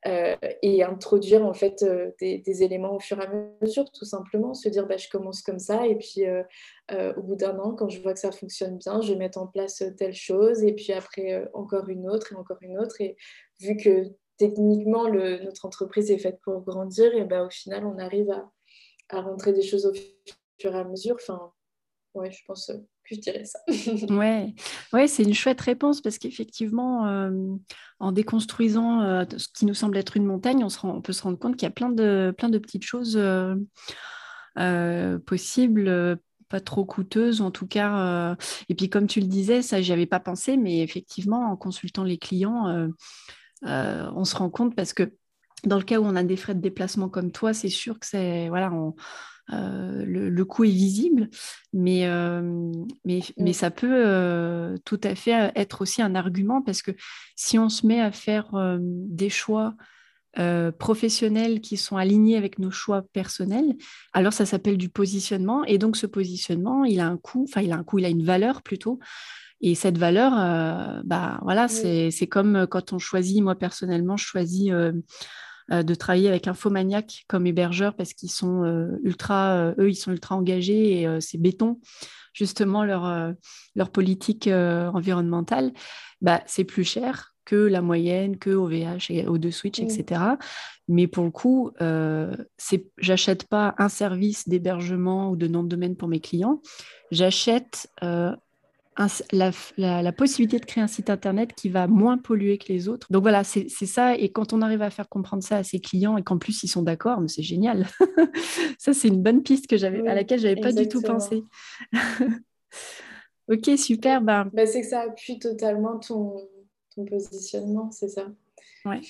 Euh, 0.06 0.36
et 0.62 0.84
introduire 0.84 1.46
en 1.46 1.54
fait 1.54 1.82
euh, 1.84 2.12
des, 2.20 2.64
éléments 2.64 2.96
au 2.96 3.00
fur 3.00 3.22
et 3.22 3.24
à 3.24 3.32
mesure, 3.62 3.90
tout 3.90 4.04
simplement, 4.04 4.54
se 4.54 4.68
dire 4.68 4.86
bah, 4.86 4.98
je 4.98 5.08
commence 5.08 5.42
comme 5.42 5.60
ça 5.60 5.88
et 5.88 5.96
puis 5.96 6.26
euh, 6.26 7.14
au 7.16 7.22
bout 7.22 7.36
d'un 7.36 7.58
an, 7.60 7.74
quand 7.74 7.88
je 7.88 8.02
vois 8.02 8.14
que 8.14 8.20
ça 8.20 8.34
fonctionne 8.34 8.78
bien, 8.78 9.00
je 9.02 9.14
vais 9.14 9.18
mettre 9.18 9.38
en 9.38 9.48
place 9.48 9.82
telle 9.98 10.14
chose 10.14 10.62
et 10.64 10.74
puis 10.74 10.92
après 10.92 11.50
encore 11.54 11.88
une 11.88 12.10
autre 12.10 12.34
et 12.34 12.36
encore 12.36 12.58
une 12.62 12.78
autre. 12.78 13.00
Et 13.00 13.16
vu 13.62 13.78
que 13.78 14.04
techniquement 14.38 15.08
notre 15.08 15.66
entreprise 15.66 16.12
est 16.12 16.18
faite 16.18 16.40
pour 16.44 16.62
grandir, 16.62 17.14
et 17.16 17.24
bah, 17.24 17.46
au 17.46 17.50
final 17.50 17.86
on 17.86 17.98
arrive 17.98 18.30
à, 18.30 18.52
à 19.10 19.22
rentrer 19.22 19.54
des 19.54 19.62
choses 19.62 19.86
au 19.86 19.94
fur 19.94 20.76
et 20.76 20.80
à 20.80 20.84
mesure. 20.84 21.16
Enfin, 21.16 21.54
ouais, 22.14 22.32
je 22.32 22.44
pense 22.46 22.72
je 23.14 23.46
ça. 23.46 23.60
ouais, 24.14 24.54
ouais 24.94 25.08
c'est 25.08 25.24
une 25.24 25.34
chouette 25.34 25.62
réponse 25.62 26.02
parce 26.02 26.18
qu'effectivement, 26.18 27.08
euh, 27.08 27.32
en 28.00 28.12
déconstruisant 28.12 29.02
euh, 29.02 29.24
ce 29.38 29.48
qui 29.48 29.66
nous 29.66 29.74
semble 29.74 29.98
être 29.98 30.18
une 30.18 30.26
montagne, 30.26 30.64
on, 30.64 30.70
se 30.70 30.80
rend, 30.80 30.96
on 30.96 31.02
peut 31.02 31.14
se 31.14 31.24
rendre 31.24 31.40
compte 31.40 31.56
qu'il 31.56 31.66
y 31.66 31.72
a 31.72 31.72
plein 31.72 31.90
de, 31.90 32.34
plein 32.38 32.50
de 32.50 32.58
petites 32.58 32.84
choses 32.84 33.18
euh, 33.18 33.56
possibles 35.26 36.20
pas 36.50 36.60
trop 36.60 36.86
coûteuses 36.86 37.42
en 37.42 37.50
tout 37.50 37.66
cas. 37.66 38.36
et 38.70 38.76
puis 38.76 38.90
comme 38.90 39.08
tu 39.08 39.20
le 39.20 39.28
disais, 39.28 39.64
ça 39.64 39.82
j'y 39.82 39.92
avais 39.92 40.06
pas 40.06 40.20
pensé, 40.20 40.56
mais 40.56 40.82
effectivement 40.82 41.52
en 41.52 41.58
consultant 41.58 42.04
les 42.04 42.20
clients, 42.20 42.90
on 43.64 44.26
se 44.26 44.36
rend 44.36 44.52
compte 44.52 44.76
parce 44.76 44.94
que 44.94 45.14
dans 45.64 45.78
le 45.78 45.84
cas 45.84 46.00
où 46.00 46.06
on 46.06 46.16
a 46.16 46.24
des 46.24 46.36
frais 46.36 46.54
de 46.54 46.60
déplacement 46.60 47.10
comme 47.10 47.32
toi, 47.32 47.54
c'est 47.54 47.70
sûr 47.70 47.98
que 47.98 48.06
c'est 48.06 48.50
voilà, 48.50 48.72
on, 48.72 48.94
euh, 49.52 50.06
le, 50.06 50.46
coût 50.46 50.64
est 50.64 50.70
visible, 50.70 51.30
mais, 51.74 52.08
euh, 52.08 52.72
mais, 53.04 53.20
mais, 53.38 53.52
ça 53.52 53.72
peut 53.72 54.06
euh, 54.06 54.78
tout 54.86 55.00
à 55.04 55.16
fait 55.16 55.52
être 55.56 55.82
aussi 55.82 56.02
un 56.02 56.16
argument 56.16 56.62
parce 56.62 56.82
que 56.82 56.92
si 57.36 57.60
on 57.60 57.68
se 57.68 57.86
met 57.86 58.00
à 58.00 58.12
faire 58.12 58.52
des 58.80 59.30
choix 59.30 59.76
professionnels 60.80 61.62
qui 61.62 61.78
sont 61.78 61.98
alignés 61.98 62.38
avec 62.38 62.58
nos 62.58 62.72
choix 62.72 63.04
personnels, 63.14 63.76
alors 64.14 64.34
ça 64.34 64.46
s'appelle 64.46 64.78
du 64.78 64.90
positionnement. 64.90 65.64
Et 65.66 65.78
donc 65.78 65.98
ce 65.98 66.08
positionnement, 66.08 66.86
il 66.86 67.00
a 67.00 67.08
un 67.08 67.18
coût, 67.18 67.46
enfin 67.48 67.62
il 67.62 67.72
a 67.72 67.76
un 67.76 67.84
coût, 67.84 68.00
il 68.00 68.06
a 68.06 68.10
une 68.10 68.24
valeur 68.24 68.62
plutôt. 68.62 69.00
Et 69.62 69.76
cette 69.76 69.98
valeur, 69.98 70.32
bah 71.06 71.40
voilà, 71.44 71.68
c'est 71.68 72.28
comme 72.28 72.66
quand 72.68 72.94
on 72.94 73.00
choisit, 73.00 73.42
moi 73.44 73.56
personnellement, 73.56 74.18
je 74.18 74.26
choisis 74.26 74.72
euh, 74.72 74.92
de 75.70 75.96
travailler 75.96 76.28
avec 76.28 76.48
un 76.48 76.54
faux 76.54 76.70
maniaque 76.70 77.26
comme 77.28 77.48
hébergeur 77.48 77.96
parce 77.96 78.14
qu'ils 78.14 78.32
sont 78.32 78.64
euh, 78.64 79.00
ultra, 79.04 79.56
euh, 79.56 79.74
eux, 79.80 79.90
ils 79.90 79.96
sont 79.96 80.12
ultra 80.12 80.36
engagés 80.36 81.02
et 81.02 81.22
c'est 81.22 81.38
béton 81.38 81.80
justement 82.34 82.84
leur, 82.84 83.34
leur 83.76 83.92
politique 83.92 84.48
environnementale, 84.48 85.72
bah, 86.22 86.42
c'est 86.48 86.64
plus 86.64 86.84
cher 86.84 87.36
que 87.46 87.56
la 87.56 87.82
moyenne, 87.82 88.38
que 88.38 88.50
OVH 88.50 89.12
et 89.12 89.26
O2 89.26 89.52
Switch, 89.52 89.80
etc. 89.80 90.22
Mais 90.88 91.08
pour 91.08 91.24
le 91.26 91.30
coup, 91.30 91.72
euh, 91.82 92.36
j'achète 92.98 93.48
pas 93.48 93.76
un 93.78 93.90
service 93.90 94.48
d'hébergement 94.48 95.30
ou 95.30 95.36
de 95.36 95.48
nom 95.48 95.64
de 95.64 95.70
domaine 95.70 95.96
pour 95.96 96.08
mes 96.08 96.20
clients, 96.20 96.62
j'achète 97.12 97.88
la, 98.98 100.12
possibilité 100.12 100.60
de 100.60 100.66
créer 100.66 100.84
un 100.84 100.88
site 100.88 101.10
internet 101.10 101.54
qui 101.56 101.70
va 101.70 101.88
moins 101.88 102.18
polluer 102.18 102.58
que 102.58 102.72
les 102.72 102.88
autres. 102.88 103.08
Donc 103.12 103.24
voilà, 103.24 103.44
c'est 103.44 103.68
ça. 103.70 104.16
Et 104.16 104.30
quand 104.32 104.54
on 104.54 104.62
arrive 104.62 104.82
à 104.82 104.90
faire 104.90 105.10
comprendre 105.10 105.44
ça 105.44 105.58
à 105.58 105.64
ses 105.64 105.80
clients 105.80 106.18
et 106.18 106.24
qu'en 106.24 106.38
plus 106.38 106.64
ils 106.64 106.68
sont 106.68 106.84
d'accord, 106.84 107.20
c'est 107.28 107.44
génial. 107.44 107.88
ça, 108.78 108.94
c'est 108.94 109.08
une 109.08 109.22
bonne 109.22 109.44
piste 109.44 109.68
que 109.68 109.84
à 110.08 110.16
laquelle 110.16 110.40
je 110.40 110.48
n'avais 110.48 110.62
pas 110.62 110.72
du 110.72 110.88
tout 110.88 111.02
pensé. 111.02 111.44
ok, 113.52 113.78
super. 113.78 114.22
Ben... 114.22 114.50
Bah, 114.54 114.66
c'est 114.66 114.82
que 114.82 114.88
ça 114.88 115.02
appuie 115.02 115.40
totalement 115.40 116.00
ton, 116.00 116.36
ton 116.96 117.06
positionnement, 117.06 117.92
c'est 117.92 118.10
ça. 118.10 118.28
Ouais. 118.86 119.02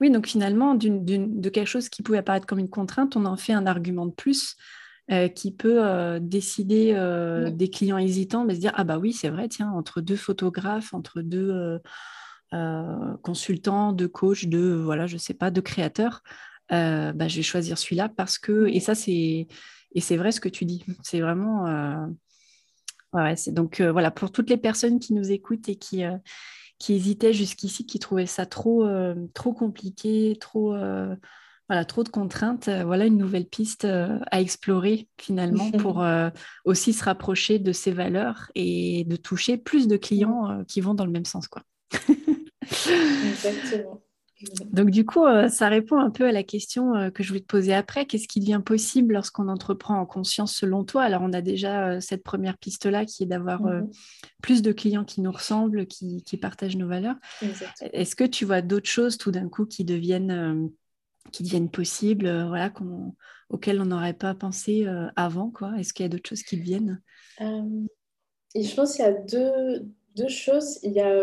Oui, 0.00 0.10
donc 0.10 0.26
finalement, 0.26 0.74
de 0.74 1.48
quelque 1.48 1.66
chose 1.66 1.88
qui 1.88 2.02
pouvait 2.02 2.18
apparaître 2.18 2.46
comme 2.46 2.60
une 2.60 2.70
contrainte, 2.70 3.16
on 3.16 3.24
en 3.24 3.36
fait 3.36 3.52
un 3.52 3.66
argument 3.66 4.06
de 4.06 4.12
plus 4.12 4.56
euh, 5.10 5.28
qui 5.28 5.52
peut 5.52 5.82
euh, 5.82 6.18
décider 6.20 6.92
euh, 6.94 7.50
des 7.50 7.70
clients 7.70 7.96
hésitants, 7.96 8.44
de 8.44 8.52
se 8.52 8.58
dire 8.58 8.72
ah 8.74 8.84
bah 8.84 8.98
oui 8.98 9.14
c'est 9.14 9.30
vrai 9.30 9.48
tiens 9.48 9.70
entre 9.70 10.02
deux 10.02 10.16
photographes, 10.16 10.92
entre 10.92 11.22
deux 11.22 11.80
consultants, 13.22 13.92
deux 13.92 14.08
coachs, 14.08 14.44
deux 14.44 14.74
voilà 14.74 15.06
je 15.06 15.16
sais 15.16 15.32
pas, 15.32 15.50
deux 15.50 15.62
créateurs, 15.62 16.22
bah, 16.68 17.26
je 17.26 17.36
vais 17.36 17.42
choisir 17.42 17.78
celui-là 17.78 18.10
parce 18.10 18.36
que 18.36 18.66
et 18.66 18.80
ça 18.80 18.94
c'est 18.94 19.46
et 19.92 20.00
c'est 20.02 20.18
vrai 20.18 20.30
ce 20.30 20.40
que 20.40 20.50
tu 20.50 20.66
dis, 20.66 20.84
c'est 21.02 21.20
vraiment 21.20 21.64
ouais, 23.14 23.34
c'est 23.36 23.52
donc 23.52 23.80
voilà 23.80 24.10
pour 24.10 24.30
toutes 24.30 24.50
les 24.50 24.58
personnes 24.58 24.98
qui 24.98 25.14
nous 25.14 25.30
écoutent 25.30 25.70
et 25.70 25.76
qui 25.76 26.02
qui 26.78 26.92
hésitaient 26.92 27.32
jusqu'ici, 27.32 27.86
qui 27.86 27.98
trouvaient 27.98 28.26
ça 28.26 28.44
trop 28.44 28.86
trop 29.32 29.54
compliqué, 29.54 30.36
trop 30.38 30.76
voilà, 31.68 31.84
trop 31.84 32.02
de 32.02 32.08
contraintes, 32.08 32.68
voilà 32.68 33.06
une 33.06 33.16
nouvelle 33.18 33.46
piste 33.46 33.84
à 33.84 34.40
explorer 34.40 35.08
finalement 35.20 35.70
pour 35.72 36.04
aussi 36.64 36.92
se 36.92 37.04
rapprocher 37.04 37.58
de 37.58 37.72
ses 37.72 37.92
valeurs 37.92 38.50
et 38.54 39.04
de 39.04 39.16
toucher 39.16 39.56
plus 39.58 39.86
de 39.86 39.96
clients 39.96 40.64
qui 40.66 40.80
vont 40.80 40.94
dans 40.94 41.04
le 41.04 41.12
même 41.12 41.26
sens. 41.26 41.46
Quoi. 41.46 41.62
Exactement. 43.30 44.00
Donc 44.72 44.90
du 44.90 45.04
coup, 45.04 45.24
euh, 45.24 45.48
ça 45.48 45.68
répond 45.68 45.98
un 45.98 46.10
peu 46.10 46.24
à 46.24 46.32
la 46.32 46.42
question 46.42 46.94
euh, 46.94 47.10
que 47.10 47.22
je 47.22 47.28
voulais 47.28 47.40
te 47.40 47.46
poser 47.46 47.74
après. 47.74 48.06
Qu'est-ce 48.06 48.28
qui 48.28 48.40
devient 48.40 48.62
possible 48.64 49.14
lorsqu'on 49.14 49.48
entreprend 49.48 49.98
en 49.98 50.06
conscience 50.06 50.54
selon 50.54 50.84
toi? 50.84 51.02
Alors 51.02 51.22
on 51.22 51.32
a 51.32 51.40
déjà 51.40 51.88
euh, 51.88 52.00
cette 52.00 52.22
première 52.22 52.56
piste-là 52.56 53.04
qui 53.04 53.24
est 53.24 53.26
d'avoir 53.26 53.62
mhm. 53.62 53.90
plus 54.40 54.62
de 54.62 54.72
clients 54.72 55.04
qui 55.04 55.20
nous 55.20 55.32
ressemblent, 55.32 55.86
qui, 55.86 56.22
partagent 56.40 56.76
nos 56.76 56.86
valeurs. 56.86 57.16
Est-ce 57.92 58.14
que 58.14 58.22
tu 58.22 58.44
vois 58.44 58.62
d'autres 58.62 58.88
choses 58.88 59.18
tout 59.18 59.32
d'un 59.32 59.48
coup 59.48 59.66
qui 59.66 59.84
deviennent, 59.84 60.70
qui 61.32 61.42
deviennent 61.42 61.70
possibles, 61.70 62.46
voilà, 62.46 62.72
auxquelles 63.50 63.80
on 63.80 63.86
n'aurait 63.86 64.14
pas 64.14 64.34
pensé 64.34 64.86
avant 65.16 65.52
Est-ce 65.78 65.92
qu'il 65.92 66.04
y 66.04 66.06
a 66.06 66.08
d'autres 66.08 66.28
choses 66.28 66.42
qui 66.42 66.56
deviennent 66.56 67.00
et 67.40 68.62
Je 68.62 68.74
pense 68.74 68.96
qu'il 68.96 69.04
y 69.04 69.08
a 69.08 69.12
deux, 69.12 69.86
deux 70.16 70.28
choses. 70.28 70.78
Il 70.82 70.92
y 70.92 71.00
a 71.00 71.14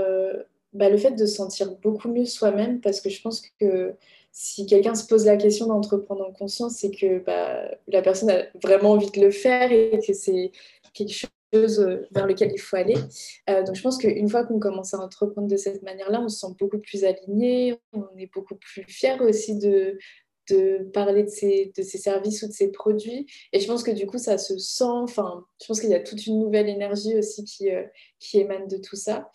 bah, 0.73 0.89
le 0.89 0.97
fait 0.97 1.11
de 1.11 1.25
se 1.25 1.35
sentir 1.35 1.75
beaucoup 1.77 2.09
mieux 2.09 2.25
soi-même, 2.25 2.81
parce 2.81 2.99
que 2.99 3.09
je 3.09 3.21
pense 3.21 3.41
que 3.59 3.95
si 4.31 4.65
quelqu'un 4.65 4.93
se 4.95 5.07
pose 5.07 5.25
la 5.25 5.37
question 5.37 5.67
d'entreprendre 5.67 6.27
en 6.27 6.33
conscience, 6.33 6.75
c'est 6.75 6.91
que 6.91 7.19
bah, 7.19 7.71
la 7.87 8.01
personne 8.01 8.29
a 8.29 8.43
vraiment 8.61 8.91
envie 8.91 9.09
de 9.09 9.21
le 9.21 9.31
faire 9.31 9.71
et 9.71 9.97
que 10.05 10.13
c'est 10.13 10.51
quelque 10.93 11.13
chose 11.13 11.29
euh, 11.29 11.34
vers 11.53 12.27
lequel 12.27 12.51
il 12.53 12.59
faut 12.59 12.75
aller. 12.75 12.97
Euh, 13.49 13.63
donc 13.63 13.75
je 13.75 13.81
pense 13.81 13.97
qu'une 13.97 14.29
fois 14.29 14.45
qu'on 14.45 14.59
commence 14.59 14.93
à 14.93 14.99
entreprendre 14.99 15.47
de 15.47 15.57
cette 15.57 15.83
manière-là, 15.83 16.21
on 16.21 16.29
se 16.29 16.39
sent 16.39 16.53
beaucoup 16.59 16.79
plus 16.79 17.03
aligné, 17.03 17.75
on 17.93 18.07
est 18.17 18.31
beaucoup 18.33 18.55
plus 18.55 18.83
fier 18.87 19.21
aussi 19.21 19.57
de, 19.57 19.97
parler 20.93 21.23
de 21.23 21.29
ses, 21.29 21.71
services 21.83 22.43
ou 22.43 22.47
de 22.47 22.53
ses 22.53 22.71
produits. 22.71 23.25
Et 23.51 23.59
je 23.59 23.67
pense 23.67 23.83
que 23.83 23.91
du 23.91 24.05
coup, 24.05 24.17
ça 24.17 24.37
se 24.37 24.57
sent, 24.57 24.83
enfin, 24.85 25.43
je 25.61 25.67
pense 25.67 25.79
qu'il 25.79 25.89
y 25.89 25.95
a 25.95 25.99
toute 25.99 26.25
une 26.27 26.39
nouvelle 26.39 26.69
énergie 26.69 27.17
aussi 27.17 27.43
qui, 27.43 27.71
euh, 27.71 27.83
émane 28.33 28.67
de 28.67 28.77
tout 28.77 28.95
ça. 28.95 29.29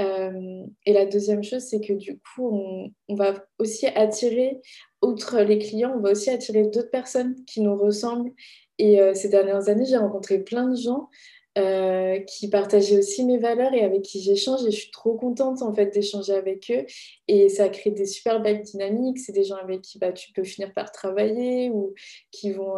Euh, 0.00 0.64
et 0.86 0.92
la 0.92 1.06
deuxième 1.06 1.42
chose, 1.42 1.62
c'est 1.62 1.80
que 1.80 1.92
du 1.92 2.18
coup, 2.18 2.90
on, 3.08 3.14
va 3.14 3.44
aussi 3.58 3.86
attirer, 3.86 4.58
outre 5.02 5.40
les 5.40 5.58
clients, 5.58 5.94
on 5.96 6.00
va 6.00 6.12
aussi 6.12 6.30
attirer 6.30 6.64
d'autres 6.64 6.90
personnes 6.90 7.36
qui 7.44 7.60
nous 7.60 7.76
ressemblent. 7.76 8.32
Et 8.78 9.00
euh, 9.00 9.14
ces 9.14 9.28
dernières 9.28 9.68
années, 9.68 9.84
j'ai 9.84 9.96
rencontré 9.96 10.38
plein 10.38 10.68
de 10.68 10.76
gens 10.76 11.08
euh, 11.56 12.18
qui 12.20 12.48
partageaient 12.48 12.98
aussi 12.98 13.24
mes 13.24 13.38
valeurs 13.38 13.72
et 13.74 13.82
avec 13.82 14.02
qui 14.02 14.20
j'échange 14.20 14.64
et 14.66 14.70
je 14.70 14.76
suis 14.76 14.90
trop 14.90 15.14
contente 15.14 15.62
en 15.62 15.72
fait 15.74 15.86
d'échanger 15.86 16.32
avec 16.32 16.70
eux. 16.70 16.84
Et 17.28 17.48
ça 17.48 17.68
crée 17.68 17.90
des 17.90 18.06
super 18.06 18.40
belles 18.40 18.62
dynamiques. 18.62 19.18
C'est 19.18 19.32
des 19.32 19.44
gens 19.44 19.56
avec 19.56 19.82
qui 19.82 19.98
bah, 19.98 20.12
tu 20.12 20.32
peux 20.32 20.44
finir 20.44 20.72
par 20.72 20.90
travailler 20.90 21.70
ou 21.70 21.94
qui 22.30 22.52
vont 22.52 22.74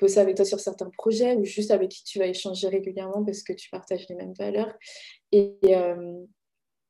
bosser 0.00 0.20
avec 0.20 0.36
toi 0.36 0.44
sur 0.44 0.60
certains 0.60 0.90
projets 0.90 1.36
ou 1.36 1.44
juste 1.44 1.70
avec 1.70 1.90
qui 1.90 2.04
tu 2.04 2.18
vas 2.18 2.26
échanger 2.26 2.68
régulièrement 2.68 3.24
parce 3.24 3.42
que 3.42 3.52
tu 3.52 3.68
partages 3.70 4.06
les 4.08 4.16
mêmes 4.16 4.34
valeurs. 4.34 4.72
Et, 5.32 5.58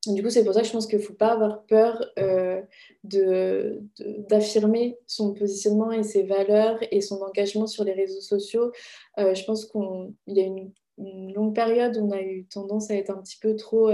du 0.06 0.22
coup, 0.22 0.30
c'est 0.30 0.44
pour 0.44 0.54
ça 0.54 0.60
que 0.60 0.66
je 0.66 0.72
pense 0.72 0.86
qu'il 0.86 0.98
ne 0.98 1.02
faut 1.02 1.14
pas 1.14 1.32
avoir 1.32 1.64
peur 1.66 2.02
euh, 2.18 2.62
d'affirmer 3.04 4.96
son 5.06 5.34
positionnement 5.34 5.92
et 5.92 6.02
ses 6.02 6.22
valeurs 6.22 6.78
et 6.90 7.00
son 7.00 7.20
engagement 7.20 7.66
sur 7.66 7.84
les 7.84 7.92
réseaux 7.92 8.20
sociaux. 8.20 8.72
Euh, 9.18 9.34
je 9.34 9.44
pense 9.44 9.66
qu'il 9.66 10.14
y 10.28 10.40
a 10.40 10.44
une, 10.44 10.72
longue 10.98 11.54
période 11.54 11.96
on 11.98 12.10
a 12.10 12.20
eu 12.20 12.46
tendance 12.46 12.90
à 12.90 12.94
être 12.94 13.10
un 13.10 13.22
petit 13.22 13.38
peu 13.40 13.56
trop 13.56 13.90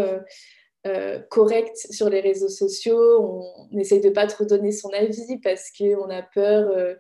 euh, 0.87 1.19
correct 1.31 1.77
sur 1.91 2.09
les 2.09 2.21
réseaux 2.21 2.49
sociaux. 2.49 3.45
On, 3.73 3.79
essaye 3.79 4.01
de 4.01 4.11
pas 4.11 4.27
trop 4.27 4.45
donner 4.45 4.73
son 4.73 4.91
avis 4.91 5.39
parce 5.43 5.71
qu'on 5.71 6.11
a 6.11 6.23
peur 6.23 6.97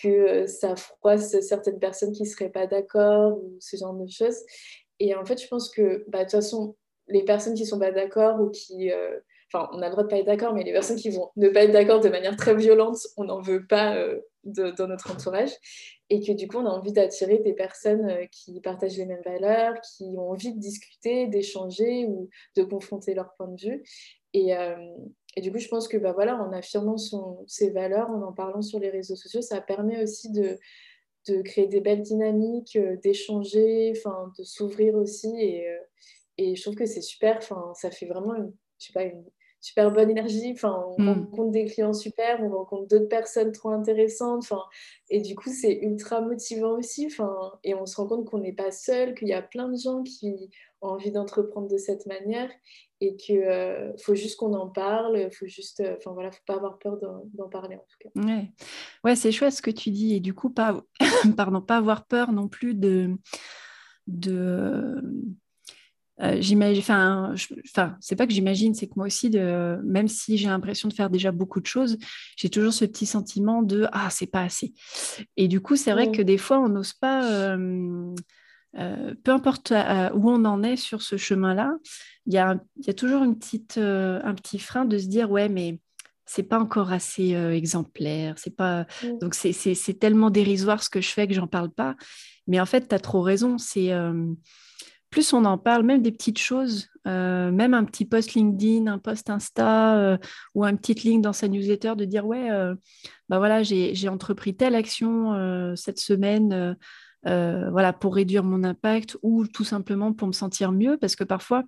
que 0.00 0.46
ça 0.46 0.76
froisse 0.76 1.38
certaines 1.40 1.78
personnes 1.78 2.12
qui 2.12 2.26
seraient 2.26 2.50
pas 2.50 2.66
d'accord 2.66 3.38
ou 3.38 3.56
ce 3.60 3.76
genre 3.76 3.94
de 3.94 4.06
choses. 4.08 4.38
Et 5.00 5.14
en 5.14 5.24
fait, 5.24 5.40
je 5.40 5.48
pense 5.48 5.70
que, 5.70 6.04
bah, 6.08 6.18
de 6.18 6.24
toute 6.24 6.32
façon, 6.32 6.76
les 7.08 7.24
personnes 7.24 7.54
qui 7.54 7.66
sont 7.66 7.78
pas 7.78 7.92
d'accord 7.92 8.40
ou 8.40 8.50
qui. 8.50 8.90
Euh, 8.90 9.18
enfin, 9.52 9.68
on 9.72 9.80
a 9.80 9.86
le 9.86 9.92
droit 9.92 10.04
de 10.04 10.08
pas 10.08 10.18
être 10.18 10.26
d'accord, 10.26 10.54
mais 10.54 10.64
les 10.64 10.72
personnes 10.72 10.96
qui 10.96 11.10
vont 11.10 11.30
ne 11.36 11.48
pas 11.48 11.64
être 11.64 11.72
d'accord 11.72 12.00
de 12.00 12.08
manière 12.08 12.36
très 12.36 12.54
violente, 12.54 12.98
on 13.16 13.24
n'en 13.24 13.40
veut 13.40 13.66
pas 13.66 13.96
euh, 13.96 14.20
dans 14.48 14.86
notre 14.86 15.10
entourage. 15.10 15.50
Et 16.10 16.20
que 16.20 16.32
du 16.32 16.48
coup, 16.48 16.58
on 16.58 16.66
a 16.66 16.70
envie 16.70 16.92
d'attirer 16.92 17.38
des 17.38 17.52
personnes 17.52 18.08
euh, 18.08 18.26
qui 18.30 18.60
partagent 18.60 18.96
les 18.96 19.06
mêmes 19.06 19.22
valeurs, 19.24 19.74
qui 19.80 20.04
ont 20.16 20.30
envie 20.30 20.54
de 20.54 20.58
discuter, 20.58 21.26
d'échanger 21.26 22.06
ou 22.06 22.28
de 22.56 22.62
confronter 22.62 23.14
leur 23.14 23.34
point 23.36 23.48
de 23.48 23.60
vue. 23.60 23.82
Et, 24.34 24.52
et, 25.36 25.40
du 25.40 25.50
coup, 25.50 25.58
je 25.58 25.68
pense 25.68 25.88
que 25.88 25.96
bah, 25.96 26.12
voilà, 26.12 26.36
en 26.36 26.52
affirmant 26.52 26.98
son, 26.98 27.44
ses 27.46 27.70
valeurs, 27.70 28.10
en 28.10 28.22
en 28.22 28.32
parlant 28.34 28.60
sur 28.60 28.78
les 28.78 28.90
réseaux 28.90 29.16
sociaux, 29.16 29.40
ça 29.40 29.62
permet 29.62 30.02
aussi 30.02 30.30
de, 30.30 30.58
de 31.28 31.40
créer 31.40 31.66
des 31.66 31.80
belles 31.80 32.02
dynamiques, 32.02 32.78
d'échanger, 33.02 33.94
de 33.94 34.44
s'ouvrir 34.44 34.96
aussi. 34.96 35.28
Et, 35.40 35.66
et 36.36 36.54
je 36.54 36.62
trouve 36.62 36.74
que 36.74 36.86
c'est 36.86 37.00
super, 37.00 37.42
ça 37.74 37.90
fait 37.90 38.06
vraiment 38.06 38.34
une, 38.34 38.52
je 38.78 38.98
une 39.00 39.24
super 39.60 39.90
bonne 39.90 40.10
énergie. 40.10 40.52
Enfin, 40.52 40.84
on 40.96 41.02
mm. 41.02 41.08
rencontre 41.08 41.50
des 41.50 41.64
clients 41.66 41.92
super, 41.92 42.42
on 42.42 42.50
rencontre 42.50 42.88
d'autres 42.88 43.08
personnes 43.08 43.52
trop 43.52 43.70
intéressantes. 43.70 44.42
Enfin, 44.42 44.62
et 45.10 45.20
du 45.20 45.34
coup, 45.34 45.50
c'est 45.52 45.78
ultra 45.82 46.20
motivant 46.20 46.78
aussi. 46.78 47.06
Enfin, 47.06 47.52
et 47.64 47.74
on 47.74 47.86
se 47.86 47.96
rend 47.96 48.06
compte 48.06 48.24
qu'on 48.26 48.38
n'est 48.38 48.52
pas 48.52 48.70
seul, 48.70 49.14
qu'il 49.14 49.28
y 49.28 49.32
a 49.32 49.42
plein 49.42 49.68
de 49.68 49.76
gens 49.76 50.02
qui 50.02 50.50
ont 50.80 50.88
envie 50.88 51.10
d'entreprendre 51.10 51.68
de 51.68 51.78
cette 51.78 52.06
manière 52.06 52.50
et 53.00 53.16
qu'il 53.16 53.38
euh, 53.38 53.96
faut 53.98 54.14
juste 54.14 54.36
qu'on 54.36 54.54
en 54.54 54.68
parle. 54.68 55.30
Faut 55.32 55.46
juste, 55.46 55.80
euh, 55.80 55.96
enfin 55.96 56.12
voilà, 56.12 56.30
faut 56.30 56.44
pas 56.46 56.54
avoir 56.54 56.78
peur 56.78 56.98
d'en 56.98 57.48
parler 57.48 57.76
en 57.76 57.84
tout 57.88 57.98
cas. 58.00 58.10
Ouais, 58.20 58.50
ouais 59.04 59.16
c'est 59.16 59.32
chouette 59.32 59.52
ce 59.52 59.62
que 59.62 59.70
tu 59.70 59.90
dis 59.90 60.14
et 60.14 60.20
du 60.20 60.34
coup 60.34 60.50
pas, 60.50 60.82
pardon, 61.36 61.60
pas 61.60 61.76
avoir 61.76 62.06
peur 62.06 62.32
non 62.32 62.48
plus 62.48 62.74
de 62.74 63.10
de 64.06 65.02
euh, 66.20 66.38
j'imagine, 66.40 66.80
enfin, 66.80 67.34
enfin, 67.64 67.96
c'est 68.00 68.16
pas 68.16 68.26
que 68.26 68.32
j'imagine, 68.32 68.74
c'est 68.74 68.88
que 68.88 68.94
moi 68.96 69.06
aussi, 69.06 69.30
de, 69.30 69.78
même 69.84 70.08
si 70.08 70.36
j'ai 70.36 70.48
l'impression 70.48 70.88
de 70.88 70.94
faire 70.94 71.10
déjà 71.10 71.30
beaucoup 71.30 71.60
de 71.60 71.66
choses, 71.66 71.96
j'ai 72.36 72.50
toujours 72.50 72.72
ce 72.72 72.84
petit 72.84 73.06
sentiment 73.06 73.62
de 73.62 73.86
ah, 73.92 74.10
c'est 74.10 74.26
pas 74.26 74.42
assez. 74.42 74.72
Et 75.36 75.46
du 75.46 75.60
coup, 75.60 75.76
c'est 75.76 75.92
vrai 75.92 76.10
que 76.10 76.22
des 76.22 76.38
fois, 76.38 76.58
on 76.58 76.68
n'ose 76.68 76.92
pas, 76.92 77.30
euh, 77.30 78.14
euh, 78.78 79.14
peu 79.22 79.30
importe 79.30 79.72
où 80.14 80.30
on 80.30 80.44
en 80.44 80.62
est 80.62 80.76
sur 80.76 81.02
ce 81.02 81.16
chemin-là, 81.16 81.76
il 82.26 82.34
y 82.34 82.38
a, 82.38 82.58
y 82.84 82.90
a, 82.90 82.94
toujours 82.94 83.22
une 83.22 83.38
petite, 83.38 83.78
un 83.78 84.34
petit 84.34 84.58
frein 84.58 84.84
de 84.84 84.98
se 84.98 85.06
dire 85.06 85.30
ouais, 85.30 85.48
mais 85.48 85.78
c'est 86.26 86.42
pas 86.42 86.58
encore 86.58 86.92
assez 86.92 87.30
exemplaire, 87.30 88.34
c'est 88.38 88.54
pas 88.54 88.86
donc 89.20 89.34
c'est 89.34 89.98
tellement 89.98 90.30
dérisoire 90.30 90.82
ce 90.82 90.90
que 90.90 91.00
je 91.00 91.08
fais 91.10 91.28
que 91.28 91.34
j'en 91.34 91.46
parle 91.46 91.70
pas. 91.70 91.94
Mais 92.48 92.60
en 92.60 92.66
fait, 92.66 92.88
tu 92.88 92.94
as 92.94 92.98
trop 92.98 93.22
raison, 93.22 93.56
c'est 93.56 93.92
plus 95.10 95.32
on 95.32 95.44
en 95.44 95.56
parle, 95.56 95.84
même 95.84 96.02
des 96.02 96.12
petites 96.12 96.38
choses, 96.38 96.88
euh, 97.06 97.50
même 97.50 97.72
un 97.72 97.84
petit 97.84 98.04
post 98.04 98.34
LinkedIn, 98.34 98.86
un 98.86 98.98
post 98.98 99.30
Insta 99.30 99.96
euh, 99.96 100.18
ou 100.54 100.64
un 100.64 100.76
petit 100.76 100.94
link 100.94 101.22
dans 101.22 101.32
sa 101.32 101.48
newsletter 101.48 101.94
de 101.96 102.04
dire 102.04 102.26
ouais, 102.26 102.50
euh, 102.50 102.74
bah 103.28 103.38
voilà, 103.38 103.62
j'ai 103.62 104.08
entrepris 104.08 104.54
telle 104.54 104.74
action 104.74 105.74
cette 105.76 105.98
semaine, 105.98 106.76
voilà, 107.24 107.92
pour 107.92 108.14
réduire 108.14 108.44
mon 108.44 108.64
impact 108.64 109.16
ou 109.22 109.46
tout 109.46 109.64
simplement 109.64 110.12
pour 110.12 110.28
me 110.28 110.32
sentir 110.32 110.72
mieux, 110.72 110.98
parce 110.98 111.16
que 111.16 111.24
parfois 111.24 111.62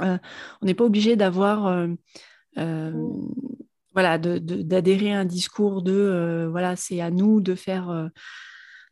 on 0.00 0.18
n'est 0.62 0.74
pas 0.74 0.84
obligé 0.84 1.16
d'avoir 1.16 1.86
voilà, 2.56 4.18
d'adhérer 4.18 5.12
à 5.12 5.20
un 5.20 5.24
discours 5.24 5.82
de 5.82 6.48
voilà, 6.50 6.74
c'est 6.76 7.00
à 7.00 7.10
nous 7.10 7.40
de 7.40 7.54
faire 7.54 8.10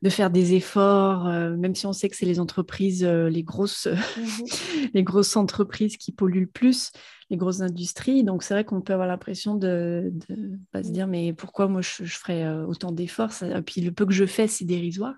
de 0.02 0.10
faire 0.10 0.30
des 0.30 0.54
efforts, 0.54 1.28
euh, 1.28 1.56
même 1.56 1.76
si 1.76 1.86
on 1.86 1.92
sait 1.92 2.08
que 2.08 2.16
c'est 2.16 2.26
les 2.26 2.40
entreprises, 2.40 3.04
euh, 3.04 3.30
les, 3.30 3.44
grosses, 3.44 3.86
mhm. 3.86 4.90
les 4.94 5.02
grosses 5.04 5.36
entreprises 5.36 5.96
qui 5.96 6.10
polluent 6.10 6.40
le 6.40 6.46
plus, 6.46 6.90
les 7.30 7.36
grosses 7.36 7.60
industries. 7.60 8.24
Donc 8.24 8.42
c'est 8.42 8.52
vrai 8.52 8.64
qu'on 8.64 8.80
peut 8.80 8.92
avoir 8.92 9.06
l'impression 9.06 9.54
de, 9.54 10.12
de 10.28 10.58
pas 10.72 10.82
se 10.82 10.90
dire 10.90 11.06
mais 11.06 11.32
pourquoi 11.32 11.68
moi 11.68 11.82
je, 11.82 12.04
je 12.04 12.18
ferais 12.18 12.44
euh, 12.44 12.66
autant 12.66 12.90
d'efforts? 12.90 13.30
Puis 13.64 13.80
le 13.80 13.92
peu 13.92 14.04
que 14.04 14.12
je 14.12 14.26
fais, 14.26 14.48
c'est 14.48 14.64
dérisoire. 14.64 15.14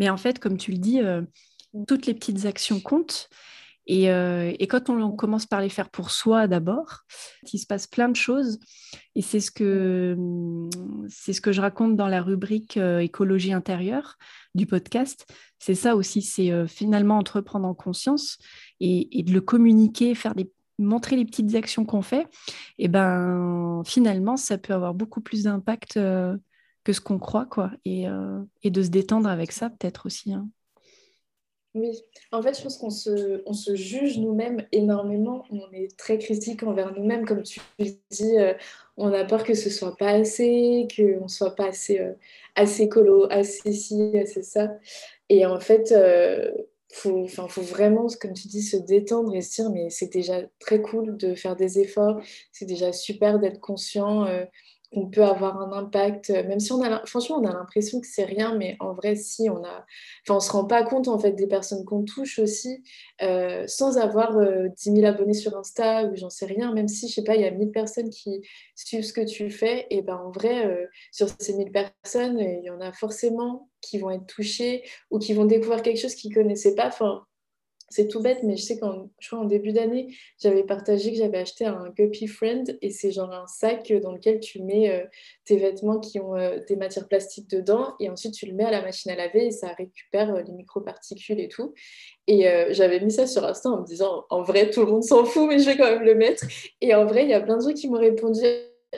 Mais 0.00 0.10
en 0.10 0.16
fait, 0.16 0.40
comme 0.40 0.56
tu 0.56 0.72
le 0.72 0.78
dis, 0.78 1.00
toutes 1.86 2.06
les 2.06 2.14
petites 2.14 2.46
actions 2.46 2.80
comptent. 2.80 3.28
Euh, 3.90 4.52
et, 4.58 4.66
quand 4.66 4.88
on, 4.88 5.10
commence 5.12 5.46
par 5.46 5.60
les 5.60 5.68
faire 5.68 5.90
pour 5.90 6.10
soi 6.10 6.46
d'abord, 6.46 7.00
il 7.52 7.58
se 7.58 7.66
passe 7.66 7.86
plein 7.86 8.08
de 8.08 8.16
choses. 8.16 8.58
Et 9.14 9.22
c'est 9.22 9.40
ce 9.40 9.50
que, 9.50 10.16
c'est 11.08 11.32
ce 11.32 11.40
que 11.40 11.52
je 11.52 11.60
raconte 11.60 11.96
dans 11.96 12.06
la 12.06 12.22
rubrique 12.22 12.76
euh, 12.76 12.98
écologie 12.98 13.52
intérieure 13.52 14.16
du 14.54 14.66
podcast. 14.66 15.26
C'est 15.58 15.74
ça 15.74 15.96
aussi, 15.96 16.22
c'est 16.22 16.52
euh, 16.52 16.66
finalement 16.66 17.18
entreprendre 17.18 17.66
en 17.66 17.74
conscience 17.74 18.38
et, 18.78 19.22
de 19.22 19.32
le 19.32 19.40
communiquer, 19.40 20.14
faire 20.14 20.34
des, 20.34 20.50
montrer 20.78 21.16
les 21.16 21.24
petites 21.24 21.54
actions 21.54 21.84
qu'on 21.84 22.02
fait. 22.02 22.26
Et 22.78 22.88
ben 22.88 23.82
finalement, 23.84 24.36
ça 24.36 24.56
peut 24.56 24.72
avoir 24.72 24.94
beaucoup 24.94 25.20
plus 25.20 25.44
d'impact 25.44 25.94
que 25.94 26.92
ce 26.92 27.00
qu'on 27.00 27.18
croit, 27.18 27.44
quoi. 27.44 27.70
Et, 27.84 28.06
de 28.64 28.82
se 28.82 28.88
détendre 28.88 29.28
avec 29.28 29.52
ça, 29.52 29.68
peut-être 29.68 30.06
aussi. 30.06 30.32
Hein. 30.32 30.48
Oui, 31.74 32.02
en 32.32 32.42
fait, 32.42 32.58
je 32.58 32.62
pense 32.62 32.78
qu'on 32.78 32.90
se, 32.90 33.74
juge 33.76 34.18
nous-mêmes 34.18 34.66
énormément. 34.72 35.44
On 35.50 35.70
est 35.72 35.96
très 35.96 36.18
critique 36.18 36.64
envers 36.64 36.92
nous-mêmes, 36.92 37.24
comme 37.24 37.44
tu 37.44 37.60
dis. 38.10 38.38
Euh, 38.38 38.54
on 38.96 39.12
a 39.12 39.24
peur 39.24 39.44
que 39.44 39.54
ce 39.54 39.70
soit 39.70 39.96
pas 39.96 40.10
assez, 40.10 40.88
qu'on 40.96 41.28
soit 41.28 41.54
pas 41.54 41.68
assez, 41.68 42.00
euh, 42.00 42.12
assez 42.56 42.88
colo, 42.88 43.26
assez 43.30 43.72
ci, 43.72 44.18
assez 44.18 44.42
ça. 44.42 44.72
Et 45.28 45.46
en 45.46 45.60
fait, 45.60 45.92
euh, 45.92 46.50
faut, 46.92 47.28
faut 47.28 47.62
vraiment, 47.62 48.08
comme 48.20 48.32
tu 48.32 48.48
dis, 48.48 48.62
se 48.62 48.76
détendre 48.76 49.32
et 49.36 49.40
se 49.40 49.62
dire, 49.62 49.70
mais 49.70 49.90
c'est 49.90 50.12
déjà 50.12 50.42
très 50.58 50.82
cool 50.82 51.16
de 51.16 51.36
faire 51.36 51.54
des 51.54 51.78
efforts. 51.78 52.20
C'est 52.50 52.66
déjà 52.66 52.92
super 52.92 53.38
d'être 53.38 53.60
conscient. 53.60 54.26
Euh, 54.92 55.00
on 55.00 55.06
peut 55.06 55.22
avoir 55.22 55.60
un 55.60 55.72
impact, 55.72 56.30
euh, 56.30 56.42
même 56.46 56.60
si 56.60 56.72
on 56.72 56.82
a, 56.82 57.04
franchement, 57.06 57.36
on 57.38 57.44
a 57.46 57.52
l'impression 57.52 58.00
que 58.00 58.06
c'est 58.06 58.24
rien, 58.24 58.56
mais 58.56 58.76
en 58.80 58.92
vrai, 58.94 59.16
si, 59.16 59.48
on 59.50 59.64
a, 59.64 59.86
enfin, 60.24 60.36
on 60.36 60.40
se 60.40 60.50
rend 60.52 60.64
pas 60.64 60.82
compte, 60.82 61.08
en 61.08 61.18
fait, 61.18 61.32
des 61.32 61.46
personnes 61.46 61.84
qu'on 61.84 62.04
touche 62.04 62.38
aussi, 62.38 62.82
euh, 63.22 63.64
sans 63.66 63.98
avoir 63.98 64.36
10 64.76 64.92
000 64.92 65.06
abonnés 65.06 65.34
sur 65.34 65.56
Insta 65.56 66.04
ou 66.06 66.16
j'en 66.16 66.30
sais 66.30 66.46
rien, 66.46 66.72
même 66.72 66.88
si, 66.88 67.08
je 67.08 67.14
sais 67.14 67.24
pas, 67.24 67.36
il 67.36 67.42
y 67.42 67.44
a 67.44 67.50
1000 67.50 67.70
personnes 67.70 68.10
qui 68.10 68.42
suivent 68.74 69.04
ce 69.04 69.12
que 69.12 69.24
tu 69.24 69.50
fais, 69.50 69.86
et 69.90 70.02
ben, 70.02 70.16
en 70.16 70.30
vrai, 70.30 70.66
euh, 70.66 70.86
sur 71.12 71.28
ces 71.38 71.54
1000 71.54 71.70
personnes, 71.72 72.38
il 72.38 72.64
y 72.64 72.70
en 72.70 72.80
a 72.80 72.92
forcément 72.92 73.68
qui 73.80 73.98
vont 73.98 74.10
être 74.10 74.26
touchées 74.26 74.84
ou 75.10 75.18
qui 75.18 75.32
vont 75.32 75.44
découvrir 75.44 75.82
quelque 75.82 75.98
chose 76.00 76.14
qu'ils 76.14 76.34
connaissaient 76.34 76.74
pas, 76.74 76.90
c'est 77.90 78.06
tout 78.06 78.20
bête, 78.20 78.44
mais 78.44 78.56
je 78.56 78.62
sais 78.62 78.78
qu'en 78.78 79.10
en 79.32 79.44
début 79.44 79.72
d'année, 79.72 80.14
j'avais 80.38 80.62
partagé 80.62 81.10
que 81.10 81.18
j'avais 81.18 81.38
acheté 81.38 81.64
un 81.64 81.92
Guppy 81.98 82.28
Friend 82.28 82.78
et 82.80 82.90
c'est 82.90 83.10
genre 83.10 83.32
un 83.32 83.48
sac 83.48 83.92
dans 84.00 84.12
lequel 84.12 84.38
tu 84.38 84.62
mets 84.62 84.90
euh, 84.90 85.04
tes 85.44 85.56
vêtements 85.56 85.98
qui 85.98 86.20
ont 86.20 86.36
euh, 86.36 86.60
des 86.68 86.76
matières 86.76 87.08
plastiques 87.08 87.50
dedans 87.50 87.94
et 87.98 88.08
ensuite 88.08 88.34
tu 88.34 88.46
le 88.46 88.54
mets 88.54 88.64
à 88.64 88.70
la 88.70 88.82
machine 88.82 89.10
à 89.10 89.16
laver 89.16 89.46
et 89.46 89.50
ça 89.50 89.72
récupère 89.76 90.32
euh, 90.32 90.42
les 90.42 90.52
microparticules 90.52 91.40
et 91.40 91.48
tout. 91.48 91.74
Et 92.28 92.46
j'avais 92.70 93.00
mis 93.00 93.10
ça 93.10 93.26
sur 93.26 93.44
Insta 93.44 93.70
en 93.70 93.80
me 93.80 93.84
disant 93.84 94.24
en 94.30 94.42
vrai 94.42 94.70
tout 94.70 94.84
le 94.84 94.92
monde 94.92 95.02
s'en 95.02 95.24
fout 95.24 95.48
mais 95.48 95.58
je 95.58 95.66
vais 95.66 95.76
quand 95.76 95.90
même 95.90 96.04
le 96.04 96.14
mettre. 96.14 96.44
Et 96.80 96.94
en 96.94 97.04
vrai 97.04 97.24
il 97.24 97.30
y 97.30 97.34
a 97.34 97.40
plein 97.40 97.56
de 97.56 97.62
gens 97.62 97.74
qui 97.74 97.88
m'ont 97.88 97.98
répondu 97.98 98.40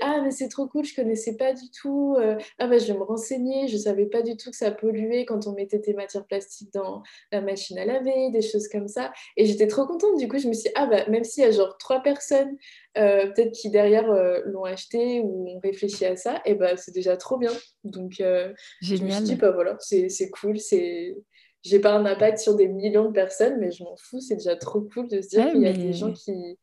ah 0.01 0.20
mais 0.22 0.30
c'est 0.30 0.49
trop 0.49 0.66
cool, 0.66 0.84
je 0.84 0.95
connaissais 0.95 1.36
pas 1.36 1.53
du 1.53 1.70
tout. 1.70 2.16
Euh, 2.18 2.38
ah 2.59 2.66
bah 2.66 2.78
je 2.78 2.86
vais 2.86 2.99
me 2.99 3.03
renseigner, 3.03 3.68
je 3.68 3.76
savais 3.76 4.07
pas 4.07 4.22
du 4.22 4.36
tout 4.36 4.51
que 4.51 4.57
ça 4.57 4.70
polluait 4.70 5.26
quand 5.26 5.47
on 5.47 5.53
mettait 5.53 5.78
des 5.78 5.93
matières 5.93 6.24
plastiques 6.24 6.72
dans 6.72 7.03
la 7.30 7.43
machine 7.43 7.78
à 7.78 7.84
laver, 7.84 8.30
des 8.30 8.40
choses 8.40 8.68
comme 8.68 8.88
ça. 8.88 9.12
Et 9.36 9.45
j'étais 9.45 9.66
trop 9.66 9.86
contente. 9.86 10.18
Du 10.18 10.28
coup, 10.28 10.38
je 10.38 10.49
me 10.49 10.55
suis 10.55 10.64
dit, 10.64 10.74
ah 10.76 10.86
bah 10.86 11.07
même 11.09 11.24
s'il 11.24 11.45
y 11.45 11.47
a 11.47 11.51
genre 11.51 11.76
trois 11.78 12.01
personnes 12.01 12.57
euh, 12.97 13.26
peut-être 13.32 13.53
qui 13.53 13.70
derrière 13.70 14.11
euh, 14.11 14.40
l'ont 14.47 14.64
acheté 14.64 15.20
ou 15.20 15.49
ont 15.49 15.61
réfléchi 15.61 16.07
à 16.07 16.16
ça, 16.16 16.40
et 16.47 16.55
bah 16.55 16.76
c'est 16.76 16.95
déjà 16.95 17.16
trop 17.16 17.36
bien. 17.36 17.53
Donc 17.84 18.12
je 18.18 19.03
me 19.05 19.11
suis 19.11 19.22
dit, 19.22 19.34
bah 19.36 19.51
voilà, 19.51 19.76
c'est 19.80 20.30
cool, 20.30 20.59
c'est 20.59 21.16
j'ai 21.62 21.78
pas 21.78 21.93
un 21.93 22.05
impact 22.07 22.38
sur 22.38 22.57
des 22.57 22.66
millions 22.66 23.05
de 23.05 23.12
personnes, 23.12 23.59
mais 23.61 23.70
je 23.70 23.84
m'en 23.84 23.97
fous, 23.97 24.20
c'est 24.20 24.34
déjà 24.34 24.57
trop 24.57 24.80
cool 24.80 25.07
de 25.09 25.20
se 25.20 25.28
dire 25.28 25.53
qu'il 25.53 25.61
y 25.61 25.66
a 25.66 25.72
des 25.72 25.93
gens 25.93 26.12
qui, 26.12 26.59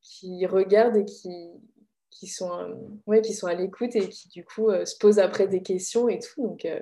qui 0.00 0.46
regardent 0.46 0.96
et 0.96 1.04
qui, 1.04 1.50
qui 2.18 2.26
sont, 2.26 2.50
euh, 2.52 2.74
ouais, 3.06 3.22
qui 3.22 3.32
sont 3.32 3.46
à 3.46 3.54
l'écoute 3.54 3.94
et 3.94 4.08
qui 4.08 4.28
du 4.28 4.44
coup 4.44 4.70
euh, 4.70 4.84
se 4.84 4.96
posent 4.98 5.20
après 5.20 5.46
des 5.46 5.62
questions 5.62 6.08
et 6.08 6.18
tout. 6.18 6.42
Donc, 6.42 6.64
euh, 6.64 6.80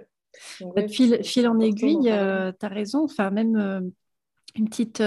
donc 0.60 0.88
fil, 0.88 1.48
en 1.48 1.60
aiguille, 1.60 2.04
tu 2.04 2.08
as 2.10 2.68
raison. 2.68 3.04
Enfin, 3.04 3.30
même 3.30 3.92
une 4.54 4.68
petite 4.68 5.02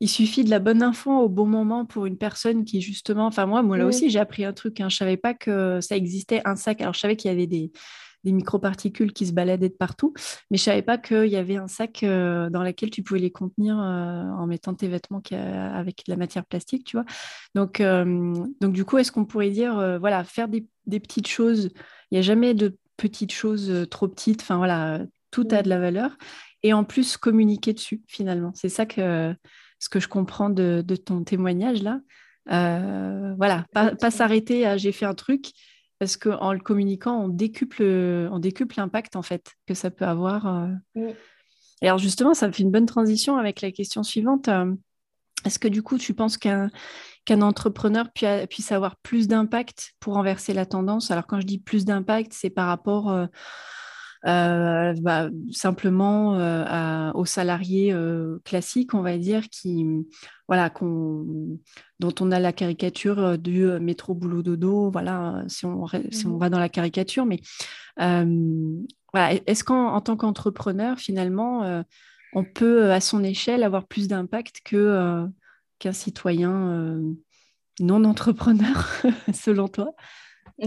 il 0.00 0.08
suffit 0.08 0.42
de 0.42 0.50
la 0.50 0.58
bonne 0.58 0.82
info 0.82 1.12
au 1.12 1.28
bon 1.28 1.46
moment 1.46 1.86
pour 1.86 2.06
une 2.06 2.18
personne 2.18 2.64
qui 2.64 2.80
justement, 2.80 3.26
enfin 3.26 3.46
moi, 3.46 3.62
moi 3.62 3.78
là 3.78 3.86
aussi 3.86 4.10
j'ai 4.10 4.18
appris 4.18 4.44
un 4.44 4.52
truc, 4.52 4.80
hein. 4.80 4.88
je 4.88 4.96
savais 4.96 5.16
pas 5.16 5.32
que 5.32 5.80
ça 5.80 5.96
existait 5.96 6.42
un 6.44 6.56
sac. 6.56 6.80
Alors 6.80 6.92
je 6.92 6.98
savais 6.98 7.14
qu'il 7.14 7.30
y 7.30 7.32
avait 7.32 7.46
des, 7.46 7.70
des 8.24 8.32
microparticules 8.32 9.12
qui 9.12 9.26
se 9.26 9.32
baladaient 9.32 9.68
de 9.68 9.74
partout. 9.74 10.14
Mais 10.50 10.56
je 10.56 10.62
savais 10.62 10.82
pas 10.82 10.98
qu'il 10.98 11.26
y 11.26 11.36
avait 11.36 11.56
un 11.56 11.68
sac 11.68 12.02
euh, 12.02 12.50
dans 12.50 12.62
lequel 12.62 12.90
tu 12.90 13.02
pouvais 13.02 13.20
les 13.20 13.30
contenir 13.30 13.78
euh, 13.78 14.22
en 14.22 14.46
mettant 14.46 14.74
tes 14.74 14.88
vêtements 14.88 15.22
avec 15.32 16.04
de 16.06 16.12
la 16.12 16.16
matière 16.16 16.44
plastique, 16.44 16.84
tu 16.84 16.96
vois. 16.96 17.06
Donc, 17.54 17.80
euh, 17.80 18.34
donc 18.60 18.72
du 18.72 18.84
coup, 18.84 18.98
est-ce 18.98 19.12
qu'on 19.12 19.24
pourrait 19.24 19.50
dire, 19.50 19.98
voilà, 19.98 20.24
faire 20.24 20.48
des, 20.48 20.66
petites 20.86 21.28
choses? 21.28 21.70
Il 22.10 22.14
n'y 22.14 22.18
a 22.18 22.22
jamais 22.22 22.54
de 22.54 22.76
petites 22.96 23.32
choses 23.32 23.86
trop 23.90 24.08
petites. 24.08 24.42
Enfin 24.42 24.56
voilà, 24.56 25.00
tout 25.30 25.48
a 25.50 25.62
de 25.62 25.68
la 25.68 25.78
valeur. 25.78 26.16
Et 26.62 26.72
en 26.72 26.84
plus, 26.84 27.16
communiquer 27.16 27.72
dessus, 27.72 28.02
finalement. 28.06 28.52
C'est 28.54 28.68
ça 28.68 28.86
que 28.86 29.34
ce 29.78 29.88
que 29.88 29.98
je 29.98 30.06
comprends 30.06 30.50
de, 30.50 30.84
ton 31.04 31.24
témoignage 31.24 31.82
là. 31.82 32.00
voilà, 32.46 33.66
pas, 33.72 33.96
pas 33.96 34.10
s'arrêter 34.12 34.64
à 34.64 34.76
j'ai 34.76 34.92
fait 34.92 35.06
un 35.06 35.14
truc, 35.14 35.52
parce 36.02 36.16
qu'en 36.16 36.52
le 36.52 36.58
communiquant, 36.58 37.16
on 37.16 37.28
décuple, 37.28 37.80
on 38.32 38.40
décuple 38.40 38.74
l'impact 38.76 39.14
en 39.14 39.22
fait 39.22 39.52
que 39.68 39.74
ça 39.74 39.88
peut 39.88 40.04
avoir. 40.04 40.48
Euh. 40.48 41.12
Et 41.80 41.86
alors 41.86 41.98
justement, 41.98 42.34
ça 42.34 42.48
me 42.48 42.52
fait 42.52 42.64
une 42.64 42.72
bonne 42.72 42.86
transition 42.86 43.36
avec 43.36 43.60
la 43.60 43.70
question 43.70 44.02
suivante. 44.02 44.48
Euh, 44.48 44.74
est-ce 45.44 45.60
que 45.60 45.68
du 45.68 45.80
coup, 45.80 45.98
tu 45.98 46.12
penses 46.12 46.38
qu'un 46.38 46.70
entrepreneur 47.28 48.08
puisse 48.50 48.72
avoir 48.72 48.96
plus 48.96 49.28
d'impact 49.28 49.92
pour 50.00 50.14
renverser 50.14 50.52
la 50.52 50.66
tendance? 50.66 51.12
Alors 51.12 51.28
quand 51.28 51.40
je 51.40 51.46
dis 51.46 51.58
plus 51.60 51.84
d'impact, 51.84 52.32
c'est 52.32 52.50
par 52.50 52.66
rapport 52.66 53.08
euh, 53.12 53.26
bah, 54.24 55.30
simplement 55.50 56.38
euh, 56.38 57.10
aux 57.14 57.24
salariés 57.24 57.92
euh, 57.92 58.38
classiques, 58.44 58.94
on 58.94 59.02
va 59.02 59.18
dire, 59.18 59.48
qui, 59.48 59.84
voilà, 60.48 60.72
dont 60.80 62.14
on 62.20 62.30
a 62.30 62.38
la 62.38 62.52
caricature 62.52 63.38
du 63.38 63.64
métro 63.80 64.14
boulot 64.14 64.42
dodo, 64.42 64.90
voilà, 64.90 65.42
si 65.48 65.66
on, 65.66 65.86
si 66.10 66.26
on 66.26 66.36
mmh 66.36 66.38
va 66.38 66.50
dans 66.50 66.60
la 66.60 66.68
caricature. 66.68 67.26
Mais 67.26 67.40
voilà, 67.96 69.34
est-ce 69.46 69.64
qu'en 69.64 70.00
tant 70.00 70.16
qu'entrepreneur, 70.16 70.98
finalement, 70.98 71.84
on 72.32 72.44
peut, 72.44 72.90
à 72.92 73.00
son 73.00 73.24
échelle, 73.24 73.62
avoir 73.62 73.86
plus 73.86 74.08
d'impact 74.08 74.60
que, 74.64 75.26
qu'un 75.78 75.92
citoyen 75.92 77.00
non 77.80 78.04
entrepreneur, 78.04 78.88
selon 79.34 79.68
toi? 79.68 79.94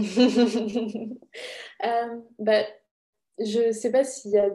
Bah, 2.38 2.62
je 3.38 3.68
ne 3.68 3.72
sais 3.72 3.90
pas 3.90 4.04
s'il 4.04 4.30
y 4.32 4.38
a 4.38 4.48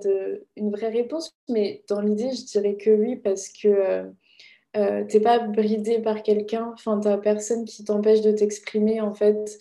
une 0.55 0.71
vraie 0.71 0.89
réponse, 0.89 1.35
mais 1.49 1.83
dans 1.87 2.01
l'idée, 2.01 2.31
je 2.31 2.45
dirais 2.45 2.75
que 2.75 2.89
oui, 2.89 3.15
parce 3.15 3.49
que 3.49 3.67
euh, 3.67 4.03
euh 4.77 5.05
tu 5.05 5.17
n'es 5.17 5.23
pas 5.23 5.39
bridé 5.39 5.99
par 5.99 6.23
quelqu'un, 6.23 6.71
enfin, 6.73 6.99
tu 6.99 7.07
n'as 7.07 7.17
personne 7.17 7.65
qui 7.65 7.83
t'empêche 7.83 8.21
de 8.21 8.31
t'exprimer, 8.31 9.01
en 9.01 9.13
fait, 9.13 9.59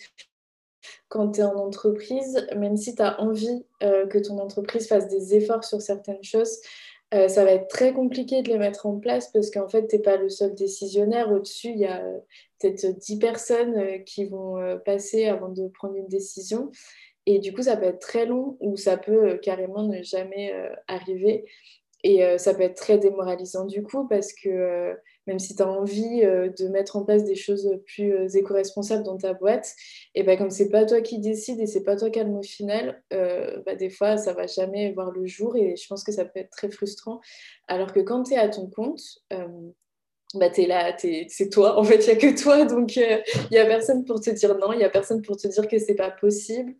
quand 1.07 1.33
tu 1.33 1.41
es 1.41 1.43
en 1.43 1.55
entreprise, 1.55 2.47
même 2.55 2.77
si 2.77 2.95
tu 2.95 3.01
as 3.01 3.21
envie 3.21 3.63
euh, 3.83 4.07
que 4.07 4.17
ton 4.17 4.39
entreprise 4.39 4.87
fasse 4.87 5.07
des 5.07 5.35
efforts 5.35 5.63
sur 5.63 5.81
certaines 5.81 6.23
choses, 6.23 6.59
euh, 7.13 7.27
ça 7.27 7.43
va 7.43 7.51
être 7.51 7.67
très 7.67 7.93
compliqué 7.93 8.41
de 8.41 8.47
les 8.47 8.57
mettre 8.57 8.85
en 8.85 8.97
place 8.97 9.29
parce 9.31 9.51
qu'en 9.51 9.67
fait, 9.67 9.87
tu 9.87 9.97
n'es 9.97 10.01
pas 10.01 10.15
le 10.15 10.29
seul 10.29 10.55
décisionnaire. 10.55 11.29
Au-dessus, 11.29 11.67
il 11.67 11.79
y 11.79 11.85
a 11.85 12.01
peut-être 12.59 12.97
10 12.97 13.19
personnes 13.19 14.03
qui 14.05 14.25
vont 14.25 14.79
passer 14.85 15.25
avant 15.25 15.49
de 15.49 15.67
prendre 15.67 15.97
une 15.97 16.07
décision. 16.07 16.71
Et 17.25 17.39
du 17.39 17.53
coup, 17.53 17.61
ça 17.61 17.77
peut 17.77 17.85
être 17.85 17.99
très 17.99 18.25
long 18.25 18.57
ou 18.59 18.77
ça 18.77 18.97
peut 18.97 19.31
euh, 19.31 19.37
carrément 19.37 19.83
ne 19.83 20.01
jamais 20.01 20.53
euh, 20.53 20.73
arriver. 20.87 21.45
Et 22.03 22.23
euh, 22.25 22.39
ça 22.39 22.55
peut 22.55 22.63
être 22.63 22.77
très 22.77 22.97
démoralisant 22.97 23.65
du 23.65 23.83
coup 23.83 24.07
parce 24.07 24.33
que 24.33 24.95
même 25.27 25.37
si 25.37 25.55
tu 25.55 25.61
as 25.61 25.67
envie 25.67 26.21
de 26.21 26.67
mettre 26.69 26.95
en 26.95 27.05
place 27.05 27.23
des 27.25 27.35
choses 27.35 27.79
plus 27.85 28.35
éco-responsables 28.35 29.03
dans 29.03 29.19
ta 29.19 29.35
boîte, 29.35 29.71
et 30.15 30.23
ben, 30.23 30.35
comme 30.35 30.49
c'est 30.49 30.69
pas 30.69 30.83
toi 30.83 31.01
qui 31.01 31.19
décide 31.19 31.59
et 31.59 31.67
c'est 31.67 31.83
pas 31.83 31.95
toi 31.95 32.09
qui 32.09 32.19
as 32.19 32.23
le 32.23 32.31
mot 32.31 32.41
final, 32.41 33.03
bah, 33.11 33.75
des 33.75 33.91
fois 33.91 34.17
ça 34.17 34.33
va 34.33 34.47
jamais 34.47 34.91
voir 34.93 35.11
le 35.11 35.27
jour 35.27 35.55
et 35.55 35.75
je 35.75 35.87
pense 35.87 36.03
que 36.03 36.11
ça 36.11 36.25
peut 36.25 36.39
être 36.39 36.49
très 36.49 36.71
frustrant. 36.71 37.21
Alors 37.67 37.93
que 37.93 37.99
quand 37.99 38.23
tu 38.23 38.33
es 38.33 38.37
à 38.37 38.49
ton 38.49 38.67
compte, 38.67 39.03
bah, 40.33 40.49
es 40.55 40.65
là, 40.65 40.95
c'est 40.97 41.49
toi, 41.49 41.77
en 41.77 41.83
fait, 41.83 42.05
il 42.05 42.05
n'y 42.05 42.11
a 42.11 42.15
que 42.15 42.41
toi, 42.41 42.65
donc 42.65 42.95
il 42.95 43.23
n'y 43.51 43.57
a 43.57 43.65
personne 43.65 44.05
pour 44.05 44.21
te 44.21 44.29
dire 44.29 44.57
non, 44.57 44.71
il 44.73 44.77
n'y 44.77 44.83
a 44.83 44.89
personne 44.89 45.21
pour 45.21 45.37
te 45.37 45.47
dire 45.47 45.67
que 45.67 45.77
c'est 45.77 45.95
pas 45.95 46.11
possible. 46.11 46.73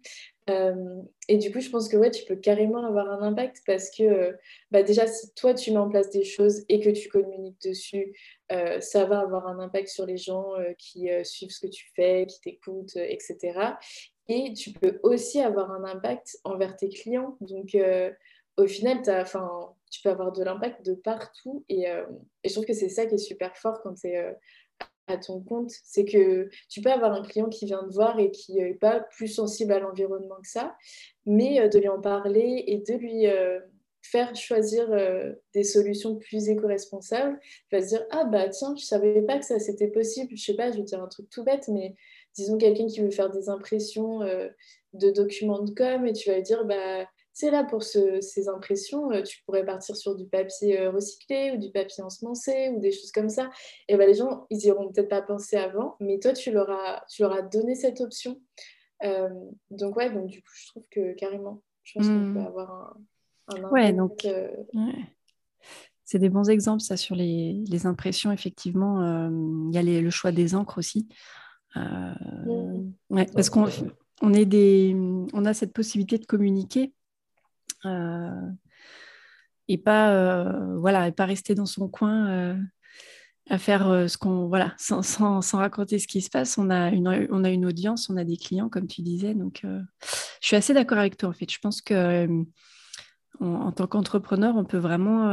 Euh, 0.49 1.01
et 1.27 1.37
du 1.37 1.51
coup, 1.51 1.59
je 1.59 1.69
pense 1.69 1.87
que 1.87 1.97
ouais, 1.97 2.11
tu 2.11 2.25
peux 2.25 2.35
carrément 2.35 2.83
avoir 2.85 3.11
un 3.11 3.21
impact 3.21 3.61
parce 3.65 3.89
que 3.89 4.03
euh, 4.03 4.31
bah 4.71 4.83
déjà, 4.83 5.05
si 5.05 5.33
toi, 5.33 5.53
tu 5.53 5.71
mets 5.71 5.77
en 5.77 5.89
place 5.89 6.09
des 6.09 6.23
choses 6.23 6.63
et 6.67 6.79
que 6.79 6.89
tu 6.89 7.09
communiques 7.09 7.61
dessus, 7.63 8.13
euh, 8.51 8.79
ça 8.79 9.05
va 9.05 9.19
avoir 9.19 9.47
un 9.47 9.59
impact 9.59 9.89
sur 9.89 10.05
les 10.05 10.17
gens 10.17 10.53
qui 10.77 11.09
suivent 11.23 11.51
ce 11.51 11.59
que 11.59 11.71
tu 11.71 11.85
fais, 11.95 12.25
qui 12.27 12.39
t'écoutent, 12.41 12.95
etc. 12.95 13.53
Et 14.27 14.53
tu 14.53 14.71
peux 14.71 14.99
aussi 15.03 15.41
avoir 15.41 15.71
un 15.71 15.83
impact 15.83 16.37
envers 16.43 16.75
tes 16.75 16.89
clients. 16.89 17.37
Donc, 17.41 17.75
au 18.57 18.67
final, 18.67 19.01
tu 19.03 20.01
peux 20.01 20.09
avoir 20.09 20.31
de 20.31 20.43
l'impact 20.43 20.85
de 20.85 20.93
partout. 20.93 21.63
Et, 21.69 21.83
et, 21.83 22.49
je 22.49 22.53
trouve 22.53 22.65
que 22.65 22.73
c'est 22.73 22.89
ça 22.89 23.05
qui 23.05 23.15
est 23.15 23.17
super 23.17 23.55
fort 23.57 23.81
quand 23.81 23.95
tu 23.95 24.07
es 24.07 24.35
à 25.11 25.17
ton 25.17 25.41
compte, 25.41 25.71
c'est 25.83 26.05
que 26.05 26.49
tu 26.69 26.81
peux 26.81 26.91
avoir 26.91 27.13
un 27.13 27.21
client 27.21 27.49
qui 27.49 27.65
vient 27.65 27.83
te 27.83 27.93
voir 27.93 28.19
et 28.19 28.31
qui 28.31 28.55
n'est 28.55 28.73
pas 28.73 28.99
plus 28.99 29.27
sensible 29.27 29.73
à 29.73 29.79
l'environnement 29.79 30.37
que 30.41 30.47
ça, 30.47 30.75
mais 31.25 31.59
euh, 31.59 31.67
de 31.67 31.79
lui 31.79 31.89
en 31.89 32.01
parler 32.01 32.63
et 32.67 32.77
de 32.77 32.93
lui 32.93 33.27
euh, 33.27 33.59
faire 34.01 34.35
choisir 34.35 34.91
euh, 34.91 35.33
des 35.53 35.63
solutions 35.63 36.15
plus 36.15 36.49
éco-responsables, 36.49 37.39
il 37.71 37.77
va 37.77 37.83
se 37.83 37.89
dire 37.89 38.05
ah 38.11 38.25
bah 38.25 38.49
tiens 38.49 38.75
je 38.75 38.83
savais 38.83 39.21
pas 39.21 39.37
que 39.37 39.45
ça 39.45 39.59
c'était 39.59 39.89
possible, 39.89 40.35
je 40.35 40.43
sais 40.43 40.55
pas, 40.55 40.71
je 40.71 40.77
vais 40.77 40.83
dire 40.83 41.03
un 41.03 41.07
truc 41.07 41.29
tout 41.29 41.43
bête, 41.43 41.67
mais 41.67 41.95
disons 42.33 42.57
quelqu'un 42.57 42.87
qui 42.87 43.01
veut 43.01 43.11
faire 43.11 43.29
des 43.29 43.49
impressions 43.49 44.19
de 44.93 45.11
documents 45.11 45.61
de 45.61 45.71
com 45.71 46.05
et 46.05 46.13
tu 46.13 46.29
vas 46.29 46.37
lui 46.37 46.43
dire 46.43 46.65
bah 46.65 47.05
c'est 47.33 47.49
là 47.49 47.63
pour 47.63 47.81
ces 47.83 48.49
impressions, 48.49 49.09
tu 49.23 49.41
pourrais 49.45 49.65
partir 49.65 49.95
sur 49.95 50.15
du 50.15 50.25
papier 50.25 50.87
recyclé 50.87 51.51
ou 51.51 51.57
du 51.57 51.71
papier 51.71 52.03
ensemencé 52.03 52.69
ou 52.75 52.79
des 52.79 52.91
choses 52.91 53.11
comme 53.11 53.29
ça. 53.29 53.49
Et 53.87 53.95
ben, 53.95 54.07
les 54.07 54.15
gens, 54.15 54.45
ils 54.49 54.57
n'y 54.57 54.71
auront 54.71 54.91
peut-être 54.91 55.09
pas 55.09 55.21
pensé 55.21 55.55
avant, 55.55 55.95
mais 55.99 56.19
toi, 56.19 56.33
tu 56.33 56.51
leur 56.51 56.69
as, 56.69 57.05
tu 57.09 57.21
leur 57.21 57.31
as 57.31 57.41
donné 57.41 57.75
cette 57.75 58.01
option. 58.01 58.39
donc, 59.71 59.95
ouais, 59.95 60.11
donc 60.11 60.27
du 60.27 60.41
coup, 60.41 60.51
je 60.53 60.67
trouve 60.67 60.83
que 60.91 61.13
carrément, 61.13 61.61
je 61.83 61.93
pense 61.93 62.07
qu'on 62.07 62.33
peut 62.33 62.39
mmh. 62.39 62.47
avoir 62.47 62.71
un, 63.47 63.63
un 63.63 63.69
ouais, 63.69 63.93
donc, 63.93 64.27
C'est 66.03 66.19
des 66.19 66.29
bons 66.29 66.49
exemples, 66.49 66.81
ça, 66.81 66.97
sur 66.97 67.15
les, 67.15 67.63
les 67.65 67.85
impressions, 67.85 68.33
effectivement. 68.33 69.29
Il 69.69 69.73
y 69.73 69.77
a 69.77 69.81
les, 69.81 70.01
le 70.01 70.09
choix 70.09 70.33
des 70.33 70.53
encres 70.53 70.77
aussi. 70.77 71.07
Mmh. 71.75 72.91
ouais, 73.09 73.25
parce 73.33 73.49
qu'on 73.49 73.67
on, 74.21 74.33
est 74.33 74.45
des, 74.45 74.93
on 75.33 75.45
a 75.45 75.53
cette 75.53 75.71
possibilité 75.71 76.17
de 76.17 76.25
communiquer 76.25 76.91
euh, 76.91 77.00
et 79.71 79.77
pas 79.77 80.11
euh, 80.11 80.77
voilà 80.77 81.07
et 81.07 81.11
pas 81.11 81.25
rester 81.25 81.55
dans 81.55 81.65
son 81.65 81.87
coin 81.87 82.27
euh, 82.29 82.55
à 83.49 83.57
faire 83.57 84.09
ce 84.09 84.17
qu'on 84.17 84.47
voilà 84.47 84.73
sans, 84.77 85.01
sans, 85.01 85.41
sans, 85.41 85.57
raconter 85.57 85.99
ce 85.99 86.07
qui 86.07 86.21
se 86.21 86.29
passe. 86.29 86.57
On 86.57 86.69
a 86.69 86.89
une 86.89 87.27
on 87.31 87.43
a 87.43 87.49
une 87.49 87.65
audience 87.65 88.09
on 88.09 88.17
a 88.17 88.23
des 88.23 88.37
clients 88.37 88.69
comme 88.69 88.87
tu 88.87 89.01
disais. 89.01 89.33
Donc 89.33 89.61
je 89.63 90.47
suis 90.47 90.55
assez 90.55 90.73
d'accord 90.73 90.99
avec 90.99 91.17
toi 91.17 91.29
en 91.29 91.33
fait. 91.33 91.51
Je 91.51 91.59
pense 91.59 91.81
que 91.81 92.27
en 93.39 93.71
tant 93.71 93.87
qu'entrepreneur 93.87 94.55
on 94.55 94.65
peut 94.65 94.77
vraiment 94.77 95.27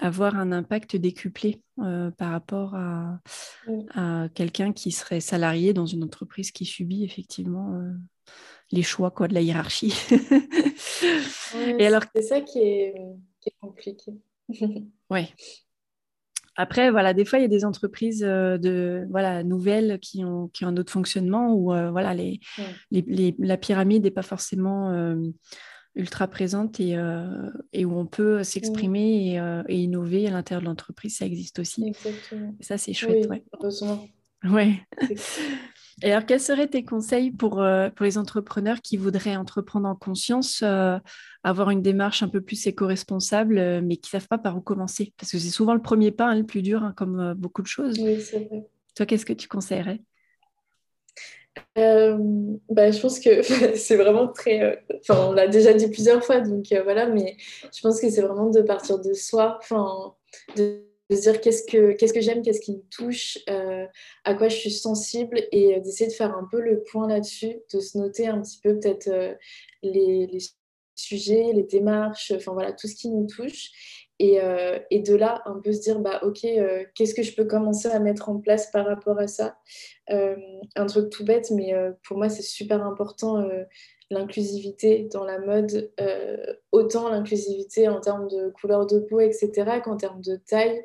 avoir 0.00 0.36
un 0.36 0.52
impact 0.52 0.96
décuplé 0.96 1.62
par 1.76 2.30
rapport 2.30 2.74
à, 2.74 3.20
à 3.94 4.28
quelqu'un 4.34 4.72
qui 4.72 4.92
serait 4.92 5.20
salarié 5.20 5.72
dans 5.72 5.86
une 5.86 6.04
entreprise 6.04 6.50
qui 6.52 6.66
subit 6.66 7.04
effectivement 7.04 7.80
les 8.70 8.82
choix 8.82 9.10
quoi, 9.10 9.28
de 9.28 9.34
la 9.34 9.40
hiérarchie. 9.40 9.94
Et 11.78 11.86
alors... 11.86 12.04
C'est 12.14 12.22
ça 12.22 12.40
qui 12.40 12.58
est, 12.58 12.94
compliqué. 13.60 14.12
oui. 15.10 15.32
Après, 16.56 16.90
voilà, 16.90 17.14
des 17.14 17.24
fois, 17.24 17.38
il 17.38 17.42
y 17.42 17.44
a 17.46 17.48
des 17.48 17.64
entreprises 17.64 18.22
euh, 18.22 18.58
de, 18.58 19.06
voilà, 19.08 19.42
nouvelles 19.42 19.98
qui 20.00 20.24
ont, 20.24 20.48
qui 20.48 20.64
ont 20.64 20.68
un 20.68 20.76
autre 20.76 20.92
fonctionnement 20.92 21.54
où 21.54 21.72
euh, 21.72 21.90
voilà, 21.90 22.12
les, 22.12 22.40
les, 22.90 23.34
la 23.38 23.56
pyramide 23.56 24.02
n'est 24.02 24.10
pas 24.10 24.22
forcément 24.22 24.90
euh, 24.90 25.16
ultra 25.94 26.28
présente 26.28 26.78
et, 26.78 26.96
et, 27.72 27.84
où 27.84 27.96
on 27.96 28.06
peut 28.06 28.42
s'exprimer 28.42 29.40
et, 29.68 29.76
innover 29.76 30.26
à 30.26 30.30
l'intérieur 30.30 30.60
de 30.60 30.66
l'entreprise. 30.66 31.16
Ça 31.16 31.26
existe 31.26 31.58
aussi. 31.58 31.86
Exactement. 31.86 32.54
ça, 32.60 32.78
c'est 32.78 32.92
chouette. 32.92 33.26
Oui, 33.30 33.42
Heureusement. 33.54 34.06
Ouais. 34.44 34.80
Et 36.02 36.12
alors, 36.12 36.24
quels 36.24 36.40
seraient 36.40 36.68
tes 36.68 36.84
conseils 36.84 37.30
pour, 37.30 37.60
euh, 37.60 37.90
pour 37.90 38.04
les 38.04 38.16
entrepreneurs 38.16 38.80
qui 38.80 38.96
voudraient 38.96 39.36
entreprendre 39.36 39.88
en 39.88 39.94
conscience, 39.94 40.62
euh, 40.62 40.98
avoir 41.44 41.70
une 41.70 41.82
démarche 41.82 42.22
un 42.22 42.28
peu 42.28 42.40
plus 42.40 42.66
éco-responsable, 42.66 43.58
euh, 43.58 43.80
mais 43.84 43.96
qui 43.96 44.08
ne 44.08 44.20
savent 44.20 44.28
pas 44.28 44.38
par 44.38 44.56
où 44.56 44.60
commencer? 44.60 45.12
Parce 45.18 45.32
que 45.32 45.38
c'est 45.38 45.50
souvent 45.50 45.74
le 45.74 45.82
premier 45.82 46.10
pas, 46.10 46.26
hein, 46.26 46.36
le 46.36 46.44
plus 46.44 46.62
dur, 46.62 46.82
hein, 46.82 46.94
comme 46.96 47.34
beaucoup 47.34 47.62
de 47.62 47.66
choses. 47.66 47.98
Oui, 47.98 48.20
c'est 48.20 48.44
vrai. 48.44 48.66
Toi, 48.94 49.06
qu'est-ce 49.06 49.26
que 49.26 49.32
tu 49.32 49.48
conseillerais? 49.48 50.00
Bah, 51.76 52.90
je 52.90 53.00
pense 53.00 53.18
que 53.20 53.42
c'est 53.76 53.96
vraiment 53.96 54.28
très. 54.28 54.82
Enfin, 55.00 55.26
on 55.28 55.32
l'a 55.32 55.48
déjà 55.48 55.74
dit 55.74 55.88
plusieurs 55.90 56.24
fois, 56.24 56.40
donc 56.40 56.66
voilà, 56.84 57.06
mais 57.06 57.36
je 57.74 57.80
pense 57.82 58.00
que 58.00 58.08
c'est 58.08 58.22
vraiment 58.22 58.50
de 58.50 58.62
partir 58.62 58.98
de 58.98 59.12
soi, 59.12 59.58
enfin, 59.60 60.14
de 60.56 60.89
de 61.10 61.16
se 61.16 61.22
dire 61.22 61.40
qu'est-ce 61.40 61.64
que, 61.64 61.92
qu'est-ce 61.92 62.12
que 62.12 62.20
j'aime, 62.20 62.42
qu'est-ce 62.42 62.60
qui 62.60 62.76
me 62.76 62.82
touche, 62.88 63.38
euh, 63.50 63.84
à 64.24 64.34
quoi 64.34 64.48
je 64.48 64.56
suis 64.56 64.70
sensible 64.70 65.42
et 65.50 65.74
euh, 65.74 65.80
d'essayer 65.80 66.08
de 66.08 66.14
faire 66.14 66.32
un 66.36 66.46
peu 66.50 66.60
le 66.60 66.84
point 66.84 67.08
là-dessus, 67.08 67.56
de 67.74 67.80
se 67.80 67.98
noter 67.98 68.28
un 68.28 68.40
petit 68.40 68.60
peu 68.62 68.78
peut-être 68.78 69.08
euh, 69.08 69.34
les, 69.82 70.26
les, 70.28 70.38
sujets, 70.94 71.52
les 71.54 71.62
démarches, 71.64 72.30
enfin 72.36 72.52
voilà, 72.52 72.72
tout 72.72 72.86
ce 72.86 72.94
qui 72.94 73.08
nous 73.08 73.26
touche. 73.26 73.70
Et, 74.22 74.38
et 74.90 74.98
de 74.98 75.14
là, 75.14 75.40
un 75.46 75.58
peu 75.64 75.72
se 75.72 75.80
dire, 75.80 75.98
bah, 75.98 76.20
ok, 76.22 76.46
qu'est-ce 76.94 77.14
que 77.14 77.22
je 77.22 77.34
peux 77.34 77.46
commencer 77.46 77.88
à 77.88 77.98
mettre 78.00 78.28
en 78.28 78.38
place 78.38 78.70
par 78.70 78.84
rapport 78.84 79.18
à 79.18 79.26
ça? 79.26 79.56
Un 80.10 80.86
truc 80.86 81.08
tout 81.08 81.24
bête, 81.24 81.50
mais 81.52 81.72
pour 82.06 82.18
moi, 82.18 82.28
c'est 82.28 82.42
super 82.42 82.84
important 82.84 83.42
l'inclusivité 84.10 85.08
dans 85.12 85.24
la 85.24 85.38
mode, 85.38 85.92
euh, 86.00 86.54
autant 86.72 87.08
l'inclusivité 87.08 87.88
en 87.88 88.00
termes 88.00 88.28
de 88.28 88.50
couleur 88.50 88.86
de 88.86 88.98
peau, 88.98 89.20
etc., 89.20 89.80
qu'en 89.84 89.96
termes 89.96 90.20
de 90.20 90.36
taille 90.36 90.82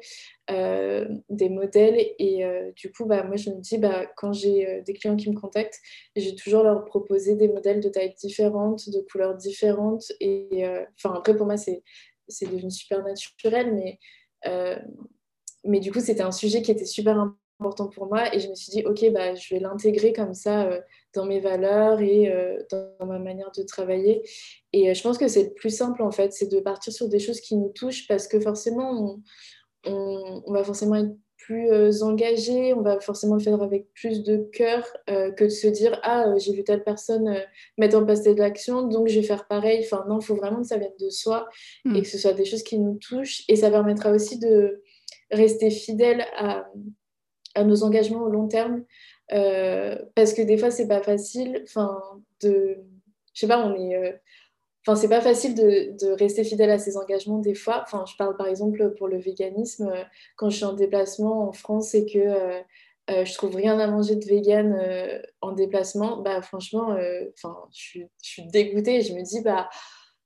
euh, 0.52 1.08
des 1.30 1.50
modèles. 1.50 2.14
Et 2.20 2.46
euh, 2.46 2.72
du 2.76 2.92
coup, 2.92 3.06
bah, 3.06 3.24
moi, 3.24 3.36
je 3.36 3.50
me 3.50 3.60
dis, 3.60 3.80
bah, 3.80 4.06
quand 4.16 4.32
j'ai 4.32 4.84
des 4.86 4.94
clients 4.94 5.16
qui 5.16 5.30
me 5.30 5.40
contactent, 5.40 5.80
j'ai 6.16 6.36
toujours 6.36 6.64
leur 6.64 6.86
proposé 6.86 7.36
des 7.36 7.48
modèles 7.48 7.80
de 7.80 7.90
tailles 7.90 8.14
différentes, 8.16 8.90
de 8.90 9.02
couleurs 9.02 9.36
différentes. 9.36 10.12
Et 10.20 10.64
enfin, 10.96 11.16
après, 11.16 11.36
pour 11.36 11.48
moi, 11.48 11.58
c'est 11.58 11.82
devenu 12.42 12.70
super 12.70 13.04
naturel, 13.04 13.74
mais, 13.74 14.00
mais 15.64 15.80
du 15.80 15.92
coup, 15.92 16.00
c'était 16.00 16.22
un 16.22 16.32
sujet 16.32 16.62
qui 16.62 16.72
était 16.72 16.86
super 16.86 17.18
important 17.18 17.40
important 17.60 17.88
pour 17.88 18.08
moi 18.08 18.34
et 18.34 18.40
je 18.40 18.50
me 18.50 18.56
suis 18.56 18.72
dit 18.72 18.84
ok 18.86 19.12
bah 19.12 19.36
je 19.36 19.54
vais 19.54 19.60
l'intégrer 19.60 20.14
comme 20.14 20.34
ça 20.34 20.64
euh, 20.64 20.82
dans 21.14 21.26
mes 21.26 21.40
valeurs 21.40 22.02
et 22.02 22.32
euh, 22.32 22.58
dans 22.70 23.06
ma 23.06 23.20
manière 23.20 23.52
de 23.56 23.64
travailler. 23.64 24.22
Et 24.74 24.90
euh, 24.90 24.94
je 24.94 25.02
pense 25.02 25.18
que 25.18 25.28
c'est 25.28 25.44
le 25.44 25.54
plus 25.54 25.76
simple 25.76 26.04
en 26.04 26.12
fait 26.12 26.34
c'est 26.34 26.52
de 26.52 26.60
partir 26.60 26.92
sur 26.92 27.08
des 27.08 27.20
choses 27.20 27.40
qui 27.40 27.56
nous 27.56 27.70
touchent 27.70 28.08
parce 28.08 28.28
que 28.28 28.40
forcément 28.40 29.24
on, 29.86 30.42
on, 30.46 30.54
va 30.54 30.64
forcément 30.64 30.96
être 30.96 31.16
plus 31.38 32.02
engagé 32.02 32.74
on 32.74 32.82
va 32.82 33.00
forcément 33.00 33.36
le 33.36 33.40
faire 33.40 33.62
avec 33.62 33.88
plus 33.94 34.24
de 34.24 34.38
cœur 34.52 34.84
que 35.08 35.44
de 35.44 35.50
se 35.50 35.68
dire 35.68 36.00
ah 36.02 36.26
j'ai 36.38 36.54
vu 36.54 36.64
telle 36.64 36.84
personne 36.84 37.40
mettre 37.78 37.98
en 37.98 38.04
place 38.04 38.24
de 38.24 38.32
l'action 38.32 38.88
donc 38.88 39.08
je 39.08 39.20
vais 39.20 39.26
faire 39.26 39.48
pareil. 39.48 39.82
Enfin 39.86 40.06
non 40.10 40.20
il 40.20 40.26
faut 40.26 40.36
vraiment 40.36 40.62
que 40.62 40.68
ça 40.68 40.78
vienne 40.78 40.92
de 41.00 41.10
soi 41.10 41.48
et 41.86 41.90
hmm. 41.90 42.02
que 42.02 42.08
ce 42.08 42.18
soit 42.18 42.34
des 42.34 42.46
choses 42.46 42.64
qui 42.64 42.80
nous 42.80 42.96
touchent. 42.96 43.44
Et 43.48 43.56
ça 43.56 43.70
permettra 43.70 44.12
aussi 44.12 44.40
de 44.40 44.82
rester 45.32 45.70
fidèle 45.70 46.26
à 46.36 46.68
à 47.56 47.64
nos 47.64 47.84
engagements 47.84 48.24
au 48.24 48.30
long 48.30 48.48
terme. 48.48 48.84
Euh, 49.34 49.98
parce 50.16 50.34
que 50.34 50.42
des 50.42 50.58
fois, 50.58 50.72
c'est 50.72 50.88
pas 50.88 51.02
facile. 51.02 51.62
Enfin, 51.64 52.00
de. 52.42 52.78
Je 53.34 53.40
sais 53.40 53.48
pas, 53.48 53.66
on 53.66 53.76
est. 53.76 53.96
Euh, 53.96 54.12
enfin, 54.86 54.96
c'est 54.96 55.10
pas 55.10 55.22
facile 55.22 55.56
de, 55.56 56.12
rester 56.14 56.44
fidèle 56.44 56.70
à 56.70 56.78
ses 56.78 56.98
engagements 56.98 57.40
des 57.40 57.56
fois. 57.56 57.82
Enfin, 57.84 58.06
je 58.08 58.16
parle 58.18 58.38
par 58.38 58.48
exemple 58.48 58.94
pour 58.98 59.08
le 59.08 59.18
véganisme. 59.18 59.88
Euh, 59.88 60.04
quand 60.36 60.50
je 60.50 60.58
suis 60.58 60.66
en 60.66 60.74
déplacement 60.74 61.48
en 61.48 61.54
France 61.54 61.96
et 61.96 62.06
que 62.06 62.64
je 63.08 63.34
trouve 63.36 63.56
rien 63.56 63.80
à 63.80 63.88
manger 63.88 64.16
de 64.16 64.26
vegan 64.26 64.76
en 65.42 65.52
déplacement, 65.52 66.22
bah 66.22 66.42
franchement, 66.42 66.98
enfin, 67.38 67.56
je, 67.72 68.00
je, 68.00 68.30
suis 68.30 68.48
dégoûtée. 68.48 69.02
Je 69.02 69.14
me 69.14 69.22
dis, 69.22 69.42
bah 69.42 69.70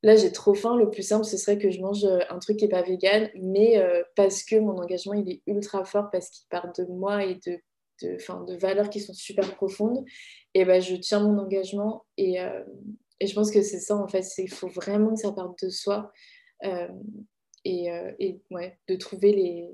là 0.04 0.16
j'ai 0.16 0.32
trop 0.32 0.54
faim, 0.54 0.78
le 0.78 0.90
plus 0.90 1.04
simple 1.04 1.26
ce 1.26 1.38
serait 1.38 1.58
que 1.58 1.70
je 1.70 1.82
mange 1.82 2.06
euh, 2.06 2.20
un 2.30 2.40
truc 2.40 2.58
qui 2.58 2.66
n'est 2.66 2.70
pas 2.70 2.82
vegan, 2.82 3.30
mais 3.36 3.78
euh, 3.78 4.04
parce 4.16 4.44
que 4.44 4.56
mon 4.56 4.78
engagement 4.78 5.14
il 5.14 5.30
est 5.30 5.42
ultra 5.48 5.84
fort, 5.86 6.10
parce 6.12 6.30
qu'il 6.30 6.48
part 6.50 6.72
de 6.74 6.86
moi 6.86 7.26
et 7.26 7.36
de, 7.36 7.60
de, 8.02 8.46
de 8.46 8.58
valeurs 8.58 8.90
qui 8.90 9.00
sont 9.00 9.14
super 9.14 9.56
profondes, 9.56 10.04
et 10.54 10.66
ben 10.66 10.82
je 10.82 10.96
tiens 10.96 11.20
mon 11.22 11.38
engagement 11.38 12.06
et, 12.18 12.40
euh, 12.42 12.64
et 13.20 13.28
je 13.28 13.36
pense 13.36 13.52
que 13.52 13.62
c'est 13.62 13.80
ça 13.80 13.96
en 13.96 14.08
fait, 14.08 14.26
il 14.38 14.50
faut 14.50 14.70
vraiment 14.70 15.14
que 15.14 15.20
ça 15.20 15.32
parte 15.32 15.64
de 15.64 15.70
soi 15.70 16.12
et, 17.66 17.90
de 18.88 18.96
trouver 18.96 19.68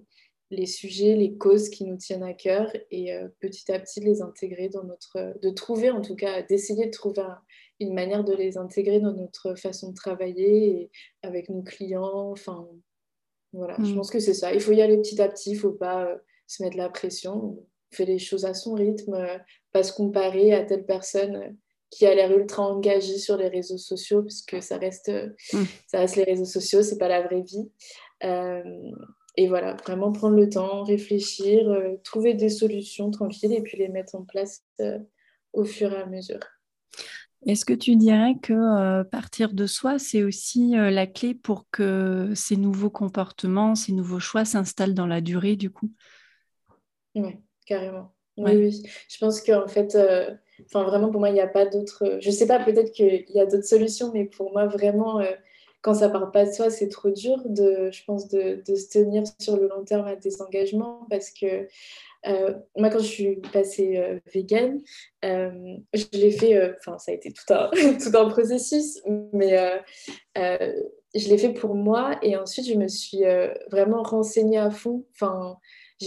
les, 0.51 0.65
sujets, 0.65 1.15
les 1.15 1.37
causes 1.37 1.69
qui 1.69 1.85
nous 1.85 1.97
tiennent 1.97 2.23
à 2.23 2.33
cœur 2.33 2.71
et 2.89 3.11
petit 3.39 3.71
à 3.71 3.79
petit 3.79 3.99
les 3.99 4.23
intégrer 4.23 4.69
dans 4.69 4.83
notre... 4.83 5.39
de 5.41 5.49
trouver 5.51 5.91
en 5.91 6.01
tout 6.01 6.15
cas, 6.15 6.41
d'essayer 6.41 6.87
de 6.87 6.91
trouver 6.91 7.21
un, 7.21 7.37
une 7.79 7.93
manière 7.93 8.23
de 8.23 8.33
les 8.33 8.57
intégrer 8.57 8.99
dans 8.99 9.13
notre 9.13 9.55
façon 9.55 9.89
de 9.89 9.95
travailler 9.95 10.81
et 10.81 10.91
avec 11.23 11.49
nos 11.49 11.61
clients. 11.61 12.31
Enfin, 12.31 12.67
voilà, 13.55 13.75
je 13.79 13.91
mm. 13.91 13.95
pense 13.95 14.11
que 14.11 14.19
c'est 14.19 14.33
ça. 14.33 14.53
Il 14.53 14.61
faut 14.61 14.71
y 14.71 14.81
aller 14.81 14.97
petit 14.97 15.21
à 15.21 15.27
petit, 15.27 15.51
il 15.51 15.55
ne 15.55 15.59
faut 15.59 15.71
pas 15.71 16.05
euh, 16.05 16.17
se 16.47 16.63
mettre 16.63 16.77
la 16.77 16.89
pression. 16.89 17.33
On 17.35 17.65
fait 17.95 18.05
les 18.05 18.19
choses 18.19 18.45
à 18.45 18.53
son 18.53 18.73
rythme, 18.73 19.13
euh, 19.13 19.37
pas 19.71 19.83
se 19.83 19.93
comparer 19.93 20.53
à 20.53 20.63
telle 20.63 20.85
personne 20.85 21.35
euh, 21.35 21.49
qui 21.89 22.05
a 22.05 22.13
l'air 22.13 22.31
ultra 22.31 22.63
engagée 22.63 23.17
sur 23.17 23.37
les 23.37 23.47
réseaux 23.47 23.77
sociaux, 23.77 24.21
parce 24.23 24.41
que 24.41 24.59
ça 24.59 24.77
reste, 24.77 25.11
mm. 25.53 25.63
ça 25.87 25.99
reste 25.99 26.15
les 26.17 26.23
réseaux 26.23 26.45
sociaux, 26.45 26.81
c'est 26.81 26.97
pas 26.97 27.07
la 27.07 27.21
vraie 27.21 27.43
vie. 27.43 27.69
et 29.37 29.47
voilà, 29.47 29.75
vraiment 29.75 30.11
prendre 30.11 30.35
le 30.35 30.49
temps, 30.49 30.83
réfléchir, 30.83 31.69
trouver 32.03 32.33
des 32.33 32.49
solutions 32.49 33.11
tranquilles 33.11 33.53
et 33.53 33.61
puis 33.61 33.77
les 33.77 33.89
mettre 33.89 34.15
en 34.15 34.23
place 34.23 34.65
au 35.53 35.63
fur 35.63 35.93
et 35.93 35.97
à 35.97 36.05
mesure. 36.05 36.39
Est-ce 37.45 37.63
que 37.63 37.73
tu 37.73 37.95
dirais 37.95 38.35
que 38.41 38.53
euh, 38.53 39.03
partir 39.03 39.53
de 39.53 39.67
soi, 39.67 39.99
c'est 39.99 40.23
aussi 40.23 40.77
euh, 40.77 40.89
la 40.89 41.05
clé 41.05 41.35
pour 41.35 41.69
que 41.69 42.31
ces 42.33 42.57
nouveaux 42.57 42.89
comportements, 42.89 43.75
ces 43.75 43.93
nouveaux 43.93 44.19
choix 44.19 44.45
s'installent 44.45 44.95
dans 44.95 45.05
la 45.05 45.21
durée 45.21 45.55
du 45.55 45.69
coup? 45.69 45.91
Oui, 47.13 47.37
carrément. 47.67 48.13
Oui, 48.37 48.55
oui. 48.55 48.83
Je 49.07 49.17
pense 49.19 49.41
qu'en 49.41 49.67
fait, 49.67 49.95
euh, 49.95 50.33
enfin 50.65 50.83
vraiment 50.83 51.09
pour 51.11 51.19
moi, 51.19 51.29
il 51.29 51.33
n'y 51.33 51.41
a 51.41 51.47
pas 51.47 51.65
d'autre. 51.65 52.17
Je 52.19 52.27
ne 52.27 52.33
sais 52.33 52.47
pas, 52.47 52.59
peut-être 52.59 52.91
qu'il 52.91 53.25
y 53.29 53.39
a 53.39 53.45
d'autres 53.45 53.63
solutions, 53.63 54.11
mais 54.11 54.25
pour 54.25 54.51
moi, 54.51 54.65
vraiment, 54.65 55.21
quand 55.81 55.93
ça 55.93 56.09
part 56.09 56.31
pas 56.31 56.45
de 56.45 56.51
soi, 56.51 56.71
c'est 56.71 56.89
trop 56.89 57.11
dur 57.11 57.37
de, 57.45 57.91
je 57.91 58.03
pense, 58.05 58.27
de, 58.27 58.63
de, 58.67 58.75
se 58.75 58.89
tenir 58.89 59.23
sur 59.39 59.55
le 59.55 59.67
long 59.67 59.85
terme 59.85 60.07
à 60.07 60.15
des 60.15 60.41
engagements 60.41 61.05
parce 61.11 61.29
que 61.29 61.67
moi, 62.77 62.89
quand 62.89 62.99
je 62.99 63.07
suis 63.07 63.35
passée 63.53 64.21
vegan, 64.33 64.81
je 65.23 66.05
l'ai 66.13 66.31
fait, 66.31 66.75
enfin, 66.79 66.97
ça 66.97 67.11
a 67.11 67.15
été 67.15 67.31
tout 67.31 67.53
un, 67.53 67.69
tout 67.71 68.17
un 68.17 68.29
processus, 68.29 69.01
mais 69.33 69.83
je 70.35 71.29
l'ai 71.29 71.37
fait 71.37 71.53
pour 71.53 71.75
moi 71.75 72.17
et 72.21 72.35
ensuite, 72.35 72.67
je 72.67 72.75
me 72.75 72.87
suis 72.87 73.23
vraiment 73.71 74.03
renseignée 74.03 74.59
à 74.59 74.69
fond. 74.69 75.05
Enfin, 75.13 75.57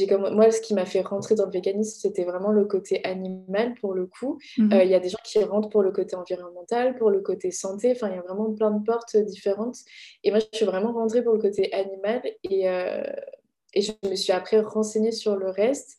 comme 0.08 0.34
moi 0.34 0.50
ce 0.50 0.60
qui 0.60 0.74
m'a 0.74 0.84
fait 0.84 1.00
rentrer 1.00 1.34
dans 1.34 1.46
le 1.46 1.50
véganisme 1.50 1.98
c'était 2.00 2.24
vraiment 2.24 2.50
le 2.50 2.64
côté 2.66 3.02
animal 3.04 3.74
pour 3.80 3.94
le 3.94 4.06
coup 4.06 4.38
mhm. 4.58 4.72
euh, 4.72 4.84
il 4.84 4.90
y 4.90 4.94
a 4.94 5.00
des 5.00 5.08
gens 5.08 5.18
qui 5.24 5.42
rentrent 5.42 5.70
pour 5.70 5.82
le 5.82 5.92
côté 5.92 6.14
environnemental 6.16 6.96
pour 6.96 7.10
le 7.10 7.20
côté 7.20 7.50
santé 7.50 7.92
enfin 7.92 8.08
il 8.08 8.16
y 8.16 8.18
a 8.18 8.22
vraiment 8.22 8.52
plein 8.52 8.70
de 8.70 8.84
portes 8.84 9.16
différentes 9.16 9.78
et 10.24 10.30
moi 10.30 10.40
je 10.40 10.56
suis 10.56 10.66
vraiment 10.66 10.92
rentrée 10.92 11.22
pour 11.22 11.32
le 11.32 11.40
côté 11.40 11.72
animal 11.72 12.22
et, 12.44 12.68
euh, 12.68 13.02
et 13.74 13.82
je 13.82 13.92
me 14.08 14.14
suis 14.14 14.32
après 14.32 14.60
renseignée 14.60 15.12
sur 15.12 15.36
le 15.36 15.50
reste 15.50 15.96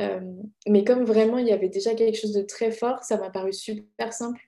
euh, 0.00 0.20
mais 0.66 0.84
comme 0.84 1.04
vraiment 1.04 1.38
il 1.38 1.46
y 1.46 1.52
avait 1.52 1.68
déjà 1.68 1.94
quelque 1.94 2.18
chose 2.18 2.32
de 2.32 2.42
très 2.42 2.70
fort 2.70 3.02
ça 3.02 3.18
m'a 3.18 3.30
paru 3.30 3.52
super 3.52 4.12
simple 4.12 4.40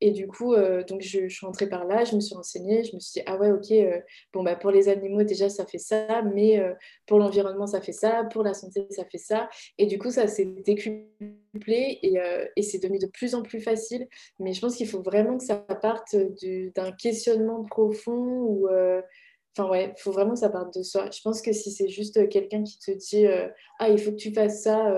et 0.00 0.12
du 0.12 0.28
coup, 0.28 0.54
euh, 0.54 0.84
donc 0.84 1.00
je, 1.02 1.28
suis 1.28 1.44
rentrée 1.44 1.68
par 1.68 1.84
là, 1.84 2.04
je 2.04 2.14
me 2.14 2.20
suis 2.20 2.34
renseignée, 2.34 2.84
je 2.84 2.94
me 2.94 3.00
suis 3.00 3.20
dit, 3.20 3.22
ah 3.26 3.36
ouais, 3.36 3.50
ok, 3.50 3.70
euh, 3.72 4.00
bon, 4.32 4.44
bah, 4.44 4.54
pour 4.54 4.70
les 4.70 4.88
animaux, 4.88 5.24
déjà, 5.24 5.48
ça 5.48 5.66
fait 5.66 5.78
ça, 5.78 6.22
mais 6.22 6.62
pour 7.06 7.18
l'environnement, 7.18 7.66
ça 7.66 7.80
fait 7.80 7.92
ça, 7.92 8.24
pour 8.32 8.44
la 8.44 8.54
santé, 8.54 8.86
ça 8.90 9.04
fait 9.04 9.18
ça. 9.18 9.48
Et 9.76 9.86
du 9.86 9.98
coup, 9.98 10.10
ça 10.10 10.28
s'est 10.28 10.44
décuplé 10.64 11.98
et, 12.02 12.14
et 12.54 12.62
c'est 12.62 12.78
devenu 12.78 12.98
de 12.98 13.06
plus 13.06 13.34
en 13.34 13.42
plus 13.42 13.60
facile. 13.60 14.06
Mais 14.38 14.52
je 14.52 14.60
pense 14.60 14.76
qu'il 14.76 14.88
faut 14.88 15.02
vraiment 15.02 15.36
que 15.36 15.44
ça 15.44 15.56
parte 15.56 16.14
d'un 16.14 16.92
questionnement 16.92 17.64
profond 17.64 18.42
ou. 18.44 18.68
Enfin, 19.58 19.70
ouais, 19.70 19.92
il 19.96 20.00
faut 20.00 20.12
vraiment 20.12 20.34
que 20.34 20.40
ça 20.40 20.50
parte 20.50 20.76
de 20.76 20.82
soi. 20.82 21.10
Je 21.10 21.20
pense 21.22 21.42
que 21.42 21.52
si 21.52 21.72
c'est 21.72 21.88
juste 21.88 22.28
quelqu'un 22.28 22.62
qui 22.62 22.78
te 22.78 22.92
dit, 22.92 23.26
ah, 23.78 23.88
il 23.88 23.98
faut 23.98 24.12
que 24.12 24.16
tu 24.16 24.32
fasses 24.32 24.62
ça, 24.62 24.94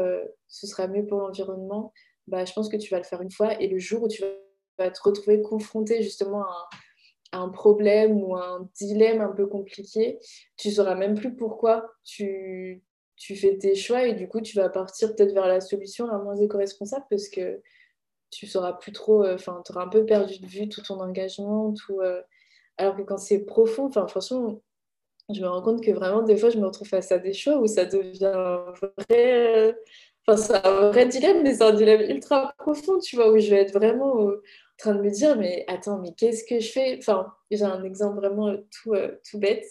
ce 0.49 0.67
sera 0.67 0.87
mieux 0.87 1.07
pour 1.07 1.19
l'environnement, 1.21 1.95
bah, 2.27 2.45
je 2.45 2.53
pense 2.53 2.69
que 2.69 2.77
tu 2.77 2.91
vas 2.91 2.99
le 2.99 3.05
faire 3.05 3.23
une 3.23 3.31
fois. 3.31 3.61
Et 3.61 3.69
le 3.69 3.79
jour 3.79 4.03
où 4.03 4.09
tu 4.09 4.23
vas 4.79 4.91
te 4.91 5.01
retrouver 5.03 5.41
confronté 5.43 6.03
justement 6.03 6.43
à, 6.43 6.69
un 7.33 7.49
problème 7.49 8.23
ou 8.23 8.37
un 8.37 8.69
dilemme 8.75 9.21
un 9.21 9.33
peu 9.33 9.47
compliqué, 9.47 10.19
tu 10.57 10.71
sauras 10.71 10.97
même 10.97 11.15
plus 11.15 11.37
pourquoi 11.37 11.89
tu, 12.03 12.83
tu 13.17 13.37
fais 13.37 13.57
tes 13.57 13.77
choix 13.77 14.05
et 14.05 14.15
du 14.15 14.27
coup 14.29 14.41
tu 14.41 14.57
vas 14.57 14.69
partir 14.69 15.15
peut-être 15.15 15.33
vers 15.33 15.47
la 15.47 15.61
solution 15.61 16.09
la 16.09 16.19
moins 16.19 16.35
éco-responsable 16.35 17.05
parce 17.09 17.29
que 17.29 17.63
tu 18.31 18.49
sauras 18.49 18.73
plus 18.73 18.91
trop, 18.93 19.23
euh, 19.25 19.35
enfin 19.35 19.63
tu 19.65 19.71
auras 19.73 19.85
un 19.85 19.89
peu 19.89 20.05
perdu 20.05 20.41
de 20.41 20.47
vue 20.47 20.69
tout 20.69 20.83
ton 20.83 20.99
engagement, 21.01 21.73
tout, 21.73 22.01
euh, 22.01 22.21
alors 22.81 22.97
que 22.97 23.03
quand 23.03 23.18
c'est 23.18 23.45
profond, 23.45 23.87
enfin 23.87 24.07
franchement, 24.07 24.61
je 25.33 25.41
me 25.41 25.49
rends 25.49 25.62
compte 25.62 25.83
que 25.83 25.93
vraiment 25.93 26.22
des 26.22 26.37
fois 26.37 26.51
je 26.51 26.59
me 26.59 26.66
retrouve 26.66 26.89
face 26.89 27.12
à 27.12 27.18
des 27.18 27.33
choix 27.33 27.59
où 27.59 27.66
ça 27.66 27.85
devient 27.85 28.59
vrai, 28.99 29.70
euh, 29.70 29.72
enfin 30.26 30.37
c'est 30.37 30.66
un 30.66 30.91
vrai 30.91 31.07
dilemme, 31.07 31.43
mais 31.43 31.55
c'est 31.55 31.62
un 31.64 31.72
dilemme 31.72 32.03
ultra 32.03 32.55
profond, 32.59 32.99
tu 32.99 33.16
vois, 33.16 33.31
où 33.31 33.39
je 33.39 33.51
vais 33.51 33.62
être 33.62 33.72
vraiment 33.72 34.31
train 34.81 34.95
de 34.95 35.03
me 35.03 35.11
dire, 35.11 35.37
mais 35.37 35.64
attends, 35.68 35.99
mais 35.99 36.12
qu'est-ce 36.14 36.45
que 36.45 36.59
je 36.59 36.72
fais? 36.72 36.97
Enfin, 36.99 37.33
j'ai 37.51 37.62
un 37.62 37.85
exemple 37.85 38.16
vraiment 38.16 38.57
tout, 38.70 38.95
euh, 38.95 39.16
tout 39.28 39.39
bête, 39.39 39.64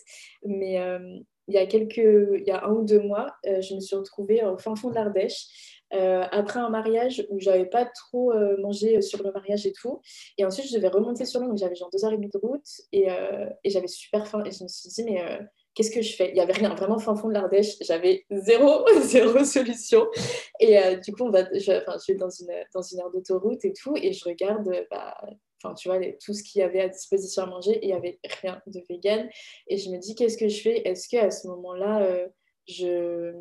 mais 0.46 0.80
euh, 0.80 1.20
il 1.48 1.56
y 1.56 1.58
a 1.58 1.66
quelques, 1.66 1.98
il 1.98 2.44
y 2.46 2.52
a 2.52 2.66
un 2.66 2.72
ou 2.72 2.86
deux 2.86 3.02
mois, 3.02 3.36
euh, 3.48 3.60
je 3.62 3.76
me 3.76 3.80
suis 3.80 3.96
retrouvée 3.96 4.44
au 4.46 4.58
fin 4.58 4.76
fond 4.76 4.90
de 4.90 4.96
l'Ardèche. 4.96 5.79
Après 5.92 6.60
un 6.60 6.70
mariage 6.70 7.26
où 7.30 7.40
j'avais 7.40 7.66
pas 7.66 7.86
trop 7.86 8.34
mangé 8.60 9.02
sur 9.02 9.24
le 9.24 9.32
mariage 9.32 9.66
et 9.66 9.74
tout. 9.74 10.02
Et 10.38 10.46
ensuite, 10.46 10.68
je 10.68 10.76
devais 10.76 10.88
remonter 10.88 11.26
sur 11.26 11.40
donc 11.40 11.58
j'avais 11.58 11.76
genre 11.76 11.90
deux 11.92 12.06
heures 12.06 12.14
et 12.14 12.18
demie 12.18 12.30
de 12.30 12.38
route 12.38 12.68
et, 12.92 13.08
et 13.64 13.70
j'avais 13.70 13.88
super 13.88 14.28
faim. 14.28 14.44
Et 14.46 14.52
je 14.52 14.64
me 14.64 14.68
suis 14.68 14.90
dit, 14.90 15.04
mais 15.04 15.22
qu'est-ce 15.80 15.92
que 15.92 16.02
je 16.02 16.14
fais? 16.14 16.30
Il 16.30 16.34
n'y 16.34 16.42
avait 16.42 16.54
rien, 16.54 16.74
vraiment 16.76 17.00
fin 17.00 17.16
fond 17.16 17.30
de 17.30 17.34
l'Ardèche, 17.34 17.78
j'avais 17.82 18.26
zéro, 18.30 18.86
zéro 19.02 19.44
solution. 19.46 20.08
Et 20.60 20.78
euh, 20.78 20.98
du 20.98 21.14
coup, 21.14 21.24
on 21.24 21.30
va, 21.30 21.46
je, 21.54 21.60
je 21.60 22.00
suis 22.00 22.16
dans 22.16 22.30
une, 22.30 22.52
dans 22.74 22.82
une 22.82 23.00
aire 23.00 23.10
d'autoroute 23.12 23.64
et 23.64 23.72
tout, 23.72 23.96
et 23.96 24.12
je 24.12 24.26
regarde, 24.26 24.70
bah, 24.92 25.16
tu 25.78 25.88
vois, 25.88 26.00
tout 26.24 26.34
ce 26.34 26.44
qu'il 26.44 26.60
y 26.60 26.64
avait 26.64 26.82
à 26.82 26.90
disposition 26.90 27.44
à 27.44 27.46
manger, 27.46 27.72
et 27.72 27.86
il 27.86 27.88
n'y 27.88 27.94
avait 27.94 28.20
rien 28.42 28.62
de 28.68 28.82
vegan. 28.90 29.30
Et 29.68 29.78
je 29.78 29.90
me 29.90 29.98
dis, 29.98 30.16
qu'est-ce 30.16 30.38
que 30.38 30.50
je 30.50 30.62
fais? 30.62 30.82
Est-ce 30.86 31.08
qu'à 31.08 31.32
ce, 31.32 31.48
moment-là, 31.48 32.02
euh, 32.02 32.28
je, 32.68 33.34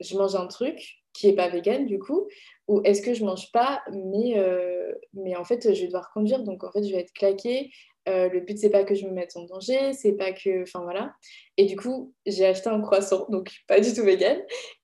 je 0.00 0.16
mange 0.16 0.36
un 0.36 0.46
truc 0.46 1.02
qui 1.18 1.26
n'est 1.26 1.34
pas 1.34 1.48
vegan 1.48 1.86
du 1.86 1.98
coup 1.98 2.28
ou 2.66 2.80
est-ce 2.84 3.02
que 3.02 3.14
je 3.14 3.24
mange 3.24 3.50
pas 3.52 3.82
mais, 3.92 4.38
euh, 4.38 4.92
mais 5.14 5.36
en 5.36 5.44
fait 5.44 5.74
je 5.74 5.80
vais 5.80 5.86
devoir 5.86 6.10
conduire 6.12 6.42
donc 6.42 6.64
en 6.64 6.70
fait 6.70 6.84
je 6.84 6.92
vais 6.92 7.00
être 7.00 7.12
claquée 7.12 7.70
euh, 8.08 8.28
le 8.30 8.40
but, 8.40 8.56
c'est 8.58 8.70
pas 8.70 8.84
que 8.84 8.94
je 8.94 9.06
me 9.06 9.10
mette 9.10 9.36
en 9.36 9.44
danger, 9.44 9.92
c'est 9.92 10.12
pas 10.12 10.32
que. 10.32 10.62
Enfin 10.62 10.80
voilà. 10.82 11.12
Et 11.56 11.66
du 11.66 11.76
coup, 11.76 12.14
j'ai 12.24 12.46
acheté 12.46 12.68
un 12.70 12.80
croissant, 12.80 13.26
donc 13.28 13.50
pas 13.66 13.80
du 13.80 13.92
tout 13.92 14.02
vegan. 14.02 14.38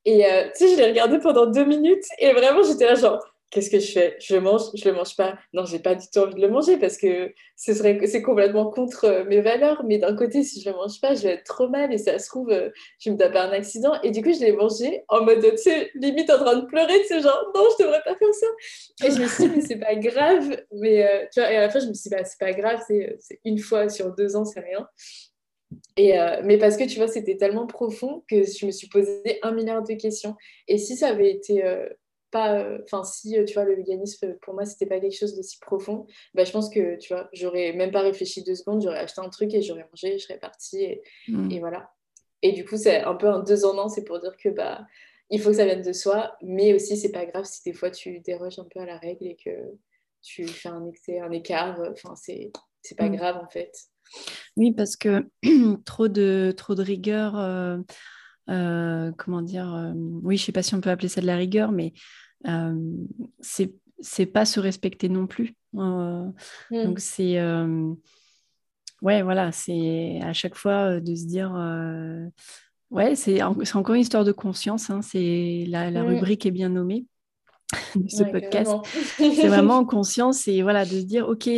Et 0.04 0.26
euh, 0.26 0.44
tu 0.56 0.66
sais, 0.66 0.74
je 0.74 0.76
l'ai 0.76 0.88
regardé 0.88 1.18
pendant 1.18 1.46
deux 1.46 1.64
minutes 1.64 2.04
et 2.18 2.32
vraiment, 2.32 2.62
j'étais 2.62 2.84
là, 2.84 2.94
genre, 2.94 3.24
qu'est-ce 3.54 3.70
que 3.70 3.78
je 3.78 3.92
fais? 3.92 4.16
Je 4.20 4.34
le 4.34 4.40
mange 4.40 4.62
Je 4.74 4.86
le 4.88 4.94
mange 4.94 5.16
pas 5.16 5.38
Non, 5.52 5.64
j'ai 5.64 5.78
pas 5.78 5.94
du 5.94 6.04
tout 6.12 6.18
envie 6.18 6.34
de 6.34 6.40
le 6.40 6.48
manger 6.48 6.76
parce 6.76 6.96
que 6.96 7.32
ce 7.56 7.72
serait 7.72 7.98
c'est 8.06 8.20
complètement 8.20 8.70
contre 8.70 9.04
euh, 9.04 9.24
mes 9.24 9.40
valeurs. 9.40 9.84
Mais 9.84 9.98
d'un 9.98 10.16
côté, 10.16 10.42
si 10.42 10.60
je 10.60 10.68
le 10.68 10.76
mange 10.76 11.00
pas, 11.00 11.14
je 11.14 11.22
vais 11.22 11.34
être 11.34 11.44
trop 11.44 11.68
mal 11.68 11.92
et 11.92 11.98
ça 11.98 12.18
se 12.18 12.28
trouve, 12.28 12.50
euh, 12.50 12.70
je 12.98 13.10
me 13.10 13.16
taper 13.16 13.38
un 13.38 13.52
accident. 13.52 13.94
Et 14.02 14.10
du 14.10 14.22
coup, 14.22 14.32
je 14.32 14.40
l'ai 14.40 14.52
mangé 14.52 15.04
en 15.08 15.24
mode, 15.24 15.40
tu 15.40 15.56
sais, 15.56 15.90
limite 15.94 16.30
en 16.30 16.38
train 16.38 16.56
de 16.56 16.66
pleurer, 16.66 16.98
de 16.98 17.04
ce 17.04 17.20
genre, 17.22 17.52
non, 17.54 17.64
je 17.78 17.84
devrais 17.84 18.02
pas 18.02 18.16
faire 18.16 18.34
ça. 18.34 19.06
Et 19.06 19.10
je 19.12 19.22
me 19.22 19.28
suis 19.28 19.44
dit, 19.44 19.52
mais 19.54 19.62
c'est 19.62 19.78
pas 19.78 19.94
grave. 19.94 20.56
Mais 20.72 21.06
euh, 21.06 21.24
tu 21.32 21.40
vois, 21.40 21.52
et 21.52 21.56
à 21.56 21.60
la 21.60 21.70
fin, 21.70 21.78
je 21.78 21.86
me 21.86 21.94
suis 21.94 22.10
dit, 22.10 22.16
bah, 22.16 22.24
c'est 22.24 22.40
pas 22.40 22.52
grave, 22.52 22.80
c'est 22.88 23.16
une 23.44 23.58
fois 23.58 23.88
sur 23.88 24.12
deux 24.14 24.34
ans, 24.34 24.44
c'est 24.44 24.60
rien. 24.60 24.86
Et 25.96 26.16
mais 26.44 26.56
parce 26.58 26.76
que 26.76 26.84
tu 26.84 26.96
vois, 26.96 27.08
c'était 27.08 27.36
tellement 27.36 27.66
profond 27.66 28.22
que 28.28 28.44
je 28.44 28.66
me 28.66 28.70
suis 28.70 28.88
posé 28.88 29.38
un 29.42 29.52
milliard 29.52 29.82
de 29.82 29.94
questions. 29.94 30.36
Et 30.68 30.78
si 30.78 30.96
ça 30.96 31.08
avait 31.08 31.30
été 31.30 31.64
enfin 32.36 33.04
si 33.04 33.38
euh, 33.38 33.44
tu 33.44 33.54
vois 33.54 33.64
le 33.64 33.74
véganisme 33.74 34.36
pour 34.42 34.54
moi 34.54 34.64
c'était 34.64 34.86
pas 34.86 35.00
quelque 35.00 35.16
chose 35.16 35.36
d'aussi 35.36 35.58
profond 35.60 36.06
bah, 36.34 36.44
je 36.44 36.52
pense 36.52 36.68
que 36.68 36.96
tu 36.96 37.12
vois 37.12 37.28
j'aurais 37.32 37.72
même 37.72 37.90
pas 37.90 38.00
réfléchi 38.00 38.42
deux 38.42 38.54
secondes 38.54 38.82
j'aurais 38.82 38.98
acheté 38.98 39.20
un 39.20 39.28
truc 39.28 39.54
et 39.54 39.62
j'aurais 39.62 39.86
mangé 39.90 40.18
je 40.18 40.24
serais 40.24 40.38
partie 40.38 40.82
et, 40.82 41.02
mm. 41.28 41.50
et, 41.50 41.60
voilà 41.60 41.92
et 42.42 42.52
du 42.52 42.64
coup 42.64 42.76
c'est 42.76 43.02
un 43.02 43.14
peu 43.14 43.28
un 43.28 43.40
deux 43.40 43.64
en 43.64 43.78
un 43.78 43.88
c'est 43.88 44.04
pour 44.04 44.20
dire 44.20 44.36
que 44.36 44.48
bah 44.48 44.86
il 45.30 45.40
faut 45.40 45.50
que 45.50 45.56
ça 45.56 45.64
vienne 45.64 45.82
de 45.82 45.92
soi 45.92 46.36
mais 46.42 46.74
aussi 46.74 46.96
c'est 46.96 47.12
pas 47.12 47.26
grave 47.26 47.44
si 47.44 47.62
des 47.64 47.72
fois 47.72 47.90
tu 47.90 48.20
déroges 48.20 48.58
un 48.58 48.66
peu 48.70 48.80
à 48.80 48.86
la 48.86 48.98
règle 48.98 49.26
et 49.26 49.36
que 49.36 49.50
tu 50.22 50.46
fais 50.46 50.68
un 50.68 50.86
excès 50.86 51.20
un 51.20 51.30
écart 51.30 51.80
enfin 51.90 52.14
c'est 52.16 52.50
c'est 52.82 52.96
pas 52.96 53.08
mm. 53.08 53.16
grave 53.16 53.36
en 53.36 53.48
fait 53.48 53.72
oui 54.56 54.72
parce 54.72 54.96
que 54.96 55.24
trop 55.84 56.08
de 56.08 56.52
trop 56.56 56.74
de 56.74 56.82
rigueur 56.82 57.36
euh, 58.50 59.10
comment 59.16 59.40
dire 59.40 59.94
oui 60.22 60.36
je 60.36 60.44
sais 60.44 60.52
pas 60.52 60.62
si 60.62 60.74
on 60.74 60.80
peut 60.80 60.90
appeler 60.90 61.08
ça 61.08 61.20
de 61.20 61.26
la 61.26 61.36
rigueur 61.36 61.72
mais 61.72 61.92
euh, 61.92 62.00
c'est 63.40 63.74
c'est 64.00 64.26
pas 64.26 64.44
se 64.44 64.60
respecter 64.60 65.08
non 65.08 65.26
plus. 65.26 65.54
Euh, 65.76 66.26
mm. 66.70 66.84
Donc 66.84 67.00
c'est 67.00 67.38
euh, 67.38 67.92
ouais 69.02 69.22
voilà, 69.22 69.52
c'est 69.52 70.20
à 70.22 70.32
chaque 70.32 70.54
fois 70.54 71.00
de 71.00 71.14
se 71.14 71.24
dire 71.24 71.52
ouais 72.90 73.16
c'est 73.16 73.42
encore 73.42 73.94
une 73.94 74.02
histoire 74.02 74.24
de 74.24 74.32
conscience. 74.32 74.90
Hein, 74.90 75.02
c'est 75.02 75.64
la, 75.68 75.90
la 75.90 76.02
mm. 76.02 76.06
rubrique 76.06 76.46
est 76.46 76.50
bien 76.50 76.68
nommée 76.68 77.06
de 77.96 78.08
ce 78.08 78.24
podcast. 78.24 78.72
c'est 79.16 79.48
vraiment 79.48 79.78
en 79.78 79.84
conscience 79.86 80.46
et 80.48 80.62
voilà 80.62 80.84
de 80.84 80.90
se 80.90 81.04
dire 81.04 81.28
ok. 81.28 81.48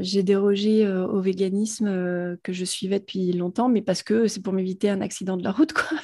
j'ai 0.00 0.22
dérogé 0.22 0.86
au 0.88 1.20
véganisme 1.20 2.36
que 2.42 2.52
je 2.52 2.64
suivais 2.64 2.98
depuis 2.98 3.32
longtemps, 3.32 3.68
mais 3.68 3.82
parce 3.82 4.02
que 4.02 4.26
c'est 4.26 4.42
pour 4.42 4.52
m'éviter 4.52 4.90
un 4.90 5.00
accident 5.00 5.36
de 5.36 5.44
la 5.44 5.52
route, 5.52 5.72
quoi. 5.72 5.96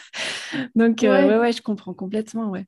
Donc, 0.74 1.00
ouais. 1.02 1.08
ouais, 1.08 1.38
ouais, 1.38 1.52
je 1.52 1.62
comprends 1.62 1.94
complètement, 1.94 2.50
ouais. 2.50 2.66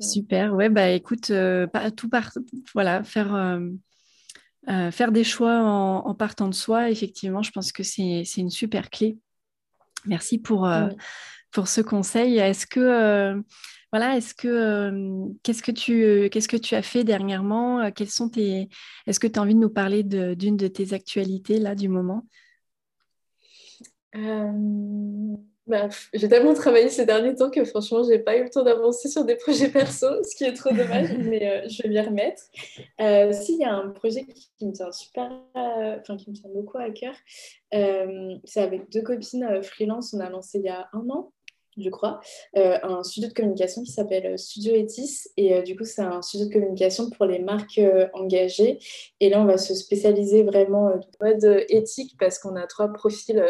Super, 0.00 0.54
ouais, 0.54 0.68
bah 0.68 0.90
écoute, 0.90 1.30
euh, 1.30 1.66
tout 1.96 2.08
par, 2.08 2.30
voilà, 2.74 3.02
faire, 3.02 3.34
euh, 3.34 3.60
euh, 4.68 4.90
faire 4.90 5.12
des 5.12 5.24
choix 5.24 5.60
en, 5.60 6.14
partant 6.14 6.48
de 6.48 6.54
soi, 6.54 6.90
effectivement, 6.90 7.42
je 7.42 7.50
pense 7.50 7.72
que 7.72 7.82
c'est 7.82 8.24
une 8.36 8.50
super 8.50 8.90
clé. 8.90 9.18
Merci 10.04 10.38
pour, 10.38 10.68
pour 11.52 11.68
ce 11.68 11.80
conseil. 11.80 12.38
Est-ce 12.38 12.66
que, 12.66 13.42
voilà, 13.92 14.16
est-ce 14.16 14.34
que, 14.34 15.28
qu'est-ce 15.42 15.62
que 15.62 15.70
tu, 15.70 16.28
qu'est-ce 16.30 16.48
que 16.48 16.56
tu 16.56 16.74
as 16.74 16.82
fait 16.82 17.04
dernièrement? 17.04 17.90
Quels 17.92 18.10
sont 18.10 18.28
tes, 18.28 18.68
est-ce 19.06 19.20
que 19.20 19.26
tu 19.26 19.38
as 19.38 19.42
envie 19.42 19.54
de 19.54 19.60
nous 19.60 19.70
parler 19.70 20.02
d'une 20.02 20.56
de, 20.56 20.66
de, 20.66 20.68
tes 20.68 20.92
actualités 20.92 21.58
là 21.58 21.74
du 21.74 21.88
moment? 21.88 22.26
Bah, 25.66 25.88
j'ai 26.12 26.28
tellement 26.28 26.54
travaillé 26.54 26.88
ces 26.88 27.06
derniers 27.06 27.36
temps 27.36 27.50
que 27.50 27.64
franchement, 27.64 28.02
j'ai 28.02 28.18
pas 28.18 28.36
eu 28.36 28.44
le 28.44 28.50
temps 28.50 28.64
d'avancer 28.64 29.08
sur 29.08 29.24
des 29.24 29.36
projets 29.36 29.68
perso, 29.68 30.06
ce 30.24 30.34
qui 30.34 30.44
est 30.44 30.54
trop 30.54 30.70
dommage, 30.70 31.12
mais 31.18 31.48
euh, 31.48 31.68
je 31.68 31.84
vais 31.84 31.88
m'y 31.88 32.00
remettre. 32.00 32.42
Euh, 33.00 33.32
S'il 33.32 33.60
y 33.60 33.64
a 33.64 33.72
un 33.72 33.90
projet 33.90 34.24
qui, 34.58 34.66
me 34.66 34.72
tient 34.72 34.90
super, 34.90 35.30
enfin 35.54 36.16
qui 36.16 36.30
me 36.30 36.34
tient 36.34 36.50
beaucoup 36.52 36.78
à 36.78 36.90
cœur, 36.90 37.14
euh, 37.74 38.34
c'est 38.44 38.60
avec 38.60 38.90
deux 38.90 39.02
copines 39.02 39.62
freelance. 39.62 40.12
On 40.14 40.20
a 40.20 40.28
lancé 40.28 40.58
il 40.58 40.64
y 40.64 40.68
a 40.68 40.88
un 40.92 41.08
an, 41.10 41.32
je 41.76 41.88
crois, 41.90 42.20
un 42.54 43.02
studio 43.04 43.28
de 43.28 43.34
communication 43.34 43.82
qui 43.82 43.92
s'appelle 43.92 44.36
Studio 44.38 44.74
Etis. 44.74 45.28
Et 45.36 45.62
du 45.62 45.76
coup, 45.76 45.84
c'est 45.84 46.02
un 46.02 46.20
studio 46.22 46.48
de 46.48 46.52
communication 46.52 47.08
pour 47.08 47.24
les 47.24 47.38
marques 47.38 47.80
engagées. 48.12 48.78
Et 49.20 49.30
là, 49.30 49.40
on 49.40 49.46
va 49.46 49.58
se 49.58 49.74
spécialiser 49.74 50.42
vraiment 50.42 50.86
en 50.86 51.00
mode 51.24 51.64
éthique 51.68 52.16
parce 52.18 52.38
qu'on 52.38 52.56
a 52.56 52.66
trois 52.66 52.92
profils 52.92 53.42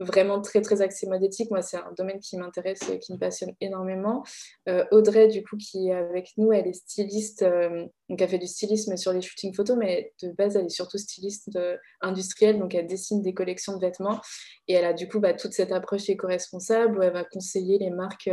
vraiment 0.00 0.40
très 0.40 0.62
très 0.62 0.80
axé 0.82 1.06
mode 1.06 1.22
éthique. 1.22 1.50
Moi, 1.50 1.62
c'est 1.62 1.76
un 1.76 1.92
domaine 1.96 2.18
qui 2.20 2.36
m'intéresse, 2.36 2.80
qui 3.00 3.12
me 3.12 3.18
passionne 3.18 3.52
énormément. 3.60 4.24
Euh, 4.68 4.84
Audrey, 4.90 5.28
du 5.28 5.42
coup, 5.42 5.56
qui 5.56 5.88
est 5.88 5.92
avec 5.92 6.32
nous, 6.36 6.52
elle 6.52 6.66
est 6.66 6.72
styliste, 6.72 7.42
euh, 7.42 7.86
donc 8.08 8.20
elle 8.20 8.28
fait 8.28 8.38
du 8.38 8.46
stylisme 8.46 8.96
sur 8.96 9.12
les 9.12 9.20
shootings 9.20 9.54
photos, 9.54 9.76
mais 9.76 10.12
de 10.22 10.32
base, 10.32 10.56
elle 10.56 10.66
est 10.66 10.70
surtout 10.70 10.98
styliste 10.98 11.50
euh, 11.56 11.76
industrielle, 12.00 12.58
donc 12.58 12.74
elle 12.74 12.86
dessine 12.86 13.22
des 13.22 13.34
collections 13.34 13.76
de 13.76 13.80
vêtements 13.80 14.20
et 14.68 14.74
elle 14.74 14.84
a 14.84 14.92
du 14.92 15.06
coup 15.06 15.20
bah, 15.20 15.34
toute 15.34 15.52
cette 15.52 15.72
approche 15.72 16.08
éco-responsable 16.08 16.98
où 16.98 17.02
elle 17.02 17.12
va 17.12 17.24
conseiller 17.24 17.78
les 17.78 17.90
marques 17.90 18.30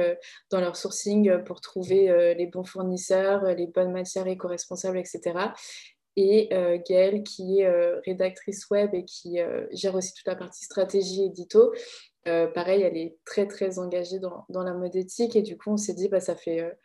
dans 0.49 0.61
leur 0.61 0.75
sourcing 0.75 1.43
pour 1.43 1.61
trouver 1.61 2.35
les 2.35 2.45
bons 2.47 2.63
fournisseurs, 2.63 3.43
les 3.43 3.67
bonnes 3.67 3.91
matières 3.91 4.27
éco-responsables, 4.27 4.97
etc 4.97 5.51
et 6.17 6.49
euh, 6.51 6.79
Gaëlle 6.85 7.23
qui 7.23 7.59
est 7.59 7.67
euh, 7.67 8.01
rédactrice 8.03 8.69
web 8.71 8.93
et 8.93 9.05
qui 9.05 9.39
euh, 9.39 9.67
gère 9.71 9.95
aussi 9.95 10.13
toute 10.13 10.25
la 10.25 10.35
partie 10.35 10.65
stratégie 10.65 11.23
édito. 11.23 11.71
pareil, 12.25 12.81
elle 12.81 12.97
est 12.97 13.15
très 13.23 13.47
très 13.47 13.79
engagée 13.79 14.19
dans, 14.19 14.43
dans, 14.49 14.63
la 14.63 14.73
mode 14.73 14.95
éthique 14.95 15.37
et 15.37 15.43
du 15.43 15.57
coup 15.57 15.69
on 15.69 15.77
s'est 15.77 15.93
dit 15.93 16.09
bah, 16.09 16.19
ça 16.19 16.35
fait 16.35 16.75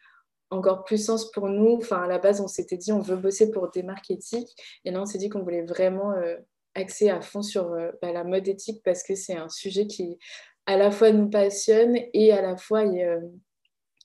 encore 0.51 0.85
plus 0.85 1.05
sens 1.05 1.33
pour 1.33 1.49
nous. 1.49 1.79
Enfin 1.79 2.03
à 2.03 2.07
la 2.07 2.19
base 2.19 2.41
on 2.41 2.47
s'était 2.47 2.77
dit 2.77 2.93
on 2.93 3.01
veut 3.01 3.17
bosser 3.17 3.51
pour 3.51 3.71
des 3.71 3.83
marques 3.83 4.11
éthiques 4.11 4.55
et 4.85 4.93
là 4.93 5.01
on 5.01 5.07
s'est 5.07 5.19
dit 5.19 5.31
qu'on 5.31 5.43
voulait 5.43 5.65
vraiment 5.65 6.13
axer 6.75 7.11
à 7.11 7.21
fond 7.21 7.43
sur 7.43 7.71
bah, 8.03 8.13
la 8.13 8.23
mode 8.23 8.47
éthique 8.47 8.83
parce 8.85 9.03
que 9.03 9.17
c'est 9.17 9.35
un 9.35 9.49
sujet 9.49 9.89
qui 9.89 10.19
à 10.67 10.77
la 10.77 10.93
fois 10.93 11.11
nous 11.11 11.29
passionne 11.29 11.97
et 12.13 12.33
à 12.33 12.41
la 12.41 12.57
fois 12.57 12.85
est, 12.85 13.05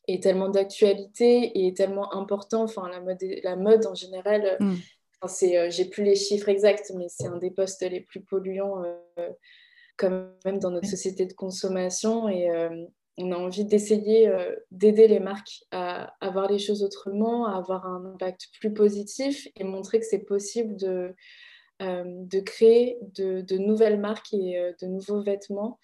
est 0.07 0.23
tellement 0.23 0.49
d'actualité 0.49 1.67
et 1.67 1.73
tellement 1.75 2.15
important. 2.15 2.63
Enfin 2.63 2.89
la 2.89 3.01
mode, 3.01 3.23
la 3.43 3.55
mode 3.55 3.85
en 3.85 3.93
général. 3.93 4.57
Mm. 4.59 4.75
Euh, 5.23 5.69
j'ai 5.69 5.85
plus 5.85 6.03
les 6.03 6.15
chiffres 6.15 6.49
exacts, 6.49 6.91
mais 6.95 7.07
c'est 7.09 7.27
un 7.27 7.37
des 7.37 7.51
postes 7.51 7.81
les 7.81 8.01
plus 8.01 8.21
polluants 8.21 8.83
euh, 8.83 9.29
quand 9.97 10.09
même 10.45 10.59
dans 10.59 10.71
notre 10.71 10.87
société 10.87 11.25
de 11.25 11.33
consommation. 11.33 12.29
Et 12.29 12.49
euh, 12.49 12.85
on 13.17 13.31
a 13.31 13.35
envie 13.35 13.65
d'essayer 13.65 14.31
d'aider 14.69 15.07
les 15.07 15.19
marques 15.19 15.63
à, 15.71 16.13
à, 16.21 16.29
voir 16.29 16.51
les 16.51 16.59
choses 16.59 16.83
autrement, 16.83 17.47
à 17.47 17.57
avoir 17.57 17.87
un 17.87 18.05
impact 18.13 18.49
plus 18.59 18.71
positif 18.71 19.47
et 19.55 19.63
montrer 19.63 19.99
que 19.99 20.05
c'est 20.05 20.23
possible 20.23 20.77
de, 20.77 21.15
de 21.79 22.39
créer 22.41 22.99
de, 23.15 23.41
de, 23.41 23.57
nouvelles 23.57 23.99
marques 23.99 24.31
et 24.33 24.71
de 24.79 24.85
nouveaux 24.85 25.23
vêtements. 25.23 25.79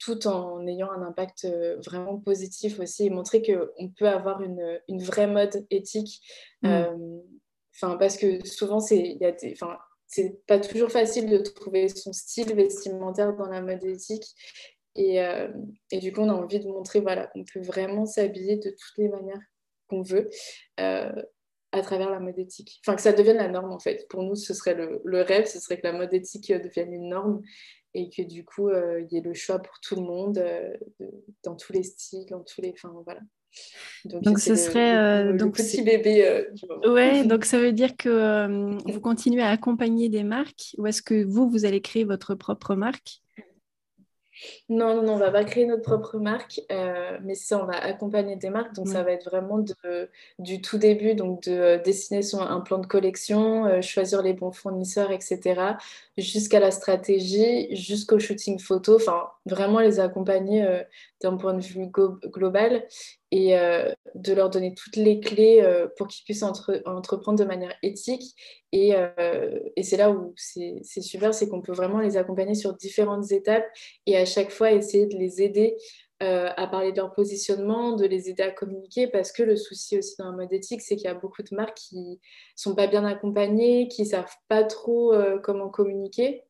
tout 0.00 0.26
en 0.26 0.66
ayant 0.66 0.90
un 0.90 1.00
impact 1.00 1.48
vraiment 1.86 2.18
positif 2.18 2.78
aussi 2.78 3.06
et 3.06 3.10
montrer 3.10 3.40
qu'on 3.40 3.88
peut 3.88 4.08
avoir 4.08 4.42
une, 4.42 4.82
une, 4.86 5.02
vraie 5.02 5.28
mode 5.28 5.64
éthique 5.70 6.20
mmh. 6.60 6.84
Enfin, 7.80 7.96
parce 7.96 8.16
que 8.16 8.44
souvent, 8.46 8.80
c'est, 8.80 9.18
enfin, 9.52 9.78
c'est 10.06 10.44
pas 10.46 10.58
toujours 10.58 10.90
facile 10.90 11.28
de 11.28 11.38
trouver 11.38 11.88
son 11.88 12.12
style 12.12 12.54
vestimentaire 12.54 13.36
dans 13.36 13.48
la 13.48 13.60
mode 13.60 13.84
éthique. 13.84 14.24
Et, 14.96 15.22
euh, 15.22 15.48
et, 15.92 15.98
du 15.98 16.12
coup, 16.12 16.22
on 16.22 16.28
a 16.28 16.32
envie 16.32 16.58
de 16.58 16.66
montrer 16.66 17.00
voilà, 17.00 17.28
qu'on 17.28 17.44
peut 17.44 17.60
vraiment 17.60 18.04
s'habiller 18.04 18.56
de 18.56 18.70
toutes 18.70 18.98
les 18.98 19.08
manières 19.08 19.40
qu'on 19.86 20.02
veut 20.02 20.28
euh, 20.80 21.22
à 21.70 21.82
travers 21.82 22.10
la 22.10 22.18
mode 22.18 22.38
éthique. 22.38 22.80
Enfin, 22.84 22.96
que 22.96 23.02
ça 23.02 23.12
devienne 23.12 23.36
la 23.36 23.48
norme, 23.48 23.70
en 23.70 23.78
fait. 23.78 24.08
Pour 24.08 24.24
nous, 24.24 24.34
ce 24.34 24.54
serait 24.54 24.74
le, 24.74 25.00
le 25.04 25.22
rêve, 25.22 25.46
ce 25.46 25.60
serait 25.60 25.78
que 25.78 25.86
la 25.86 25.92
mode 25.92 26.12
éthique 26.12 26.50
devienne 26.50 26.92
une 26.92 27.10
norme 27.10 27.42
et 27.94 28.10
que 28.10 28.22
du 28.22 28.44
coup, 28.44 28.68
euh, 28.68 29.02
il 29.02 29.12
y 29.12 29.18
ait 29.18 29.22
le 29.22 29.34
choix 29.34 29.60
pour 29.60 29.78
tout 29.80 29.94
le 29.94 30.02
monde, 30.02 30.42
dans 31.44 31.54
tous 31.54 31.72
les 31.72 31.84
styles, 31.84 32.26
dans 32.26 32.42
tous 32.42 32.60
les... 32.60 32.72
Enfin, 32.72 32.92
voilà. 33.04 33.20
Donc, 34.04 34.38
ce 34.38 34.54
serait 34.54 34.96
euh, 34.96 35.36
donc 35.36 35.56
petit 35.56 35.82
bébé. 35.82 36.26
Euh, 36.26 36.92
ouais, 36.92 37.24
donc 37.26 37.44
ça 37.44 37.58
veut 37.58 37.72
dire 37.72 37.96
que 37.96 38.08
euh, 38.08 38.78
vous 38.86 39.00
continuez 39.00 39.42
à 39.42 39.48
accompagner 39.48 40.08
des 40.08 40.24
marques 40.24 40.74
ou 40.78 40.86
est-ce 40.86 41.02
que 41.02 41.24
vous 41.24 41.48
vous 41.48 41.64
allez 41.64 41.80
créer 41.80 42.04
votre 42.04 42.34
propre 42.34 42.74
marque? 42.74 43.22
Non, 44.68 44.94
non, 44.94 45.02
non, 45.02 45.14
on 45.14 45.18
va 45.18 45.30
pas 45.30 45.44
créer 45.44 45.66
notre 45.66 45.82
propre 45.82 46.18
marque, 46.18 46.60
euh, 46.70 47.18
mais 47.22 47.34
ça, 47.34 47.60
on 47.60 47.66
va 47.66 47.76
accompagner 47.76 48.36
des 48.36 48.50
marques. 48.50 48.74
Donc, 48.74 48.88
ça 48.88 49.02
va 49.02 49.12
être 49.12 49.28
vraiment 49.28 49.58
de, 49.58 50.08
du 50.38 50.60
tout 50.60 50.78
début, 50.78 51.14
donc 51.14 51.42
de 51.44 51.82
dessiner 51.82 52.22
son, 52.22 52.40
un 52.40 52.60
plan 52.60 52.78
de 52.78 52.86
collection, 52.86 53.66
euh, 53.66 53.80
choisir 53.80 54.22
les 54.22 54.34
bons 54.34 54.52
fournisseurs, 54.52 55.10
etc., 55.10 55.76
jusqu'à 56.16 56.60
la 56.60 56.70
stratégie, 56.70 57.74
jusqu'au 57.74 58.18
shooting 58.18 58.58
photo. 58.58 58.96
Enfin, 58.96 59.28
vraiment 59.46 59.80
les 59.80 59.98
accompagner 60.00 60.64
d'un 61.20 61.36
point 61.36 61.54
de 61.54 61.62
vue 61.62 61.86
global 62.26 62.86
et 63.30 63.56
de 64.14 64.32
leur 64.32 64.50
donner 64.50 64.74
toutes 64.74 64.96
les 64.96 65.20
clés 65.20 65.62
pour 65.96 66.08
qu'ils 66.08 66.24
puissent 66.24 66.42
entreprendre 66.42 67.38
de 67.38 67.44
manière 67.44 67.74
éthique. 67.82 68.34
Et, 68.72 68.94
et 69.76 69.82
c'est 69.82 69.96
là 69.96 70.10
où 70.10 70.32
c'est 70.36 70.82
super, 71.00 71.34
c'est 71.34 71.48
qu'on 71.48 71.62
peut 71.62 71.72
vraiment 71.72 72.00
les 72.00 72.16
accompagner 72.16 72.54
sur 72.54 72.74
différentes 72.74 73.30
étapes 73.32 73.66
et 74.06 74.16
à 74.16 74.24
chaque 74.24 74.50
fois 74.50 74.72
essayer 74.72 75.06
de 75.06 75.16
les 75.16 75.42
aider 75.42 75.76
euh, 76.20 76.48
à 76.56 76.66
parler 76.66 76.90
de 76.90 76.96
leur 76.96 77.12
positionnement, 77.12 77.92
de 77.92 78.04
les 78.04 78.28
aider 78.28 78.42
à 78.42 78.50
communiquer, 78.50 79.06
parce 79.06 79.30
que 79.30 79.44
le 79.44 79.54
souci 79.54 79.96
aussi 79.96 80.16
dans 80.18 80.32
la 80.32 80.36
mode 80.36 80.52
éthique, 80.52 80.82
c'est 80.82 80.96
qu'il 80.96 81.04
y 81.04 81.08
a 81.08 81.14
beaucoup 81.14 81.44
de 81.44 81.54
marques 81.54 81.76
qui 81.76 82.18
sont 82.56 82.74
pas 82.74 82.88
bien 82.88 83.04
accompagnées, 83.04 83.86
qui 83.86 84.04
savent 84.04 84.34
pas 84.48 84.64
trop 84.64 85.14
euh, 85.14 85.38
comment 85.38 85.68
communiquer, 85.68 86.42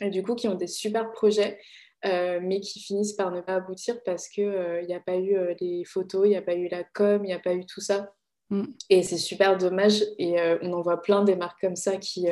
et 0.00 0.10
du 0.10 0.22
coup 0.22 0.36
qui 0.36 0.46
ont 0.46 0.54
des 0.54 0.68
super 0.68 1.10
projets, 1.10 1.58
euh, 2.04 2.40
mais 2.42 2.60
qui 2.60 2.80
finissent 2.80 3.12
par 3.14 3.30
ne 3.30 3.40
pas 3.40 3.54
aboutir 3.54 4.02
parce 4.04 4.28
qu'il 4.28 4.84
n'y 4.86 4.94
a 4.94 5.00
pas 5.00 5.16
eu 5.16 5.36
les 5.60 5.84
photos, 5.84 6.26
il 6.26 6.30
n'y 6.30 6.36
a 6.36 6.42
pas 6.42 6.54
eu 6.54 6.68
la 6.68 6.84
com, 6.84 7.24
il 7.24 7.28
n'y 7.28 7.32
a 7.32 7.38
pas 7.38 7.54
eu 7.54 7.64
tout 7.66 7.80
ça. 7.80 8.12
Mm. 8.50 8.64
Et 8.90 9.02
c'est 9.02 9.18
super 9.18 9.56
dommage, 9.56 10.02
et 10.18 10.36
on 10.62 10.72
en 10.72 10.82
voit 10.82 11.00
plein 11.00 11.24
des 11.24 11.36
marques 11.36 11.60
comme 11.60 11.76
ça 11.76 11.96
qui 11.96 12.28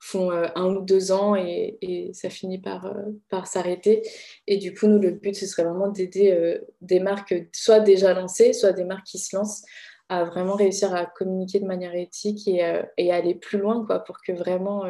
font 0.00 0.30
euh, 0.30 0.46
un 0.54 0.74
ou 0.74 0.80
deux 0.80 1.12
ans 1.12 1.34
et, 1.34 2.10
ça 2.12 2.30
finit 2.30 2.58
par, 2.58 2.86
euh, 2.86 3.02
par 3.28 3.46
s'arrêter. 3.46 4.02
Et 4.46 4.56
du 4.56 4.74
coup, 4.74 4.86
nous, 4.86 4.98
le 4.98 5.10
but, 5.10 5.34
ce 5.34 5.46
serait 5.46 5.64
vraiment 5.64 5.88
d'aider 5.88 6.32
euh, 6.32 6.58
des 6.80 7.00
marques 7.00 7.34
soit 7.52 7.80
déjà 7.80 8.14
lancées, 8.14 8.52
soit 8.52 8.72
des 8.72 8.84
marques 8.84 9.06
qui 9.06 9.18
se 9.18 9.36
lancent 9.36 9.64
à 10.08 10.24
vraiment 10.24 10.54
réussir 10.54 10.94
à 10.94 11.04
communiquer 11.04 11.60
de 11.60 11.66
manière 11.66 11.94
éthique 11.94 12.48
et, 12.48 12.62
et 12.96 13.12
aller 13.12 13.34
plus 13.34 13.58
loin, 13.58 13.84
quoi, 13.84 13.98
pour 13.98 14.22
que 14.22 14.32
vraiment 14.32 14.84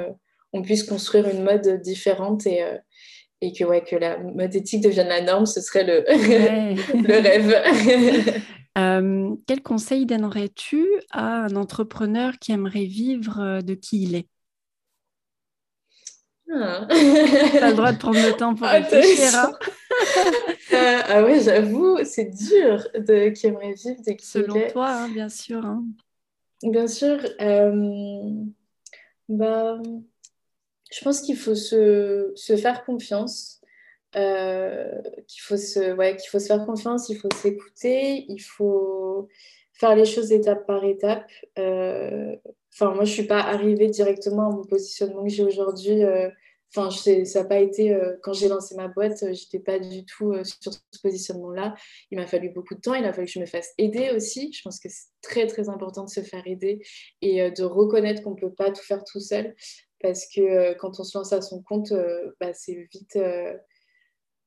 on 0.52 0.62
puisse 0.62 0.84
construire 0.84 1.28
une 1.28 1.42
mode 1.42 1.80
différente 1.80 2.46
et, 2.46 2.64
et 3.40 3.52
que, 3.52 3.64
ouais, 3.64 3.82
que 3.82 3.96
la 3.96 4.18
mode 4.18 4.54
éthique 4.54 4.82
devienne 4.82 5.08
la 5.08 5.22
norme, 5.22 5.46
ce 5.46 5.60
serait 5.60 5.84
le, 5.84 6.04
le 6.94 7.20
rêve. 7.20 8.42
quel 9.46 9.62
conseil 9.62 10.06
donnerais-tu 10.06 10.86
à 11.10 11.44
un 11.44 11.56
entrepreneur 11.56 12.38
qui 12.40 12.52
aimerait 12.52 12.84
vivre 12.84 13.60
de 13.62 13.74
qui 13.74 14.02
il 14.02 14.14
est? 14.14 14.28
Ah. 16.50 16.86
Tu 16.88 16.96
as 17.58 17.70
le 17.70 17.76
droit 17.76 17.92
de 17.92 17.98
prendre 17.98 18.20
le 18.20 18.32
temps 18.32 18.54
pour 18.54 18.66
réfléchir. 18.68 19.30
Hein. 19.34 19.52
Euh, 20.72 21.00
ah 21.08 21.24
oui, 21.24 21.40
j'avoue, 21.42 21.98
c'est 22.04 22.30
dur 22.30 22.86
de 22.94 23.28
qui 23.30 23.46
aimerait 23.46 23.74
vivre 23.74 24.00
de 24.06 24.12
qui 24.12 24.26
Selon 24.26 24.68
toi, 24.70 24.88
hein, 24.88 25.08
bien 25.08 25.28
sûr. 25.28 25.64
Hein. 25.64 25.84
Bien 26.62 26.86
sûr. 26.86 27.18
Euh, 27.40 28.30
bah, 29.28 29.78
je 30.90 31.04
pense 31.04 31.20
qu'il 31.20 31.36
faut 31.36 31.54
se, 31.54 32.32
faire 32.60 32.84
confiance. 32.84 33.60
Euh, 34.16 35.02
qu'il 35.26 35.42
faut, 35.42 35.58
se, 35.58 35.92
ouais, 35.94 36.16
qu'il 36.16 36.30
faut 36.30 36.38
se 36.38 36.46
faire 36.46 36.64
confiance, 36.64 37.10
il 37.10 37.16
faut 37.16 37.28
s'écouter, 37.34 38.24
il 38.28 38.38
faut 38.38 39.28
faire 39.74 39.94
les 39.94 40.06
choses 40.06 40.32
étape 40.32 40.66
par 40.66 40.82
étape. 40.84 41.30
Enfin, 42.80 42.94
moi, 42.94 43.04
je 43.04 43.10
ne 43.10 43.14
suis 43.14 43.26
pas 43.26 43.40
arrivée 43.40 43.88
directement 43.88 44.50
à 44.50 44.54
mon 44.54 44.64
positionnement 44.64 45.24
que 45.24 45.30
j'ai 45.30 45.42
aujourd'hui. 45.42 46.04
Euh, 46.04 46.30
enfin, 46.72 46.90
ça 46.90 47.40
n'a 47.40 47.44
pas 47.44 47.58
été. 47.58 47.92
Euh, 47.92 48.16
quand 48.22 48.32
j'ai 48.32 48.48
lancé 48.48 48.76
ma 48.76 48.86
boîte, 48.86 49.20
euh, 49.24 49.32
je 49.32 49.42
n'étais 49.42 49.58
pas 49.58 49.80
du 49.80 50.04
tout 50.04 50.32
sur 50.44 50.72
ce 50.72 51.00
positionnement-là. 51.02 51.74
Il 52.12 52.18
m'a 52.18 52.26
fallu 52.26 52.50
beaucoup 52.50 52.76
de 52.76 52.80
temps. 52.80 52.94
Il 52.94 53.04
a 53.04 53.12
fallu 53.12 53.26
que 53.26 53.32
je 53.32 53.40
me 53.40 53.46
fasse 53.46 53.72
aider 53.78 54.10
aussi. 54.14 54.52
Je 54.52 54.62
pense 54.62 54.78
que 54.78 54.88
c'est 54.88 55.08
très, 55.22 55.48
très 55.48 55.68
important 55.68 56.04
de 56.04 56.10
se 56.10 56.20
faire 56.20 56.46
aider 56.46 56.78
et 57.20 57.50
de 57.50 57.64
reconnaître 57.64 58.22
qu'on 58.22 58.34
ne 58.36 58.40
peut 58.40 58.54
pas 58.54 58.70
tout 58.70 58.84
faire 58.84 59.02
tout 59.02 59.20
seul. 59.20 59.56
Parce 60.00 60.26
que 60.26 60.74
quand 60.74 61.00
on 61.00 61.04
se 61.04 61.18
lance 61.18 61.32
à 61.32 61.42
son 61.42 61.62
compte, 61.62 61.92
bah, 62.40 62.52
c'est 62.54 62.88
vite 62.92 63.18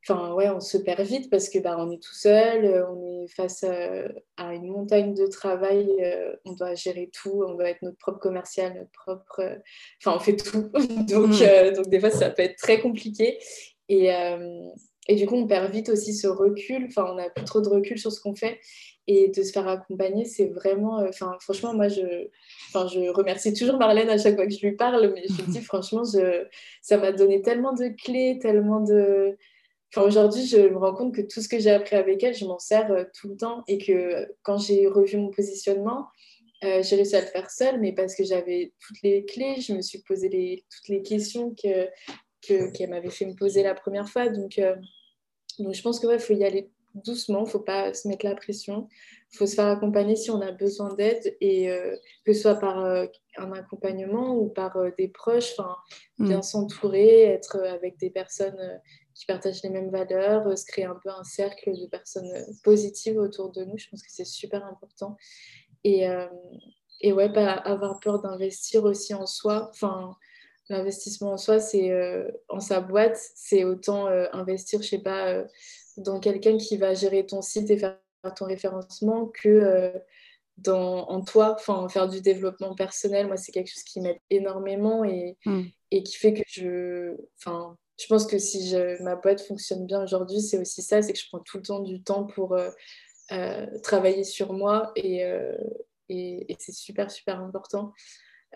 enfin 0.07 0.33
ouais, 0.33 0.49
on 0.49 0.59
se 0.59 0.77
perd 0.77 1.01
vite 1.01 1.29
parce 1.29 1.49
que 1.49 1.59
bah, 1.59 1.75
on 1.77 1.91
est 1.91 2.01
tout 2.01 2.15
seul, 2.15 2.65
euh, 2.65 2.87
on 2.89 3.23
est 3.23 3.27
face 3.27 3.63
à, 3.63 4.53
une 4.53 4.67
montagne 4.67 5.13
de 5.13 5.27
travail, 5.27 5.87
euh, 5.99 6.33
on 6.45 6.53
doit 6.53 6.75
gérer 6.75 7.09
tout, 7.13 7.43
on 7.47 7.53
doit 7.53 7.69
être 7.69 7.81
notre 7.83 7.97
propre 7.97 8.19
commercial, 8.19 8.73
notre 8.73 8.91
propre, 8.91 9.39
euh, 9.41 9.55
enfin 10.03 10.17
on 10.17 10.19
fait 10.19 10.35
tout, 10.35 10.69
donc, 11.09 11.29
mm. 11.29 11.73
donc 11.75 11.87
des 11.89 11.99
fois 11.99 12.09
ça 12.09 12.29
peut 12.29 12.43
être 12.43 12.57
très 12.57 12.79
compliqué. 12.79 13.37
Et, 13.89 14.09
et 15.09 15.15
du 15.15 15.27
coup 15.27 15.35
on 15.35 15.47
perd 15.47 15.69
vite 15.69 15.89
aussi 15.89 16.13
ce 16.13 16.27
recul, 16.27 16.85
enfin 16.87 17.05
on 17.11 17.15
n'a 17.15 17.29
plus 17.29 17.43
trop 17.43 17.59
de 17.59 17.67
recul 17.67 17.99
sur 17.99 18.09
ce 18.09 18.21
qu'on 18.21 18.35
fait 18.35 18.57
et 19.13 19.29
de 19.29 19.43
se 19.43 19.51
faire 19.51 19.67
accompagner, 19.67 20.25
c'est 20.25 20.47
vraiment, 20.47 20.97
enfin 21.07 21.37
franchement 21.39 21.73
moi 21.73 21.87
je, 21.87 22.27
enfin 22.69 22.87
je 22.87 23.09
remercie 23.09 23.53
toujours 23.53 23.77
Marlène 23.77 24.09
à 24.09 24.17
chaque 24.17 24.35
fois 24.35 24.45
que 24.45 24.53
je 24.53 24.65
lui 24.65 24.75
parle, 24.75 25.13
mais 25.13 25.23
je 25.27 25.41
me 25.41 25.51
dis 25.51 25.61
franchement 25.61 26.03
je, 26.03 26.45
ça 26.81 26.97
m'a 26.97 27.11
donné 27.11 27.41
tellement 27.41 27.73
de 27.73 27.89
clés, 27.89 28.39
tellement 28.41 28.81
de 28.81 29.37
aujourd'hui, 29.99 30.45
je 30.45 30.57
me 30.57 30.77
rends 30.77 30.93
compte 30.93 31.13
que 31.13 31.21
tout 31.21 31.41
ce 31.41 31.49
que 31.49 31.59
j'ai 31.59 31.71
appris 31.71 31.95
avec 31.95 32.23
elle, 32.23 32.33
je 32.33 32.45
m'en 32.45 32.59
sers 32.59 32.91
euh, 32.91 33.03
tout 33.13 33.29
le 33.29 33.35
temps 33.35 33.63
et 33.67 33.77
que 33.77 34.33
quand 34.43 34.57
j'ai 34.57 34.87
revu 34.87 35.17
mon 35.17 35.31
positionnement, 35.31 36.07
euh, 36.63 36.81
j'ai 36.83 36.95
réussi 36.95 37.15
à 37.15 37.21
le 37.21 37.27
faire 37.27 37.49
seule, 37.49 37.79
mais 37.79 37.91
parce 37.91 38.15
que 38.15 38.23
j'avais 38.23 38.71
toutes 38.79 39.01
les 39.03 39.25
clés, 39.25 39.59
je 39.59 39.73
me 39.73 39.81
suis 39.81 39.99
posé 39.99 40.29
les, 40.29 40.63
toutes 40.69 40.89
les 40.89 41.01
questions 41.01 41.55
que, 41.55 41.89
qu'elle 42.41 42.89
m'avait 42.89 43.09
fait 43.09 43.25
me 43.25 43.35
poser 43.35 43.63
la 43.63 43.73
première 43.73 44.07
fois. 44.07 44.29
Donc, 44.29 44.59
euh, 44.59 44.75
donc 45.59 45.73
je 45.73 45.81
pense 45.81 45.99
qu'il 45.99 46.07
ouais, 46.07 46.19
faut 46.19 46.33
y 46.33 46.45
aller 46.45 46.69
doucement, 46.95 47.39
il 47.39 47.45
ne 47.45 47.49
faut 47.49 47.59
pas 47.59 47.93
se 47.93 48.07
mettre 48.07 48.25
la 48.25 48.35
pression. 48.35 48.87
Il 49.33 49.37
faut 49.37 49.45
se 49.45 49.55
faire 49.55 49.67
accompagner 49.67 50.15
si 50.15 50.31
on 50.31 50.41
a 50.41 50.51
besoin 50.51 50.93
d'aide, 50.93 51.37
et 51.39 51.69
que 52.25 52.33
ce 52.33 52.41
soit 52.41 52.55
par 52.55 52.77
un 52.79 53.51
accompagnement 53.53 54.35
ou 54.35 54.49
par 54.49 54.77
des 54.97 55.07
proches, 55.07 55.55
mm. 56.17 56.27
bien 56.27 56.41
s'entourer, 56.41 57.21
être 57.21 57.57
avec 57.61 57.97
des 57.97 58.09
personnes 58.09 58.81
qui 59.13 59.25
partagent 59.25 59.63
les 59.63 59.69
mêmes 59.69 59.89
valeurs, 59.89 60.57
se 60.57 60.65
créer 60.65 60.85
un 60.85 60.99
peu 61.01 61.09
un 61.09 61.23
cercle 61.23 61.71
de 61.71 61.87
personnes 61.87 62.29
positives 62.63 63.17
autour 63.17 63.51
de 63.51 63.63
nous. 63.63 63.77
Je 63.77 63.87
pense 63.89 64.01
que 64.03 64.11
c'est 64.11 64.25
super 64.25 64.65
important. 64.65 65.15
Et, 65.85 66.05
et 66.99 67.13
ouais, 67.13 67.31
pas 67.31 67.51
avoir 67.51 68.01
peur 68.01 68.21
d'investir 68.21 68.83
aussi 68.83 69.13
en 69.13 69.25
soi. 69.25 69.69
Enfin, 69.71 70.17
l'investissement 70.71 71.33
en 71.33 71.37
soi, 71.37 71.59
c'est 71.59 71.91
euh, 71.91 72.27
en 72.49 72.59
sa 72.59 72.79
boîte, 72.79 73.19
c'est 73.35 73.63
autant 73.63 74.07
euh, 74.07 74.25
investir, 74.33 74.81
je 74.81 74.87
sais 74.87 75.01
pas, 75.01 75.27
euh, 75.27 75.45
dans 76.01 76.19
quelqu'un 76.19 76.57
qui 76.57 76.77
va 76.77 76.93
gérer 76.93 77.25
ton 77.25 77.41
site 77.41 77.69
et 77.69 77.77
faire 77.77 77.97
ton 78.35 78.45
référencement 78.45 79.27
que 79.27 79.93
dans, 80.57 81.07
en 81.07 81.21
toi, 81.21 81.55
enfin, 81.57 81.87
faire 81.89 82.07
du 82.07 82.21
développement 82.21 82.75
personnel. 82.75 83.27
Moi, 83.27 83.37
c'est 83.37 83.51
quelque 83.51 83.71
chose 83.71 83.83
qui 83.83 83.99
m'aide 83.99 84.19
énormément 84.29 85.03
et, 85.03 85.37
mm. 85.45 85.63
et, 85.91 86.03
qui 86.03 86.15
fait 86.17 86.33
que 86.33 86.41
je, 86.47 87.15
enfin, 87.39 87.75
je 87.99 88.05
pense 88.07 88.27
que 88.27 88.37
si 88.37 88.69
je, 88.69 89.01
ma 89.01 89.15
boîte 89.15 89.41
fonctionne 89.41 89.85
bien 89.87 90.03
aujourd'hui, 90.03 90.41
c'est 90.41 90.59
aussi 90.59 90.81
ça, 90.81 91.01
c'est 91.01 91.13
que 91.13 91.19
je 91.19 91.27
prends 91.27 91.39
tout 91.39 91.57
le 91.57 91.63
temps 91.63 91.79
du 91.79 92.01
temps 92.03 92.25
pour 92.25 92.57
travailler 93.81 94.23
sur 94.23 94.53
moi 94.53 94.91
et, 94.95 95.25
et, 96.11 96.55
c'est 96.59 96.73
super, 96.73 97.09
super 97.09 97.39
important. 97.39 97.93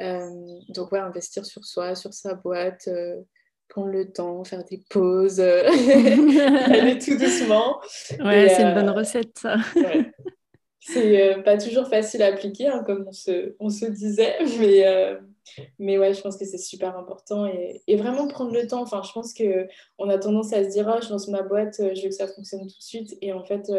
Euh, 0.02 0.30
donc, 0.70 0.92
ouais, 0.92 1.00
investir 1.00 1.46
sur 1.46 1.64
soi, 1.66 1.96
sur 1.96 2.14
sa 2.14 2.34
boîte, 2.34 2.88
euh, 2.88 3.22
prendre 3.70 3.90
le 3.90 4.12
temps, 4.12 4.44
faire 4.44 4.64
des 4.64 4.82
pauses, 4.90 5.40
euh, 5.40 5.64
aller 6.66 6.98
tout 7.00 7.18
doucement. 7.18 7.80
Ouais, 8.20 8.50
c'est 8.50 8.64
une 8.64 8.74
bonne 8.74 8.90
recette, 8.90 9.38
ça. 9.38 9.58
C'est 10.80 11.42
pas 11.44 11.58
toujours 11.58 11.88
facile 11.88 12.22
à 12.22 12.28
appliquer, 12.28 12.68
hein, 12.68 12.84
comme 12.86 13.06
on 13.08 13.12
se, 13.12 13.56
on 13.60 13.70
se 13.70 13.86
disait, 13.86 14.36
mais, 14.60 14.86
mais 15.80 15.98
ouais, 15.98 16.14
je 16.14 16.22
pense 16.22 16.38
que 16.38 16.46
c'est 16.46 16.60
super 16.60 16.96
important 16.96 17.48
et, 17.48 17.82
et, 17.88 17.96
vraiment 17.96 18.28
prendre 18.28 18.54
le 18.54 18.68
temps. 18.68 18.84
Enfin, 18.84 19.02
je 19.04 19.12
pense 19.12 19.34
qu'on 19.34 20.10
a 20.10 20.18
tendance 20.20 20.54
à 20.54 20.64
se 20.64 20.70
dire, 20.70 20.92
oh, 20.96 21.02
je 21.04 21.10
lance 21.10 21.28
ma 21.28 21.42
boîte, 21.42 21.78
je 21.80 22.04
veux 22.04 22.10
que 22.10 22.16
ça 22.16 22.28
fonctionne 22.28 22.62
tout 22.62 22.78
de 22.78 22.84
suite. 22.84 23.18
Et 23.22 23.34
en 23.34 23.44
fait, 23.44 23.72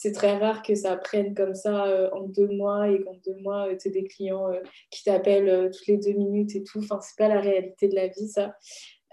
c'est 0.00 0.12
très 0.12 0.38
rare 0.38 0.62
que 0.62 0.74
ça 0.74 0.96
prenne 0.96 1.34
comme 1.34 1.54
ça 1.54 1.84
euh, 1.84 2.08
en 2.14 2.22
deux 2.22 2.48
mois 2.48 2.88
et 2.88 3.02
qu'en 3.02 3.12
deux 3.26 3.34
mois, 3.42 3.68
tu 3.76 3.88
as 3.88 3.90
des 3.90 4.04
clients 4.04 4.50
euh, 4.50 4.58
qui 4.90 5.04
t'appellent 5.04 5.50
euh, 5.50 5.68
toutes 5.68 5.86
les 5.88 5.98
deux 5.98 6.12
minutes 6.12 6.56
et 6.56 6.64
tout. 6.64 6.78
Enfin, 6.78 6.98
c'est 7.02 7.18
pas 7.18 7.28
la 7.28 7.38
réalité 7.38 7.86
de 7.86 7.94
la 7.94 8.06
vie, 8.06 8.26
ça. 8.26 8.54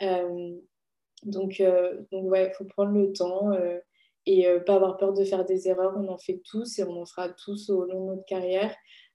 Donc, 0.01 1.61
donc, 2.11 2.31
ouais, 2.31 2.47
il 2.47 2.53
faut 2.57 2.65
prendre 2.65 2.91
le 2.91 3.11
temps 3.11 3.51
et 4.25 4.45
pas 4.65 4.75
avoir 4.75 4.97
peur 4.97 5.13
de 5.13 5.23
faire 5.23 5.45
des 5.45 5.67
erreurs. 5.67 5.93
On 5.97 6.07
en 6.09 6.17
fait 6.17 6.41
tous 6.49 6.79
et 6.79 6.83
on 6.83 7.01
en 7.01 7.05
fera 7.05 7.29
tous 7.29 7.69
au 7.69 7.85
long 7.85 8.01
de 8.01 8.15
notre 8.15 8.25
carrière. 8.25 8.73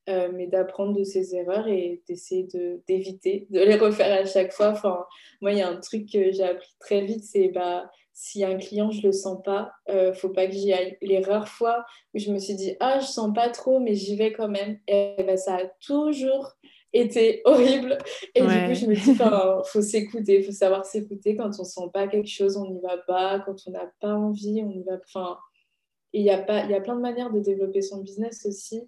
mais 0.09 0.47
d'apprendre 0.47 0.99
de 0.99 1.05
ces 1.05 1.35
erreurs 1.35 1.69
et 1.69 2.03
d'essayer 2.09 2.49
d'éviter 2.89 3.47
de, 3.51 3.61
les 3.61 3.77
refaire 3.77 4.21
à 4.21 4.25
chaque 4.25 4.53
fois. 4.53 4.71
Enfin, 4.71 5.05
moi, 5.41 5.53
il 5.53 5.59
y 5.59 5.63
a 5.63 5.69
un 5.69 5.77
truc 5.77 6.11
que 6.11 6.33
j'ai 6.33 6.45
appris 6.45 6.75
très 6.81 7.03
vite, 7.03 7.25
c'est 7.25 7.49
bah, 7.49 7.89
si 8.15 8.45
un 8.45 8.57
client, 8.57 8.91
je 8.91 9.07
le 9.07 9.13
sens 9.13 9.43
pas, 9.43 9.73
euh, 9.89 10.13
faut 10.13 10.29
pas 10.29 10.47
que 10.47 10.53
j'y 10.53 10.73
aille. 10.73 10.97
Les 11.01 11.21
rares 11.21 11.49
fois 11.49 11.85
où 12.15 12.19
je 12.19 12.31
me 12.31 12.39
suis 12.39 12.55
dit, 12.55 12.77
ah, 12.81 13.01
je 13.01 13.07
sens 13.07 13.33
pas 13.35 13.49
trop, 13.49 13.81
mais 13.81 13.95
j'y 13.95 14.17
vais 14.17 14.33
quand 14.33 14.49
même, 14.49 14.79
et 14.87 15.15
ben, 15.19 15.37
ça 15.37 15.57
a 15.57 15.67
toujours 15.81 16.53
été 16.93 17.41
horrible. 17.45 17.99
Et 18.35 18.41
du 18.41 18.47
coup, 18.47 18.75
je 18.75 18.87
me 18.87 18.95
dis, 18.95 19.11
il 19.11 19.71
faut 19.71 19.83
s'écouter, 19.83 20.41
il 20.41 20.45
faut 20.45 20.53
savoir 20.53 20.85
s'écouter. 20.85 21.37
Quand 21.37 21.51
on 21.59 21.65
sent 21.65 21.91
pas 21.93 22.09
quelque 22.09 22.29
chose, 22.29 22.57
on 22.57 22.71
n'y 22.71 22.81
va 22.81 22.99
pas. 22.99 23.41
Quand 23.41 23.57
on 23.67 23.71
n'a 23.71 23.91
pas 24.01 24.15
envie, 24.15 24.63
on 24.63 24.71
y 24.71 24.83
va. 24.83 24.99
Enfin, 25.05 25.39
il 26.13 26.23
y, 26.23 26.31
a 26.31 26.39
pas, 26.39 26.67
y 26.67 26.75
a 26.75 26.81
plein 26.81 26.97
de 26.97 27.01
manières 27.01 27.31
de 27.31 27.41
développer 27.41 27.83
son 27.83 28.03
business 28.03 28.45
aussi. 28.47 28.83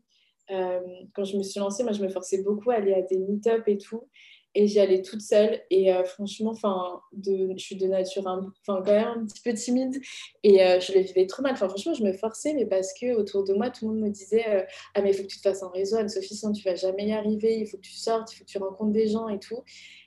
Euh, 0.51 0.81
quand 1.15 1.25
je 1.25 1.39
me 1.39 1.43
suis 1.43 1.59
lancée, 1.59 1.83
moi, 1.83 1.93
je 1.93 2.03
me 2.03 2.09
forçais 2.09 2.43
beaucoup 2.43 2.71
à 2.71 2.75
aller 2.75 2.93
à 2.93 3.03
des 3.03 3.19
meet-up 3.19 3.63
et 3.67 3.79
tout 3.79 4.09
et 4.55 4.67
j'y 4.67 4.81
allais 4.81 5.03
toute 5.03 5.21
seule. 5.21 5.61
Et 5.71 5.93
euh, 5.93 6.05
franchement 6.05 6.51
enfin 6.51 7.01
je 7.25 7.55
suis 7.57 7.77
de 7.77 7.87
nature 7.87 8.27
enfin 8.27 8.83
quand 8.85 8.93
même 8.93 9.09
un 9.09 9.27
petit 9.27 9.43
peu 9.43 9.55
timide. 9.55 10.01
Et 10.43 10.63
euh, 10.63 10.81
je 10.81 10.93
le 10.93 11.01
vivais 11.01 11.27
trop 11.27 11.43
mal. 11.43 11.53
Enfin 11.53 11.69
franchement 11.69 11.95
je 11.95 12.05
me 12.05 12.13
forçais 12.13 12.55
mais 12.55 12.67
parce 12.67 12.93
que 12.95 13.15
autour 13.15 13.45
de 13.45 13.55
moi 13.55 13.71
tout 13.71 13.87
le 13.87 13.95
monde 13.95 14.03
me 14.03 14.11
disait 14.11 14.45
euh, 14.49 14.63
ah 14.95 15.03
mais 15.03 15.11
il 15.11 15.15
faut 15.15 15.23
que 15.23 15.29
tu 15.29 15.39
te 15.39 15.43
fasses 15.43 15.63
un 15.63 15.71
réseau 15.71 15.97
Anne-Sophie 15.97 16.35
sinon 16.35 16.53
tu 16.53 16.63
vas 16.65 16.75
jamais 16.75 17.07
y 17.07 17.13
arriver. 17.13 17.59
Il 17.59 17.67
faut 17.67 17.77
que 17.77 17.83
tu 17.83 17.93
sortes 17.93 18.33
il 18.33 18.37
faut 18.37 18.45
que 18.45 18.51
tu 18.51 18.59
rencontres 18.59 18.93
des 18.93 19.09
gens 19.09 19.29
et 19.29 19.39
tout 19.39 19.63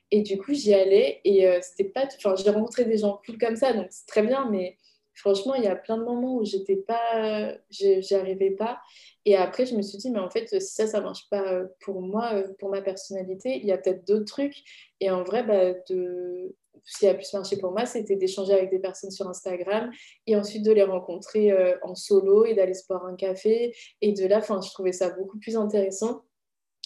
et 0.09 0.21
du 0.21 0.37
coup 0.37 0.53
j'y 0.53 0.73
allais 0.73 1.19
et 1.25 1.45
c'était 1.61 1.89
pas 1.89 2.07
enfin 2.15 2.35
j'ai 2.35 2.49
rencontré 2.49 2.85
des 2.85 2.97
gens 2.97 3.19
cool 3.25 3.37
comme 3.37 3.57
ça 3.57 3.73
donc 3.73 3.87
c'est 3.89 4.05
très 4.05 4.21
bien 4.21 4.49
mais 4.49 4.77
franchement, 5.17 5.55
il 5.55 5.63
y 5.63 5.67
a 5.67 5.75
plein 5.75 5.97
de 5.97 6.03
moments 6.03 6.35
où 6.35 6.45
j'étais 6.45 6.75
pas, 6.75 7.53
j'y 7.69 8.13
arrivais 8.13 8.51
pas. 8.51 8.79
Et 9.27 9.35
après, 9.35 9.65
je 9.65 9.75
me 9.75 9.81
suis 9.81 9.97
dit, 9.97 10.09
mais 10.09 10.19
en 10.19 10.29
fait, 10.29 10.47
si 10.47 10.73
ça, 10.73 10.87
ça 10.87 11.01
marche 11.01 11.27
pas 11.29 11.51
euh, 11.51 11.65
pour 11.81 11.99
moi, 12.01 12.33
euh, 12.33 12.47
pour 12.59 12.69
ma 12.69 12.81
personnalité, 12.81 13.57
il 13.57 13.65
y 13.65 13.73
a 13.73 13.77
peut-être 13.77 14.07
d'autres 14.07 14.23
trucs. 14.23 14.55
Et 15.01 15.11
en 15.11 15.23
vrai, 15.23 15.43
bah, 15.43 15.73
de... 15.89 16.55
ce 16.85 16.99
qui 16.99 17.07
a 17.07 17.13
pu 17.13 17.25
marcher 17.33 17.57
pour 17.57 17.71
moi, 17.71 17.85
c'était 17.85 18.15
d'échanger 18.15 18.53
avec 18.53 18.69
des 18.69 18.79
personnes 18.79 19.11
sur 19.11 19.27
Instagram 19.27 19.91
et 20.27 20.37
ensuite 20.37 20.63
de 20.63 20.71
les 20.71 20.83
rencontrer 20.83 21.51
euh, 21.51 21.75
en 21.81 21.93
solo 21.93 22.45
et 22.45 22.53
d'aller 22.53 22.73
se 22.73 22.87
boire 22.87 23.05
un 23.05 23.17
café. 23.17 23.75
Et 23.99 24.13
de 24.13 24.25
là, 24.25 24.39
je 24.39 24.71
trouvais 24.71 24.93
ça 24.93 25.09
beaucoup 25.09 25.37
plus 25.39 25.57
intéressant. 25.57 26.21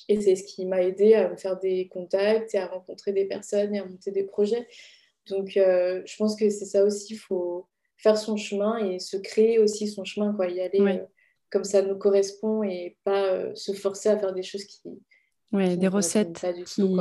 Et 0.07 0.19
c'est 0.19 0.35
ce 0.35 0.43
qui 0.43 0.65
m'a 0.65 0.81
aidé 0.81 1.13
à 1.13 1.29
me 1.29 1.37
faire 1.37 1.59
des 1.59 1.89
contacts 1.89 2.55
et 2.55 2.57
à 2.57 2.65
rencontrer 2.65 3.13
des 3.13 3.25
personnes 3.25 3.75
et 3.75 3.79
à 3.79 3.85
monter 3.85 4.09
des 4.09 4.23
projets. 4.23 4.67
Donc, 5.29 5.51
je 5.53 6.17
pense 6.17 6.35
que 6.35 6.49
c'est 6.49 6.65
ça 6.65 6.83
aussi, 6.83 7.13
il 7.13 7.17
faut 7.17 7.67
faire 7.97 8.17
son 8.17 8.35
chemin 8.35 8.77
et 8.77 8.97
se 8.97 9.15
créer 9.17 9.59
aussi 9.59 9.87
son 9.87 10.03
chemin, 10.03 10.33
quoi, 10.33 10.47
y 10.47 10.59
aller 10.59 10.81
euh, 10.81 11.05
comme 11.51 11.63
ça 11.63 11.81
nous 11.81 11.97
correspond 11.97 12.63
et 12.63 12.97
pas 13.03 13.25
euh, 13.25 13.51
se 13.55 13.73
forcer 13.73 14.09
à 14.09 14.17
faire 14.17 14.33
des 14.33 14.43
choses 14.43 14.63
qui. 14.63 14.79
Ouais, 15.51 15.75
des 15.75 15.89
recettes 15.89 16.45
qui, 16.65 16.97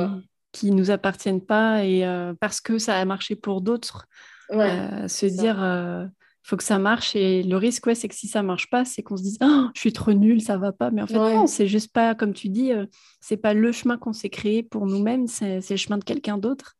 qui 0.51 0.71
nous 0.71 0.91
appartiennent 0.91 1.39
pas 1.39 1.85
et 1.85 2.05
euh, 2.05 2.33
parce 2.37 2.59
que 2.59 2.77
ça 2.79 2.97
a 2.97 3.05
marché 3.05 3.37
pour 3.37 3.61
d'autres, 3.61 4.07
se 4.49 5.25
dire 5.25 5.55
il 5.57 6.49
faut 6.49 6.57
que 6.57 6.63
ça 6.63 6.77
marche 6.77 7.15
et 7.15 7.43
le 7.43 7.55
risque 7.55 7.85
ouais, 7.85 7.95
c'est 7.95 8.09
que 8.09 8.15
si 8.15 8.27
ça 8.27 8.43
marche 8.43 8.69
pas 8.69 8.83
c'est 8.83 9.03
qu'on 9.03 9.15
se 9.15 9.23
dise 9.23 9.37
oh, 9.41 9.67
je 9.73 9.79
suis 9.79 9.93
trop 9.93 10.11
nulle 10.11 10.41
ça 10.41 10.57
va 10.57 10.73
pas. 10.73 10.91
Mais 10.91 11.01
en 11.01 11.07
fait 11.07 11.13
non 11.13 11.47
c'est 11.47 11.67
juste 11.67 11.93
pas 11.93 12.13
comme 12.13 12.33
tu 12.33 12.49
dis 12.49 12.73
c'est 13.21 13.37
pas 13.37 13.53
le 13.53 13.71
chemin 13.71 13.97
qu'on 13.97 14.11
s'est 14.11 14.29
créé 14.29 14.63
pour 14.63 14.85
nous-mêmes 14.85 15.27
c'est 15.27 15.61
le 15.69 15.77
chemin 15.77 15.97
de 15.97 16.03
quelqu'un 16.03 16.37
d'autre. 16.37 16.75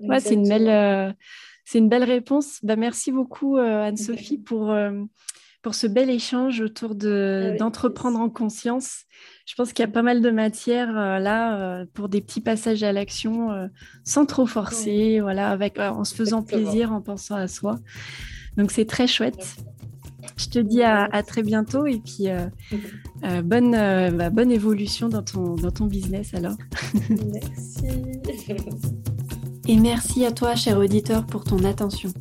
Ouais, 0.00 0.20
c'est 0.20 0.34
une 0.34 0.46
belle 0.46 1.14
c'est 1.66 1.78
une 1.78 1.88
belle 1.88 2.04
réponse. 2.04 2.60
Bah, 2.62 2.76
merci 2.76 3.12
beaucoup, 3.12 3.58
euh, 3.58 3.82
Anne-Sophie, 3.82 4.38
pour, 4.38 4.70
euh, 4.70 5.02
pour 5.66 5.74
ce 5.74 5.88
bel 5.88 6.10
échange 6.10 6.60
autour 6.60 6.94
d'entreprendre 6.94 8.20
en 8.20 8.28
conscience. 8.28 9.00
Je 9.46 9.54
pense 9.56 9.72
qu'il 9.72 9.84
y 9.84 9.88
a 9.88 9.90
pas 9.90 10.02
mal 10.02 10.22
de 10.22 10.30
matière 10.30 10.96
euh, 10.96 11.18
là 11.18 11.84
pour 11.92 12.08
des 12.08 12.20
petits 12.20 12.40
passages 12.40 12.84
à 12.84 12.92
l'action 12.92 13.48
sans 14.04 14.26
trop 14.26 14.46
forcer, 14.46 15.18
voilà, 15.18 15.50
avec, 15.50 15.80
en 15.80 16.04
se 16.04 16.14
faisant 16.14 16.44
plaisir, 16.44 16.92
en 16.92 17.00
pensant 17.00 17.34
à 17.34 17.48
soi. 17.48 17.80
Donc, 18.56 18.70
c'est 18.70 18.84
très 18.84 19.08
chouette. 19.08 19.56
Je 20.36 20.46
te 20.46 20.60
dis 20.60 20.84
à, 20.84 21.08
très 21.24 21.42
bientôt 21.42 21.84
et 21.84 21.98
puis 21.98 22.28
bonne, 23.42 23.72
bah, 23.72 24.30
bonne 24.30 24.52
évolution 24.52 25.08
dans 25.08 25.24
ton, 25.24 25.56
dans 25.56 25.72
ton 25.72 25.86
business 25.86 26.32
alors. 26.32 26.54
Merci. 27.10 27.88
Et 29.68 29.80
merci 29.80 30.24
à 30.24 30.30
toi, 30.30 30.54
cher 30.54 30.78
auditeur, 30.78 31.26
pour 31.26 31.42
ton 31.42 31.64
attention. 31.64 32.12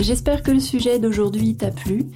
J'espère 0.00 0.42
que 0.42 0.50
le 0.50 0.60
sujet 0.60 0.98
d'aujourd'hui 0.98 1.56
t'a 1.56 1.70
plu. 1.70 2.06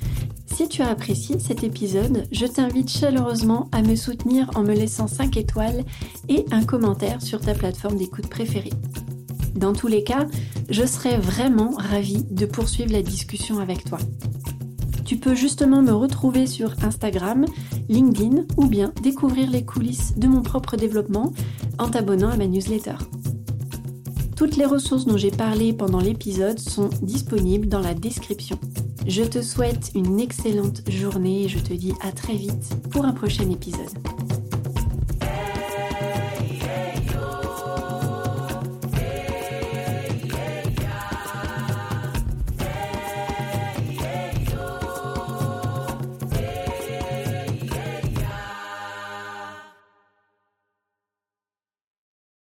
Si 0.54 0.68
tu 0.68 0.82
as 0.82 0.88
apprécié 0.88 1.40
cet 1.40 1.64
épisode, 1.64 2.28
je 2.30 2.46
t'invite 2.46 2.88
chaleureusement 2.88 3.68
à 3.72 3.82
me 3.82 3.96
soutenir 3.96 4.48
en 4.54 4.62
me 4.62 4.72
laissant 4.72 5.08
5 5.08 5.36
étoiles 5.36 5.84
et 6.28 6.46
un 6.52 6.62
commentaire 6.62 7.20
sur 7.20 7.40
ta 7.40 7.54
plateforme 7.54 7.96
d'écoute 7.96 8.28
préférée. 8.28 8.72
Dans 9.56 9.72
tous 9.72 9.88
les 9.88 10.04
cas, 10.04 10.28
je 10.70 10.86
serais 10.86 11.18
vraiment 11.18 11.72
ravie 11.76 12.22
de 12.30 12.46
poursuivre 12.46 12.92
la 12.92 13.02
discussion 13.02 13.58
avec 13.58 13.84
toi. 13.84 13.98
Tu 15.04 15.16
peux 15.16 15.34
justement 15.34 15.82
me 15.82 15.92
retrouver 15.92 16.46
sur 16.46 16.72
Instagram, 16.84 17.46
LinkedIn 17.88 18.44
ou 18.56 18.66
bien 18.66 18.92
découvrir 19.02 19.50
les 19.50 19.64
coulisses 19.64 20.16
de 20.16 20.28
mon 20.28 20.42
propre 20.42 20.76
développement 20.76 21.32
en 21.80 21.88
t'abonnant 21.88 22.30
à 22.30 22.36
ma 22.36 22.46
newsletter. 22.46 22.94
Toutes 24.36 24.56
les 24.56 24.66
ressources 24.66 25.04
dont 25.04 25.16
j'ai 25.16 25.32
parlé 25.32 25.72
pendant 25.72 26.00
l'épisode 26.00 26.60
sont 26.60 26.90
disponibles 27.02 27.66
dans 27.66 27.80
la 27.80 27.94
description. 27.94 28.58
Je 29.06 29.22
te 29.22 29.42
souhaite 29.42 29.90
une 29.94 30.18
excellente 30.18 30.80
journée 30.90 31.44
et 31.44 31.48
je 31.48 31.58
te 31.58 31.74
dis 31.74 31.92
à 32.00 32.10
très 32.10 32.34
vite 32.34 32.74
pour 32.90 33.04
un 33.04 33.12
prochain 33.12 33.50
épisode. 33.50 33.90